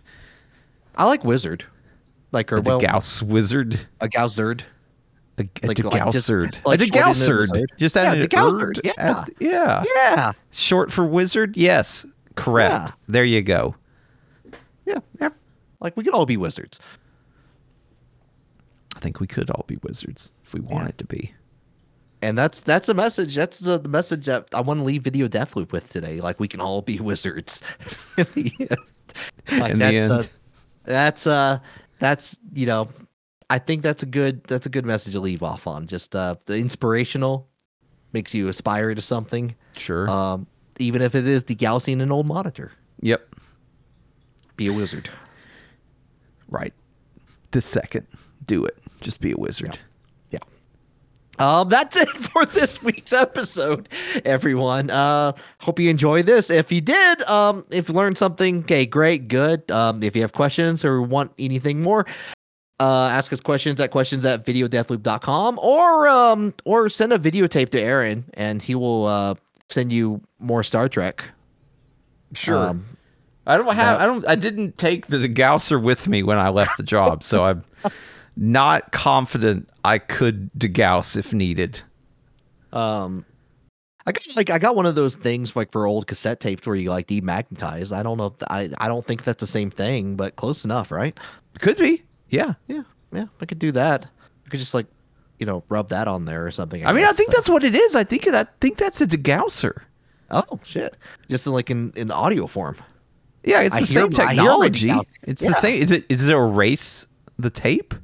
I 0.96 1.06
like 1.06 1.24
wizard, 1.24 1.66
like 2.32 2.52
or 2.54 2.58
A 2.58 2.62
well, 2.62 2.80
Gauss 2.80 3.22
wizard. 3.24 3.80
a 4.02 4.08
Gaussard. 4.08 4.62
A, 5.38 5.44
a 5.44 5.44
Like- 5.44 5.64
like 5.64 5.78
degaussard. 5.78 6.66
like 6.66 6.80
a 6.82 6.84
as 6.84 6.92
a 6.92 6.92
degaussard. 7.32 7.48
zerd. 7.48 7.66
Just 7.78 7.96
Yeah, 7.96 8.02
add 8.04 8.18
an 8.20 8.28
degaussard, 8.28 8.80
yeah. 8.84 8.92
at- 8.98 9.30
yeah. 9.40 9.84
Yeah, 9.96 10.32
Short 10.52 10.92
for 10.92 11.06
wizard? 11.06 11.56
Yes. 11.56 12.06
Correct. 12.36 12.74
Yeah. 12.74 12.92
There 13.08 13.24
you 13.24 13.42
go. 13.42 13.76
yeah, 14.86 15.00
yeah. 15.22 15.30
Like 15.80 15.96
we 15.96 16.04
could 16.04 16.14
all 16.14 16.26
be 16.26 16.36
wizards. 16.38 16.80
I 18.96 19.00
think 19.00 19.20
we 19.20 19.28
could 19.28 19.50
all 19.50 19.64
be 19.68 19.78
wizards 19.84 20.34
if 20.46 20.54
we 20.54 20.60
wanted 20.60 20.98
to 20.98 21.06
be. 21.06 21.34
And 22.22 22.38
that's 22.38 22.60
that's 22.60 22.88
the 22.88 22.94
message. 22.94 23.34
That's 23.36 23.60
the, 23.60 23.78
the 23.80 23.88
message 23.88 24.26
that 24.26 24.50
I 24.54 24.60
want 24.60 24.82
to 24.82 24.84
leave 24.84 25.04
Video 25.04 25.28
Deathloop 25.30 25.72
with 25.72 25.88
today. 25.88 26.20
Like 26.20 26.38
we 26.40 26.50
can 26.50 26.60
all 26.60 26.82
be 26.82 27.00
wizards. 27.00 27.62
The. 28.18 29.58
Like, 29.58 29.72
In 29.72 29.80
the 29.80 29.86
that's, 29.86 30.10
Uh, 30.12 30.16
end. 30.18 30.30
that's 30.84 31.28
uh 31.28 31.60
that's 32.00 32.36
you 32.54 32.66
know, 32.66 32.90
I 33.50 33.60
think 33.60 33.82
that's 33.84 34.04
a 34.04 34.06
good 34.06 34.44
that's 34.46 34.66
a 34.66 34.70
good 34.70 34.86
message 34.86 35.14
to 35.14 35.20
leave 35.20 35.44
off 35.44 35.68
on. 35.68 35.88
Just 35.88 36.16
uh 36.16 36.36
the 36.46 36.58
inspirational 36.58 37.48
makes 38.14 38.34
you 38.34 38.48
aspire 38.48 38.96
to 38.96 39.02
something. 39.02 39.56
Sure. 39.78 40.10
Um, 40.10 40.48
even 40.80 41.02
if 41.02 41.14
it 41.14 41.28
is 41.28 41.44
the 41.44 41.56
degaussing 41.56 42.02
an 42.02 42.12
old 42.12 42.26
monitor. 42.26 42.72
yep. 43.02 43.28
Be 44.56 44.68
a 44.68 44.74
wizard. 44.74 45.10
Right. 46.50 46.74
This 47.52 47.66
second. 47.66 48.08
Do 48.46 48.66
it. 48.66 48.78
Just 49.00 49.22
be 49.22 49.32
a 49.32 49.38
wizard. 49.38 49.76
Yeah. 49.76 49.82
Um, 51.40 51.70
that's 51.70 51.96
it 51.96 52.10
for 52.10 52.46
this 52.46 52.84
week's 52.84 53.14
episode, 53.14 53.88
everyone. 54.26 54.90
Uh, 54.90 55.32
hope 55.62 55.80
you 55.80 55.90
enjoyed 55.90 56.26
this. 56.26 56.50
If 56.50 56.72
you 56.72 56.82
did, 56.82 57.22
um, 57.24 57.66
if 57.72 57.88
you 57.90 57.96
learned 57.96 58.18
something, 58.18 58.60
okay, 58.60 58.86
great, 58.86 59.28
good. 59.30 59.70
Um, 59.72 60.04
if 60.04 60.16
you 60.16 60.22
have 60.22 60.34
questions 60.34 60.84
or 60.84 61.02
want 61.02 61.32
anything 61.40 61.82
more, 61.82 62.06
uh, 62.82 63.08
ask 63.08 63.32
us 63.34 63.42
questions 63.42 63.80
at 63.82 63.92
questions 63.92 64.26
at 64.26 64.46
videodeathloop.com 64.46 65.60
or 65.60 66.08
um 66.08 66.54
or 66.66 66.90
send 66.90 67.12
a 67.12 67.20
videotape 67.20 67.70
to 67.72 67.82
Aaron 67.82 68.24
and 68.36 68.62
he 68.62 68.74
will 68.76 69.06
uh 69.06 69.36
send 69.70 69.92
you 69.92 70.22
more 70.40 70.64
Star 70.64 70.88
Trek. 70.88 71.24
Sure. 72.34 72.56
Um, 72.70 72.86
I 73.46 73.58
don't 73.58 73.66
have 73.68 73.76
that- 73.76 74.02
I 74.02 74.06
don't 74.06 74.28
I 74.30 74.36
didn't 74.36 74.78
take 74.78 75.08
the 75.08 75.28
Gausser 75.28 75.82
with 75.82 76.08
me 76.08 76.24
when 76.24 76.38
I 76.38 76.50
left 76.50 76.78
the 76.78 76.84
job, 76.84 77.22
so 77.24 77.44
I'm 77.46 77.64
not 78.36 78.92
confident 78.92 79.70
I 79.84 79.98
could 79.98 80.50
degauss 80.58 81.16
if 81.18 81.34
needed. 81.34 81.82
Um, 82.72 83.26
I 84.06 84.12
guess 84.12 84.36
like 84.38 84.50
I 84.50 84.60
got 84.60 84.76
one 84.76 84.86
of 84.86 84.96
those 84.96 85.16
things 85.16 85.56
like 85.56 85.72
for 85.72 85.86
old 85.86 86.08
cassette 86.08 86.40
tapes 86.40 86.66
where 86.66 86.76
you 86.76 86.90
like 86.90 87.08
demagnetize. 87.08 87.96
I 87.96 88.02
don't 88.04 88.18
know. 88.18 88.28
If 88.28 88.48
I 88.50 88.70
I 88.78 88.88
don't 88.88 89.06
think 89.06 89.24
that's 89.24 89.40
the 89.42 89.48
same 89.48 89.70
thing, 89.70 90.16
but 90.16 90.36
close 90.36 90.64
enough, 90.66 90.92
right? 90.92 91.18
Could 91.60 91.78
be. 91.78 92.04
Yeah. 92.30 92.54
Yeah, 92.68 92.84
yeah. 93.12 93.26
I 93.42 93.46
could 93.46 93.60
do 93.60 93.72
that. 93.74 94.06
I 94.46 94.50
could 94.50 94.60
just 94.60 94.74
like, 94.74 94.86
you 95.40 95.46
know, 95.46 95.64
rub 95.70 95.90
that 95.90 96.08
on 96.08 96.26
there 96.26 96.46
or 96.46 96.52
something. 96.52 96.86
I 96.86 96.94
mean, 96.94 97.06
I 97.06 97.12
think 97.12 97.32
So- 97.32 97.38
that's 97.38 97.50
what 97.50 97.64
it 97.64 97.76
is. 97.76 97.96
I 97.96 98.04
think 98.04 98.26
that 98.26 98.60
think 98.60 98.78
that's 98.78 99.02
a 99.02 99.08
degausser. 99.08 99.82
Oh 100.32 100.60
shit! 100.64 100.96
Just 101.28 101.48
in, 101.48 101.54
like 101.54 101.72
in 101.72 101.92
in 101.96 102.12
audio 102.12 102.46
form. 102.46 102.76
Yeah, 103.44 103.62
it's 103.62 103.78
I 103.78 103.80
the 103.80 103.86
same 103.88 104.06
I 104.06 104.10
technology. 104.10 104.92
It's 105.24 105.42
Yeah. 105.42 105.50
the 105.50 105.56
same. 105.56 105.82
Is 105.82 105.92
it? 105.92 106.06
Is 106.10 106.28
it 106.28 106.34
erase 106.34 107.08
the 107.40 107.50
tape? 107.50 107.96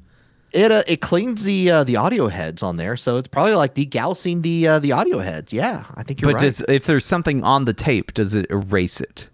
It 0.55 0.71
uh, 0.71 0.83
it 0.87 1.01
cleans 1.01 1.43
the 1.43 1.69
uh, 1.69 1.83
the 1.83 1.97
audio 1.97 2.27
heads 2.27 2.63
on 2.63 2.77
there, 2.77 2.95
so 2.95 3.17
it's 3.17 3.27
probably 3.27 3.55
like 3.55 3.75
degaussing 3.75 4.41
the 4.41 4.67
uh, 4.69 4.79
the 4.79 4.93
audio 4.93 5.19
heads. 5.19 5.51
Yeah, 5.51 5.83
I 5.95 6.03
think 6.03 6.21
you're 6.21 6.29
right. 6.29 6.35
but 6.35 6.43
right. 6.43 6.47
does 6.47 6.61
if 6.69 6.85
there's 6.85 7.05
something 7.05 7.43
on 7.43 7.65
the 7.65 7.73
tape, 7.73 8.13
does 8.13 8.33
it 8.33 8.49
erase 8.49 9.01
it? 9.01 9.27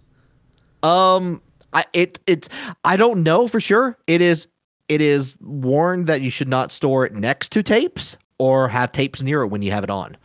Um, 0.82 1.40
I 1.72 1.84
it 1.92 2.18
it's 2.26 2.48
I 2.84 2.96
don't 2.96 3.22
know 3.22 3.46
for 3.46 3.60
sure. 3.60 3.96
It 4.08 4.20
is 4.20 4.48
it 4.88 5.00
is 5.00 5.36
warned 5.40 6.08
that 6.08 6.22
you 6.22 6.30
should 6.30 6.48
not 6.48 6.72
store 6.72 7.06
it 7.06 7.14
next 7.14 7.52
to 7.52 7.62
tapes 7.62 8.16
or 8.38 8.66
have 8.66 8.90
tapes 8.90 9.22
near 9.22 9.42
it 9.42 9.46
when 9.46 9.62
you 9.62 9.70
have 9.70 9.84
it 9.84 9.90
on. 9.90 10.16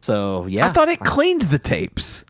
So 0.00 0.46
yeah, 0.46 0.66
I 0.66 0.70
thought 0.70 0.88
it 0.88 1.00
cleaned 1.00 1.42
the 1.42 1.58
tapes. 1.58 2.24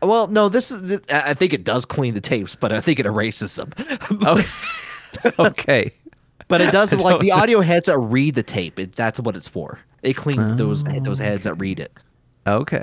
well, 0.00 0.28
no, 0.28 0.48
this 0.48 0.70
is 0.70 1.00
I 1.10 1.30
I 1.30 1.34
think 1.34 1.52
it 1.52 1.64
does 1.64 1.84
clean 1.84 2.14
the 2.14 2.20
tapes, 2.20 2.54
but 2.54 2.70
I 2.70 2.80
think 2.80 3.00
it 3.00 3.06
erases 3.06 3.56
them. 3.56 3.72
Okay. 5.24 5.34
okay. 5.38 5.92
But 6.48 6.60
it 6.60 6.72
does 6.72 6.92
like 7.04 7.20
the 7.20 7.32
audio 7.32 7.60
heads 7.60 7.86
that 7.86 7.98
read 7.98 8.34
the 8.34 8.42
tape. 8.42 8.78
It, 8.78 8.92
that's 8.92 9.20
what 9.20 9.36
it's 9.36 9.48
for. 9.48 9.78
It 10.02 10.14
cleans 10.14 10.54
those 10.56 10.84
those 10.84 11.18
heads 11.18 11.44
that 11.44 11.54
read 11.54 11.80
it. 11.80 11.92
Okay. 12.46 12.82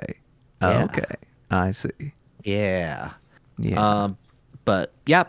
Yeah. 0.62 0.84
Okay. 0.86 1.04
I 1.52 1.72
see. 1.72 2.14
Yeah. 2.44 3.12
Yeah. 3.58 4.04
Um, 4.04 4.18
but 4.64 4.94
yeah. 5.06 5.24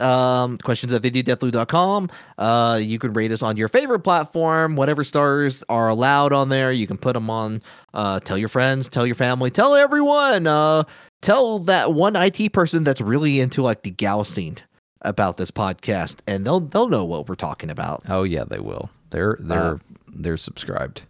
Um, 0.00 0.58
questions 0.58 0.92
at 0.92 1.02
videodeathloop.com. 1.02 2.10
Uh, 2.36 2.80
you 2.82 2.98
can 2.98 3.12
rate 3.12 3.30
us 3.30 3.40
on 3.40 3.56
your 3.56 3.68
favorite 3.68 4.00
platform. 4.00 4.74
Whatever 4.74 5.04
stars 5.04 5.62
are 5.68 5.88
allowed 5.88 6.32
on 6.32 6.48
there, 6.48 6.72
you 6.72 6.88
can 6.88 6.98
put 6.98 7.12
them 7.12 7.30
on. 7.30 7.62
Uh, 7.94 8.18
tell 8.18 8.36
your 8.36 8.48
friends, 8.48 8.88
tell 8.88 9.06
your 9.06 9.14
family, 9.14 9.50
tell 9.50 9.76
everyone. 9.76 10.48
Uh, 10.48 10.82
tell 11.20 11.60
that 11.60 11.92
one 11.92 12.16
IT 12.16 12.52
person 12.52 12.82
that's 12.82 13.00
really 13.00 13.38
into 13.38 13.62
like 13.62 13.82
the 13.82 13.92
Gaussing 13.92 14.58
about 15.02 15.36
this 15.36 15.50
podcast, 15.50 16.16
and 16.26 16.46
they'll 16.46 16.60
they'll 16.60 16.88
know 16.88 17.04
what 17.04 17.28
we're 17.28 17.34
talking 17.34 17.70
about. 17.70 18.02
oh 18.08 18.22
yeah, 18.22 18.44
they 18.44 18.60
will. 18.60 18.90
They're 19.10 19.36
they're 19.40 19.74
uh, 19.74 19.78
they're 20.08 20.36
subscribed. 20.36 21.02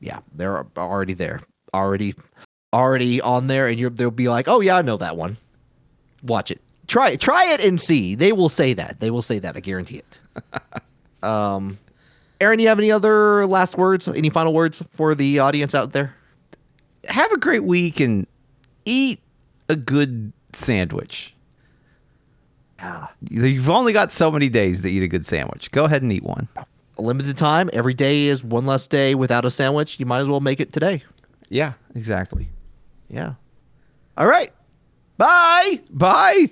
Yeah, 0.00 0.20
they're 0.34 0.66
already 0.76 1.14
there, 1.14 1.40
already, 1.72 2.14
already 2.72 3.20
on 3.20 3.46
there, 3.46 3.68
and 3.68 3.78
you're 3.78 3.90
they'll 3.90 4.10
be 4.10 4.28
like, 4.28 4.48
oh 4.48 4.60
yeah, 4.60 4.78
I 4.78 4.82
know 4.82 4.96
that 4.96 5.16
one. 5.16 5.36
Watch 6.22 6.50
it. 6.50 6.60
Try 6.86 7.10
it. 7.10 7.20
Try 7.20 7.52
it 7.52 7.64
and 7.64 7.80
see. 7.80 8.14
They 8.14 8.32
will 8.32 8.48
say 8.48 8.74
that. 8.74 9.00
They 9.00 9.10
will 9.10 9.22
say 9.22 9.38
that. 9.38 9.56
I 9.56 9.60
guarantee 9.60 9.98
it. 9.98 11.22
um, 11.24 11.78
Aaron, 12.40 12.58
you 12.58 12.68
have 12.68 12.78
any 12.78 12.90
other 12.90 13.46
last 13.46 13.78
words? 13.78 14.08
Any 14.08 14.30
final 14.30 14.52
words 14.52 14.82
for 14.92 15.14
the 15.14 15.38
audience 15.38 15.74
out 15.74 15.92
there? 15.92 16.14
Have 17.08 17.30
a 17.32 17.38
great 17.38 17.64
week 17.64 18.00
and 18.00 18.26
eat 18.84 19.20
a 19.68 19.76
good 19.76 20.32
sandwich. 20.52 21.31
Yeah. 22.82 23.06
You've 23.30 23.70
only 23.70 23.92
got 23.92 24.10
so 24.10 24.30
many 24.30 24.48
days 24.48 24.82
to 24.82 24.90
eat 24.90 25.02
a 25.02 25.08
good 25.08 25.24
sandwich. 25.24 25.70
Go 25.70 25.84
ahead 25.84 26.02
and 26.02 26.12
eat 26.12 26.24
one. 26.24 26.48
A 26.56 27.02
limited 27.02 27.36
time. 27.36 27.70
Every 27.72 27.94
day 27.94 28.24
is 28.26 28.42
one 28.42 28.66
less 28.66 28.88
day 28.88 29.14
without 29.14 29.44
a 29.44 29.50
sandwich. 29.50 30.00
You 30.00 30.06
might 30.06 30.20
as 30.20 30.28
well 30.28 30.40
make 30.40 30.58
it 30.60 30.72
today. 30.72 31.02
Yeah, 31.48 31.74
exactly. 31.94 32.48
Yeah. 33.08 33.34
All 34.16 34.26
right. 34.26 34.52
Bye. 35.16 35.80
Bye. 35.90 36.48